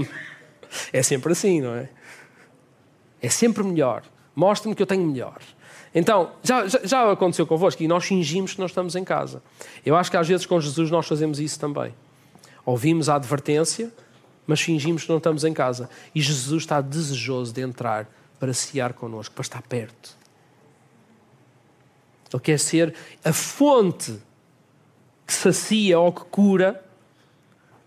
é 0.92 1.02
sempre 1.02 1.32
assim, 1.32 1.62
não 1.62 1.74
é? 1.74 1.88
É 3.20 3.28
sempre 3.28 3.62
melhor. 3.62 4.02
Mostre-me 4.34 4.74
que 4.74 4.82
eu 4.82 4.86
tenho 4.86 5.04
melhor. 5.04 5.38
Então, 5.94 6.30
já, 6.42 6.66
já, 6.66 7.10
aconteceu 7.10 7.46
convosco 7.46 7.82
e 7.82 7.88
nós 7.88 8.04
fingimos 8.04 8.52
que 8.54 8.58
não 8.58 8.66
estamos 8.66 8.94
em 8.94 9.04
casa. 9.04 9.42
Eu 9.84 9.96
acho 9.96 10.10
que 10.10 10.16
às 10.16 10.28
vezes 10.28 10.46
com 10.46 10.60
Jesus 10.60 10.90
nós 10.90 11.06
fazemos 11.06 11.40
isso 11.40 11.58
também. 11.58 11.94
Ouvimos 12.64 13.08
a 13.08 13.16
advertência, 13.16 13.92
mas 14.46 14.60
fingimos 14.60 15.02
que 15.04 15.08
não 15.08 15.16
estamos 15.16 15.44
em 15.44 15.52
casa. 15.52 15.88
E 16.14 16.20
Jesus 16.20 16.62
está 16.62 16.80
desejoso 16.80 17.52
de 17.52 17.62
entrar 17.62 18.08
para 18.38 18.52
cear 18.52 18.92
connosco, 18.92 19.34
para 19.34 19.42
estar 19.42 19.62
perto. 19.62 20.16
Ele 22.32 22.42
quer 22.42 22.58
ser 22.58 22.94
a 23.24 23.32
fonte 23.32 24.18
que 25.26 25.32
sacia 25.32 25.98
ou 25.98 26.12
que 26.12 26.24
cura. 26.26 26.84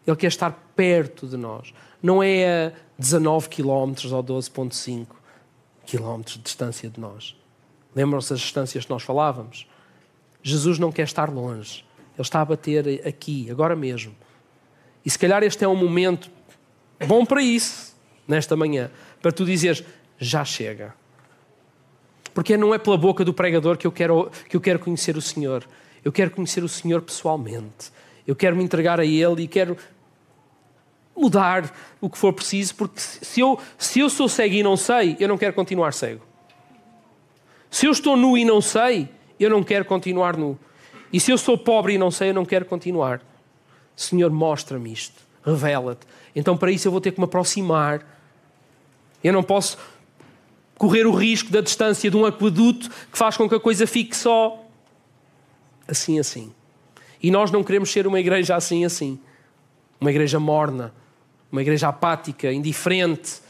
Ele 0.05 0.17
quer 0.17 0.27
estar 0.27 0.51
perto 0.75 1.27
de 1.27 1.37
nós. 1.37 1.73
Não 2.01 2.21
é 2.21 2.67
a 2.67 2.71
19 2.97 3.47
km 3.49 3.93
ou 4.11 4.23
12,5 4.23 5.20
quilómetros 5.85 6.37
de 6.37 6.43
distância 6.43 6.89
de 6.89 6.99
nós. 6.99 7.35
Lembram-se 7.95 8.29
das 8.29 8.39
distâncias 8.39 8.85
que 8.85 8.91
nós 8.91 9.03
falávamos? 9.03 9.67
Jesus 10.41 10.79
não 10.79 10.91
quer 10.91 11.03
estar 11.03 11.29
longe. 11.29 11.85
Ele 12.15 12.21
está 12.21 12.41
a 12.41 12.45
bater 12.45 13.07
aqui, 13.07 13.49
agora 13.49 13.75
mesmo. 13.75 14.15
E 15.05 15.09
se 15.09 15.17
calhar 15.17 15.43
este 15.43 15.63
é 15.63 15.67
um 15.67 15.75
momento 15.75 16.29
bom 17.05 17.25
para 17.25 17.41
isso, 17.41 17.95
nesta 18.27 18.55
manhã, 18.55 18.91
para 19.21 19.31
tu 19.31 19.45
dizeres: 19.45 19.83
já 20.17 20.45
chega. 20.45 20.93
Porque 22.33 22.55
não 22.55 22.73
é 22.73 22.77
pela 22.77 22.97
boca 22.97 23.25
do 23.25 23.33
pregador 23.33 23.77
que 23.77 23.85
eu 23.85 23.91
quero, 23.91 24.31
que 24.47 24.55
eu 24.55 24.61
quero 24.61 24.79
conhecer 24.79 25.17
o 25.17 25.21
Senhor. 25.21 25.67
Eu 26.03 26.11
quero 26.11 26.31
conhecer 26.31 26.63
o 26.63 26.69
Senhor 26.69 27.01
pessoalmente. 27.01 27.91
Eu 28.25 28.35
quero 28.35 28.55
me 28.55 28.63
entregar 28.63 28.99
a 28.99 29.05
Ele 29.05 29.43
e 29.43 29.47
quero 29.47 29.77
mudar 31.21 31.71
o 31.99 32.09
que 32.09 32.17
for 32.17 32.33
preciso, 32.33 32.75
porque 32.75 32.99
se 32.99 33.39
eu, 33.39 33.59
se 33.77 33.99
eu 33.99 34.09
sou 34.09 34.27
cego 34.27 34.55
e 34.55 34.63
não 34.63 34.75
sei, 34.75 35.15
eu 35.19 35.27
não 35.27 35.37
quero 35.37 35.53
continuar 35.53 35.93
cego. 35.93 36.21
Se 37.69 37.85
eu 37.85 37.91
estou 37.91 38.17
nu 38.17 38.37
e 38.37 38.43
não 38.43 38.59
sei, 38.59 39.07
eu 39.39 39.49
não 39.49 39.63
quero 39.63 39.85
continuar 39.85 40.35
nu. 40.35 40.59
E 41.13 41.19
se 41.19 41.31
eu 41.31 41.37
sou 41.37 41.57
pobre 41.57 41.93
e 41.93 41.97
não 41.97 42.11
sei, 42.11 42.29
eu 42.29 42.33
não 42.33 42.45
quero 42.45 42.65
continuar. 42.65 43.21
Senhor, 43.95 44.31
mostra-me 44.31 44.91
isto, 44.91 45.21
revela-te. 45.45 46.05
Então, 46.35 46.57
para 46.57 46.71
isso, 46.71 46.87
eu 46.87 46.91
vou 46.91 47.01
ter 47.01 47.11
que 47.11 47.19
me 47.19 47.25
aproximar. 47.25 48.05
Eu 49.23 49.33
não 49.33 49.43
posso 49.43 49.77
correr 50.77 51.05
o 51.05 51.11
risco 51.11 51.51
da 51.51 51.61
distância 51.61 52.09
de 52.09 52.17
um 52.17 52.25
aqueduto 52.25 52.89
que 52.89 53.17
faz 53.17 53.37
com 53.37 53.47
que 53.47 53.55
a 53.55 53.59
coisa 53.59 53.85
fique 53.85 54.15
só 54.15 54.65
assim, 55.87 56.19
assim. 56.19 56.51
E 57.21 57.29
nós 57.29 57.51
não 57.51 57.63
queremos 57.63 57.91
ser 57.91 58.07
uma 58.07 58.19
igreja 58.19 58.55
assim, 58.55 58.83
assim. 58.83 59.19
Uma 59.99 60.09
igreja 60.09 60.39
morna, 60.39 60.93
uma 61.51 61.61
igreja 61.61 61.89
apática, 61.89 62.51
indiferente. 62.51 63.41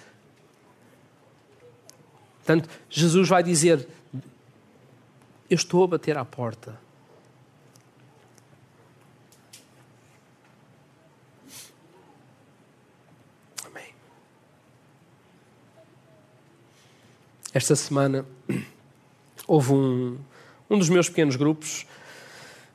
Portanto, 2.37 2.67
Jesus 2.89 3.29
vai 3.29 3.43
dizer: 3.43 3.87
Eu 5.49 5.55
estou 5.55 5.83
a 5.83 5.87
bater 5.87 6.17
à 6.17 6.25
porta. 6.25 6.79
Amém. 13.65 13.93
Esta 17.53 17.75
semana 17.75 18.25
houve 19.47 19.73
um, 19.73 20.17
um 20.69 20.79
dos 20.79 20.89
meus 20.89 21.07
pequenos 21.07 21.35
grupos 21.35 21.85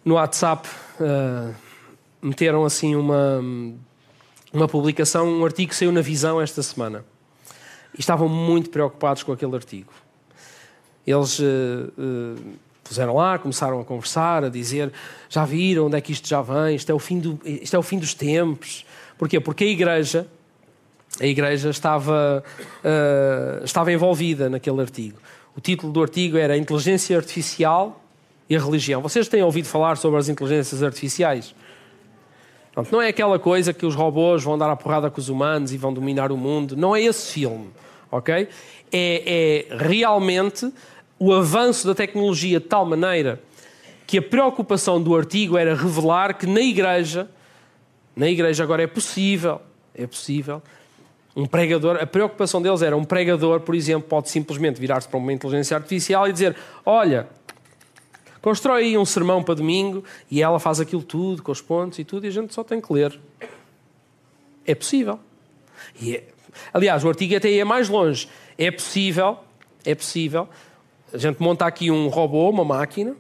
no 0.05 0.15
WhatsApp. 0.15 0.69
Uh, 1.01 1.53
meteram 2.23 2.65
assim 2.65 2.95
uma 2.95 3.43
uma 4.57 4.69
publicação, 4.69 5.29
um 5.29 5.45
artigo 5.45 5.75
saiu 5.75 5.93
na 5.93 6.01
Visão 6.01 6.41
esta 6.41 6.63
semana. 6.63 7.05
E 7.95 8.01
estavam 8.01 8.29
muito 8.29 8.71
preocupados 8.71 9.23
com 9.23 9.33
aquele 9.33 9.55
artigo. 9.55 9.93
Eles 11.07 11.39
uh, 11.39 11.45
uh, 11.99 12.43
puseram 12.83 13.15
lá, 13.15 13.39
começaram 13.39 13.81
a 13.81 13.85
conversar, 13.85 14.45
a 14.45 14.49
dizer: 14.49 14.93
já 15.29 15.45
viram 15.45 15.87
onde 15.87 15.97
é 15.97 16.01
que 16.01 16.13
isto 16.13 16.27
já 16.29 16.43
vem? 16.43 16.75
Isto 16.75 16.91
é 16.91 16.95
o 16.95 16.99
fim, 16.99 17.19
do, 17.21 17.39
isto 17.45 17.77
é 17.77 17.79
o 17.79 17.83
fim 17.83 17.99
dos 17.99 18.13
tempos. 18.13 18.85
Porquê? 19.17 19.39
Porque 19.41 19.65
a 19.65 19.69
igreja 19.69 20.27
a 21.21 21.27
igreja 21.27 21.71
estava, 21.71 22.45
uh, 22.85 23.65
estava 23.65 23.91
envolvida 23.91 24.51
naquele 24.51 24.81
artigo. 24.81 25.19
O 25.57 25.61
título 25.61 25.91
do 25.91 26.03
artigo 26.03 26.37
era 26.37 26.57
Inteligência 26.57 27.17
Artificial 27.17 28.03
e 28.51 28.57
a 28.57 28.61
Religião. 28.61 29.01
Vocês 29.01 29.27
têm 29.27 29.43
ouvido 29.43 29.67
falar 29.67 29.97
sobre 29.97 30.19
as 30.19 30.29
inteligências 30.29 30.83
artificiais? 30.83 31.55
Pronto, 32.77 32.93
não 32.93 33.01
é 33.01 33.09
aquela 33.09 33.39
coisa 33.39 33.73
que 33.73 33.87
os 33.87 33.95
robôs 33.95 34.45
vão 34.45 34.59
dar 34.59 34.71
a 34.71 34.77
porrada 34.77 35.11
com 35.11 35.19
os 35.19 35.31
humanos 35.31 35.73
e 35.73 35.79
vão 35.79 35.95
dominar 35.95 36.31
o 36.31 36.37
mundo. 36.37 36.77
Não 36.77 36.95
é 36.95 37.01
esse 37.01 37.33
filme, 37.33 37.71
ok? 38.13 38.51
É, 38.93 39.67
é 39.73 39.77
realmente 39.79 40.71
o 41.19 41.33
avanço 41.33 41.87
da 41.87 41.95
tecnologia 41.95 42.61
de 42.61 42.67
tal 42.67 42.85
maneira 42.85 43.41
que 44.07 44.19
a 44.19 44.23
preocupação 44.23 45.03
do 45.03 45.17
artigo 45.17 45.57
era 45.57 45.75
revelar 45.75 46.35
que 46.35 46.47
na 46.47 46.61
igreja, 46.61 47.27
na 48.15 48.29
igreja 48.29 48.63
agora 48.63 48.83
é 48.83 48.87
possível, 48.87 49.59
é 49.95 50.07
possível, 50.07 50.63
um 51.35 51.47
pregador, 51.47 51.97
a 51.99 52.07
preocupação 52.07 52.61
deles 52.61 52.83
era 52.83 52.95
um 52.95 53.05
pregador, 53.05 53.61
por 53.61 53.75
exemplo, 53.75 54.07
pode 54.07 54.29
simplesmente 54.29 54.79
virar-se 54.79 55.09
para 55.09 55.17
uma 55.17 55.33
inteligência 55.33 55.79
artificial 55.79 56.29
e 56.29 56.33
dizer: 56.33 56.55
Olha, 56.85 57.27
Constrói 58.47 58.85
aí 58.85 58.97
um 58.97 59.05
sermão 59.05 59.43
para 59.43 59.57
domingo 59.57 60.05
e 60.31 60.41
ela 60.41 60.61
faz 60.61 60.79
aquilo 60.79 61.03
tudo, 61.03 61.43
com 61.43 61.51
os 61.51 61.61
pontos 61.61 61.99
e 61.99 62.05
tudo, 62.05 62.27
e 62.27 62.29
a 62.29 62.31
gente 62.31 62.55
só 62.55 62.63
tem 62.63 62.81
que 62.81 62.93
ler. 62.93 63.19
É 64.65 64.73
possível. 64.73 65.19
É... 66.01 66.23
Aliás, 66.73 67.05
o 67.05 67.09
artigo 67.09 67.35
até 67.35 67.51
ia 67.51 67.65
mais 67.65 67.89
longe. 67.89 68.29
É 68.57 68.71
possível, 68.71 69.39
é 69.85 69.97
possível. 69.97 70.49
A 71.13 71.19
gente 71.19 71.43
monta 71.43 71.67
aqui 71.67 71.91
um 71.91 72.07
robô, 72.07 72.49
uma 72.49 72.65
máquina, 72.65 73.17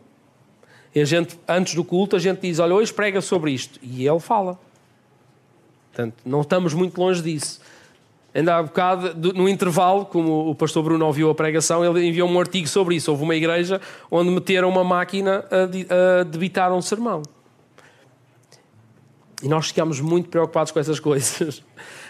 e 0.94 1.00
a 1.00 1.04
gente, 1.04 1.36
antes 1.48 1.74
do 1.74 1.82
culto, 1.82 2.14
a 2.14 2.20
gente 2.20 2.42
diz: 2.42 2.60
Olha, 2.60 2.76
hoje 2.76 2.94
prega 2.94 3.20
sobre 3.20 3.50
isto. 3.50 3.80
E 3.82 4.06
ele 4.06 4.20
fala. 4.20 4.56
Portanto, 5.88 6.14
não 6.24 6.42
estamos 6.42 6.72
muito 6.72 7.00
longe 7.00 7.20
disso. 7.20 7.60
Ainda 8.36 8.58
há 8.58 8.62
bocado, 8.62 9.32
no 9.32 9.48
intervalo, 9.48 10.04
como 10.04 10.50
o 10.50 10.54
pastor 10.54 10.82
Bruno 10.82 11.06
ouviu 11.06 11.30
a 11.30 11.34
pregação, 11.34 11.82
ele 11.82 12.06
enviou 12.06 12.28
um 12.28 12.38
artigo 12.38 12.68
sobre 12.68 12.94
isso. 12.94 13.10
Houve 13.10 13.22
uma 13.22 13.34
igreja 13.34 13.80
onde 14.10 14.28
meteram 14.28 14.68
uma 14.68 14.84
máquina 14.84 15.42
a 15.50 16.22
debitar 16.22 16.70
um 16.70 16.82
sermão. 16.82 17.22
E 19.42 19.48
nós 19.48 19.68
ficámos 19.68 20.00
muito 20.00 20.28
preocupados 20.28 20.70
com 20.70 20.78
essas 20.78 21.00
coisas. 21.00 21.64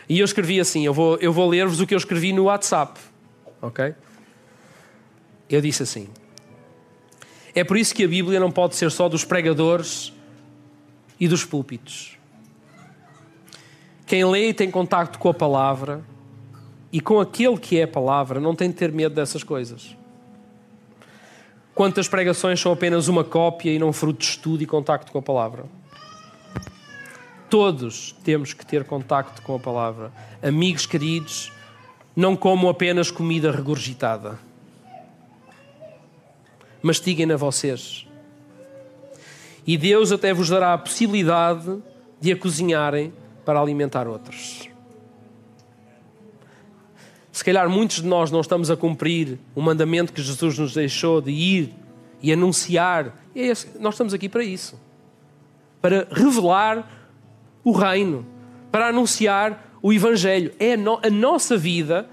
E 0.08 0.18
eu 0.18 0.24
escrevi 0.24 0.58
assim: 0.58 0.84
eu 0.84 0.92
vou, 0.92 1.16
eu 1.18 1.32
vou 1.32 1.48
ler-vos 1.48 1.78
o 1.78 1.86
que 1.86 1.94
eu 1.94 1.98
escrevi 1.98 2.32
no 2.32 2.46
WhatsApp. 2.46 2.98
Ok? 3.62 3.94
Eu 5.48 5.60
disse 5.60 5.84
assim: 5.84 6.08
É 7.54 7.62
por 7.62 7.76
isso 7.76 7.94
que 7.94 8.02
a 8.02 8.08
Bíblia 8.08 8.40
não 8.40 8.50
pode 8.50 8.74
ser 8.74 8.90
só 8.90 9.08
dos 9.08 9.24
pregadores 9.24 10.12
e 11.20 11.28
dos 11.28 11.44
púlpitos. 11.44 12.18
Quem 14.04 14.24
lê 14.24 14.48
e 14.48 14.54
tem 14.54 14.72
contacto 14.72 15.20
com 15.20 15.28
a 15.28 15.34
palavra 15.34 16.15
e 16.96 17.00
com 17.02 17.20
aquele 17.20 17.58
que 17.58 17.78
é 17.78 17.82
a 17.82 17.88
palavra, 17.88 18.40
não 18.40 18.54
tem 18.54 18.70
de 18.70 18.76
ter 18.76 18.90
medo 18.90 19.14
dessas 19.14 19.44
coisas. 19.44 19.94
Quantas 21.74 22.08
pregações 22.08 22.58
são 22.58 22.72
apenas 22.72 23.06
uma 23.06 23.22
cópia 23.22 23.70
e 23.70 23.78
não 23.78 23.92
fruto 23.92 24.20
de 24.20 24.24
estudo 24.24 24.62
e 24.62 24.66
contacto 24.66 25.12
com 25.12 25.18
a 25.18 25.22
palavra? 25.22 25.66
Todos 27.50 28.16
temos 28.24 28.54
que 28.54 28.64
ter 28.64 28.82
contacto 28.84 29.42
com 29.42 29.54
a 29.54 29.58
palavra. 29.58 30.10
Amigos 30.42 30.86
queridos, 30.86 31.52
não 32.16 32.34
comam 32.34 32.70
apenas 32.70 33.10
comida 33.10 33.52
regurgitada. 33.52 34.38
Mastiguem-na 36.80 37.36
vocês. 37.36 38.06
E 39.66 39.76
Deus 39.76 40.12
até 40.12 40.32
vos 40.32 40.48
dará 40.48 40.72
a 40.72 40.78
possibilidade 40.78 41.76
de 42.18 42.32
a 42.32 42.36
cozinharem 42.38 43.12
para 43.44 43.60
alimentar 43.60 44.08
outros. 44.08 44.74
Se 47.36 47.44
calhar 47.44 47.68
muitos 47.68 48.00
de 48.00 48.06
nós 48.06 48.30
não 48.30 48.40
estamos 48.40 48.70
a 48.70 48.76
cumprir 48.78 49.38
o 49.54 49.60
mandamento 49.60 50.10
que 50.10 50.22
Jesus 50.22 50.58
nos 50.58 50.72
deixou 50.72 51.20
de 51.20 51.30
ir 51.30 51.74
e 52.22 52.32
anunciar. 52.32 53.14
É 53.34 53.48
nós 53.78 53.92
estamos 53.92 54.14
aqui 54.14 54.26
para 54.26 54.42
isso 54.42 54.80
para 55.82 56.08
revelar 56.10 57.12
o 57.62 57.72
reino, 57.72 58.26
para 58.72 58.88
anunciar 58.88 59.76
o 59.82 59.92
Evangelho. 59.92 60.50
É 60.58 60.72
a, 60.72 60.76
no, 60.78 60.98
a 61.04 61.10
nossa 61.10 61.58
vida 61.58 62.08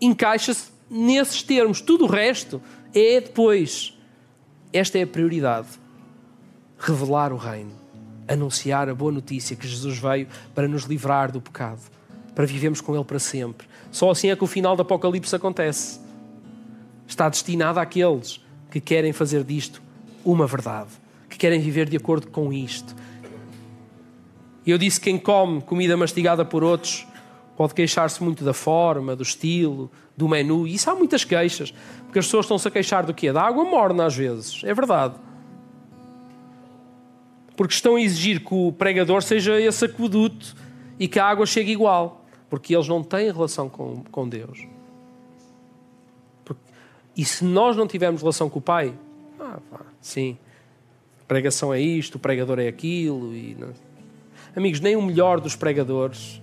encaixa-se 0.00 0.72
nesses 0.90 1.40
termos. 1.40 1.80
Tudo 1.80 2.06
o 2.06 2.08
resto 2.08 2.60
é 2.92 3.20
depois. 3.20 3.96
Esta 4.72 4.98
é 4.98 5.04
a 5.04 5.06
prioridade. 5.06 5.68
Revelar 6.76 7.32
o 7.32 7.36
reino. 7.36 7.70
Anunciar 8.26 8.88
a 8.88 8.94
boa 8.94 9.12
notícia 9.12 9.54
que 9.54 9.68
Jesus 9.68 9.98
veio 9.98 10.26
para 10.52 10.66
nos 10.66 10.82
livrar 10.82 11.30
do 11.30 11.40
pecado, 11.40 11.82
para 12.34 12.44
vivermos 12.44 12.80
com 12.80 12.96
Ele 12.96 13.04
para 13.04 13.20
sempre. 13.20 13.68
Só 13.90 14.10
assim 14.10 14.30
é 14.30 14.36
que 14.36 14.44
o 14.44 14.46
final 14.46 14.76
do 14.76 14.82
Apocalipse 14.82 15.34
acontece. 15.34 16.00
Está 17.06 17.28
destinado 17.28 17.80
àqueles 17.80 18.40
que 18.70 18.80
querem 18.80 19.12
fazer 19.12 19.42
disto 19.44 19.82
uma 20.24 20.46
verdade, 20.46 20.90
que 21.28 21.38
querem 21.38 21.60
viver 21.60 21.88
de 21.88 21.96
acordo 21.96 22.28
com 22.28 22.52
isto. 22.52 22.94
Eu 24.66 24.76
disse 24.76 25.00
que 25.00 25.10
quem 25.10 25.18
come 25.18 25.62
comida 25.62 25.96
mastigada 25.96 26.44
por 26.44 26.62
outros 26.62 27.06
pode 27.56 27.74
queixar-se 27.74 28.22
muito 28.22 28.44
da 28.44 28.52
forma, 28.52 29.16
do 29.16 29.22
estilo, 29.22 29.90
do 30.16 30.28
menu. 30.28 30.66
E 30.66 30.74
isso 30.74 30.90
há 30.90 30.94
muitas 30.94 31.24
queixas, 31.24 31.72
porque 32.04 32.18
as 32.18 32.26
pessoas 32.26 32.44
estão-se 32.44 32.68
a 32.68 32.70
queixar 32.70 33.06
do 33.06 33.14
quê? 33.14 33.32
Da 33.32 33.42
água 33.42 33.64
morna 33.64 34.04
às 34.04 34.14
vezes, 34.14 34.62
é 34.64 34.74
verdade. 34.74 35.14
Porque 37.56 37.74
estão 37.74 37.96
a 37.96 38.00
exigir 38.00 38.44
que 38.44 38.54
o 38.54 38.70
pregador 38.70 39.22
seja 39.22 39.58
esse 39.60 39.84
aqueduto 39.84 40.54
e 40.98 41.08
que 41.08 41.18
a 41.18 41.24
água 41.24 41.46
chegue 41.46 41.72
igual 41.72 42.17
porque 42.48 42.74
eles 42.74 42.88
não 42.88 43.02
têm 43.02 43.30
relação 43.30 43.68
com, 43.68 44.02
com 44.10 44.28
Deus. 44.28 44.66
Porque, 46.44 46.62
e 47.16 47.24
se 47.24 47.44
nós 47.44 47.76
não 47.76 47.86
tivermos 47.86 48.20
relação 48.20 48.48
com 48.48 48.58
o 48.58 48.62
Pai, 48.62 48.94
ah, 49.38 49.58
pá, 49.70 49.80
sim, 50.00 50.38
pregação 51.26 51.72
é 51.72 51.80
isto, 51.80 52.14
o 52.14 52.18
pregador 52.18 52.58
é 52.58 52.68
aquilo. 52.68 53.34
E 53.34 53.54
não... 53.54 53.68
Amigos, 54.56 54.80
nem 54.80 54.96
o 54.96 55.02
melhor 55.02 55.40
dos 55.40 55.54
pregadores, 55.54 56.42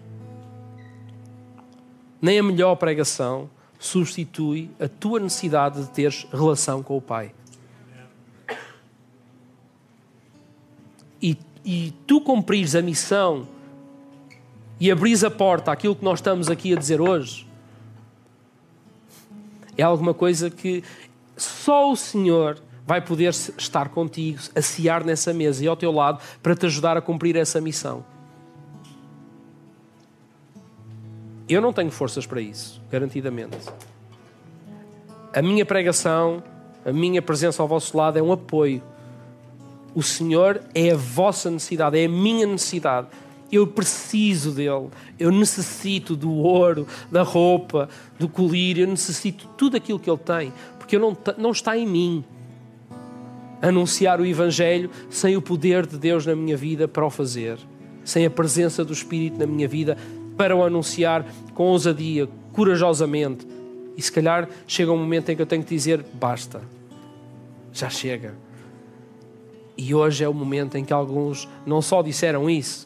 nem 2.22 2.39
a 2.39 2.43
melhor 2.43 2.76
pregação 2.76 3.49
substitui 3.80 4.70
a 4.80 4.88
tua 4.88 5.20
necessidade 5.20 5.82
de 5.82 5.89
teres 5.89 6.26
relação 6.32 6.82
com 6.82 6.97
o 6.97 7.01
Pai. 7.01 7.34
E, 11.22 11.38
e 11.64 11.93
tu 12.06 12.22
cumprires 12.22 12.76
a 12.76 12.82
missão 12.82 13.47
e 14.80 14.92
abris 14.92 15.24
a 15.24 15.32
porta 15.32 15.72
àquilo 15.72 15.96
que 15.96 16.04
nós 16.04 16.20
estamos 16.20 16.50
aqui 16.50 16.74
a 16.74 16.76
dizer 16.76 17.02
hoje, 17.02 17.48
é 19.78 19.84
alguma 19.84 20.14
coisa 20.14 20.50
que 20.50 20.84
só 21.36 21.92
o 21.92 21.96
Senhor 21.96 22.62
vai 22.86 23.02
poder 23.02 23.30
estar 23.30 23.90
contigo, 23.90 24.40
a 24.56 24.62
cear 24.62 25.04
nessa 25.04 25.34
mesa 25.34 25.64
e 25.64 25.68
ao 25.68 25.76
teu 25.76 25.92
lado 25.92 26.22
para 26.42 26.56
te 26.56 26.66
ajudar 26.68 26.96
a 26.96 27.02
cumprir 27.02 27.36
essa 27.36 27.60
missão. 27.60 28.06
Eu 31.48 31.62
não 31.62 31.74
tenho 31.74 31.92
forças 31.92 32.26
para 32.26 32.42
isso, 32.42 32.82
garantidamente. 32.92 33.58
A 35.34 35.42
minha 35.42 35.66
pregação, 35.66 36.44
a 36.86 36.92
minha 36.92 37.22
presença 37.22 37.62
ao 37.62 37.68
vosso 37.68 37.96
lado 37.98 38.18
é 38.18 38.22
um 38.22 38.32
apoio. 38.32 38.82
O 39.94 40.02
Senhor 40.02 40.62
é 40.74 40.92
a 40.92 40.96
vossa 40.96 41.52
necessidade, 41.52 42.00
é 42.00 42.06
a 42.06 42.10
minha 42.10 42.48
necessidade. 42.48 43.08
Eu 43.52 43.68
preciso 43.68 44.52
dele. 44.52 44.89
Eu 45.20 45.32
necessito 45.32 46.16
do 46.16 46.32
ouro, 46.32 46.88
da 47.12 47.22
roupa, 47.22 47.89
do 48.20 48.28
colírio. 48.28 48.84
Eu 48.84 48.88
necessito 48.88 49.48
tudo 49.58 49.78
aquilo 49.78 50.00
que 50.00 50.10
ele 50.10 50.18
tem, 50.18 50.54
porque 50.78 50.98
não, 50.98 51.16
não 51.38 51.52
está 51.52 51.78
em 51.78 51.88
mim 51.88 52.24
anunciar 53.62 54.20
o 54.20 54.26
Evangelho 54.26 54.89
sem 55.10 55.36
o 55.36 55.41
poder 55.41 55.86
de 55.86 55.98
Deus 55.98 56.26
na 56.26 56.36
minha 56.36 56.58
vida 56.58 56.88
para 56.88 57.06
o 57.06 57.10
fazer, 57.10 57.58
sem 58.04 58.26
a 58.26 58.30
presença 58.30 58.84
do 58.84 58.93
Espírito 58.93 59.39
na 59.39 59.48
minha 59.48 59.68
vida 59.68 59.98
para 60.38 60.56
o 60.56 60.64
anunciar 60.64 61.26
com 61.54 61.64
ousadia, 61.64 62.28
corajosamente. 62.52 63.48
E 63.98 64.02
se 64.02 64.12
calhar 64.12 64.50
chega 64.68 64.91
um 64.91 64.98
momento 64.98 65.30
em 65.30 65.36
que 65.36 65.41
eu 65.41 65.46
tenho 65.46 65.64
que 65.64 65.74
dizer: 65.74 66.06
basta, 66.14 66.62
já 67.72 67.89
chega. 67.89 68.34
E 69.78 69.93
hoje 69.93 70.24
é 70.24 70.30
o 70.30 70.34
momento 70.34 70.78
em 70.78 70.86
que 70.86 70.93
alguns 70.93 71.48
não 71.66 71.82
só 71.82 72.02
disseram 72.02 72.50
isso, 72.50 72.85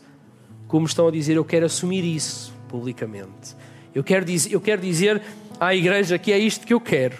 como 0.69 0.85
estão 0.85 1.07
a 1.07 1.11
dizer, 1.11 1.35
eu 1.35 1.43
quero 1.43 1.65
assumir 1.65 2.05
isso 2.05 2.53
publicamente. 2.69 3.55
Eu 3.93 4.03
quero, 4.03 4.23
dizer, 4.23 4.53
eu 4.53 4.61
quero 4.61 4.79
dizer 4.79 5.19
à 5.59 5.73
igreja 5.73 6.17
que 6.19 6.31
é 6.31 6.37
isto 6.37 6.65
que 6.65 6.73
eu 6.73 6.79
quero. 6.79 7.15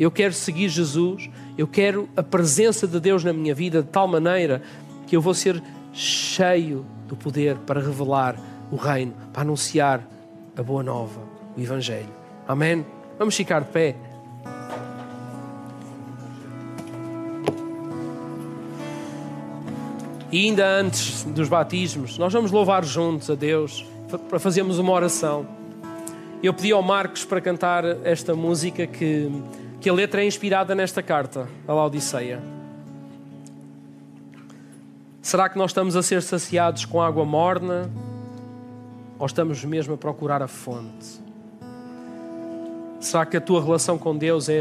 Eu 0.00 0.10
quero 0.10 0.32
seguir 0.32 0.70
Jesus, 0.70 1.28
eu 1.58 1.68
quero 1.68 2.08
a 2.16 2.22
presença 2.22 2.86
de 2.86 2.98
Deus 2.98 3.22
na 3.22 3.34
minha 3.34 3.54
vida 3.54 3.82
de 3.82 3.88
tal 3.88 4.08
maneira 4.08 4.62
que 5.06 5.14
eu 5.14 5.20
vou 5.20 5.34
ser 5.34 5.62
cheio 5.92 6.86
do 7.06 7.14
poder 7.14 7.56
para 7.58 7.80
revelar 7.80 8.34
o 8.72 8.76
reino, 8.76 9.14
para 9.30 9.42
anunciar 9.42 10.02
a 10.56 10.62
boa 10.62 10.82
nova, 10.82 11.20
o 11.54 11.60
Evangelho. 11.60 12.08
Amém? 12.48 12.84
Vamos 13.18 13.36
ficar 13.36 13.60
de 13.60 13.70
pé. 13.70 13.94
E 20.36 20.48
ainda 20.48 20.66
antes 20.66 21.24
dos 21.24 21.48
batismos, 21.48 22.18
nós 22.18 22.30
vamos 22.30 22.50
louvar 22.50 22.84
juntos 22.84 23.30
a 23.30 23.34
Deus 23.34 23.86
para 24.28 24.38
fazermos 24.38 24.78
uma 24.78 24.92
oração. 24.92 25.46
Eu 26.42 26.52
pedi 26.52 26.72
ao 26.72 26.82
Marcos 26.82 27.24
para 27.24 27.40
cantar 27.40 27.86
esta 28.04 28.34
música 28.34 28.86
que, 28.86 29.32
que 29.80 29.88
a 29.88 29.94
letra 29.94 30.22
é 30.22 30.26
inspirada 30.26 30.74
nesta 30.74 31.02
carta, 31.02 31.48
a 31.66 31.72
Laodiceia. 31.72 32.42
Será 35.22 35.48
que 35.48 35.56
nós 35.56 35.70
estamos 35.70 35.96
a 35.96 36.02
ser 36.02 36.20
saciados 36.20 36.84
com 36.84 37.00
água 37.00 37.24
morna 37.24 37.90
ou 39.18 39.24
estamos 39.24 39.64
mesmo 39.64 39.94
a 39.94 39.96
procurar 39.96 40.42
a 40.42 40.46
fonte? 40.46 41.18
Será 43.00 43.24
que 43.24 43.38
a 43.38 43.40
tua 43.40 43.64
relação 43.64 43.96
com 43.96 44.14
Deus 44.14 44.50
é, 44.50 44.60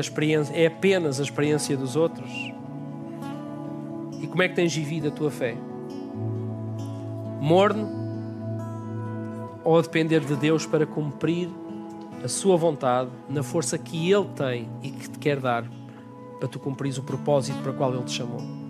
é 0.54 0.68
apenas 0.68 1.20
a 1.20 1.24
experiência 1.24 1.76
dos 1.76 1.98
outros? 1.98 2.55
Como 4.36 4.44
é 4.44 4.50
que 4.50 4.56
tens 4.56 4.76
vivido 4.76 5.08
a 5.08 5.12
tua 5.12 5.32
fé? 5.32 5.56
Morno 7.40 7.90
ou 9.64 9.78
a 9.78 9.82
depender 9.82 10.20
de 10.20 10.36
Deus 10.36 10.66
para 10.66 10.86
cumprir 10.86 11.50
a 12.22 12.28
sua 12.28 12.58
vontade 12.58 13.10
na 13.30 13.42
força 13.42 13.78
que 13.78 14.12
Ele 14.12 14.28
tem 14.36 14.70
e 14.84 14.92
que 14.92 15.10
te 15.10 15.20
quer 15.20 15.40
dar 15.40 15.64
para 16.38 16.50
tu 16.50 16.60
cumprires 16.60 16.98
o 16.98 17.04
propósito 17.04 17.58
para 17.62 17.72
o 17.72 17.76
qual 17.76 17.94
Ele 17.94 18.04
te 18.04 18.12
chamou? 18.12 18.65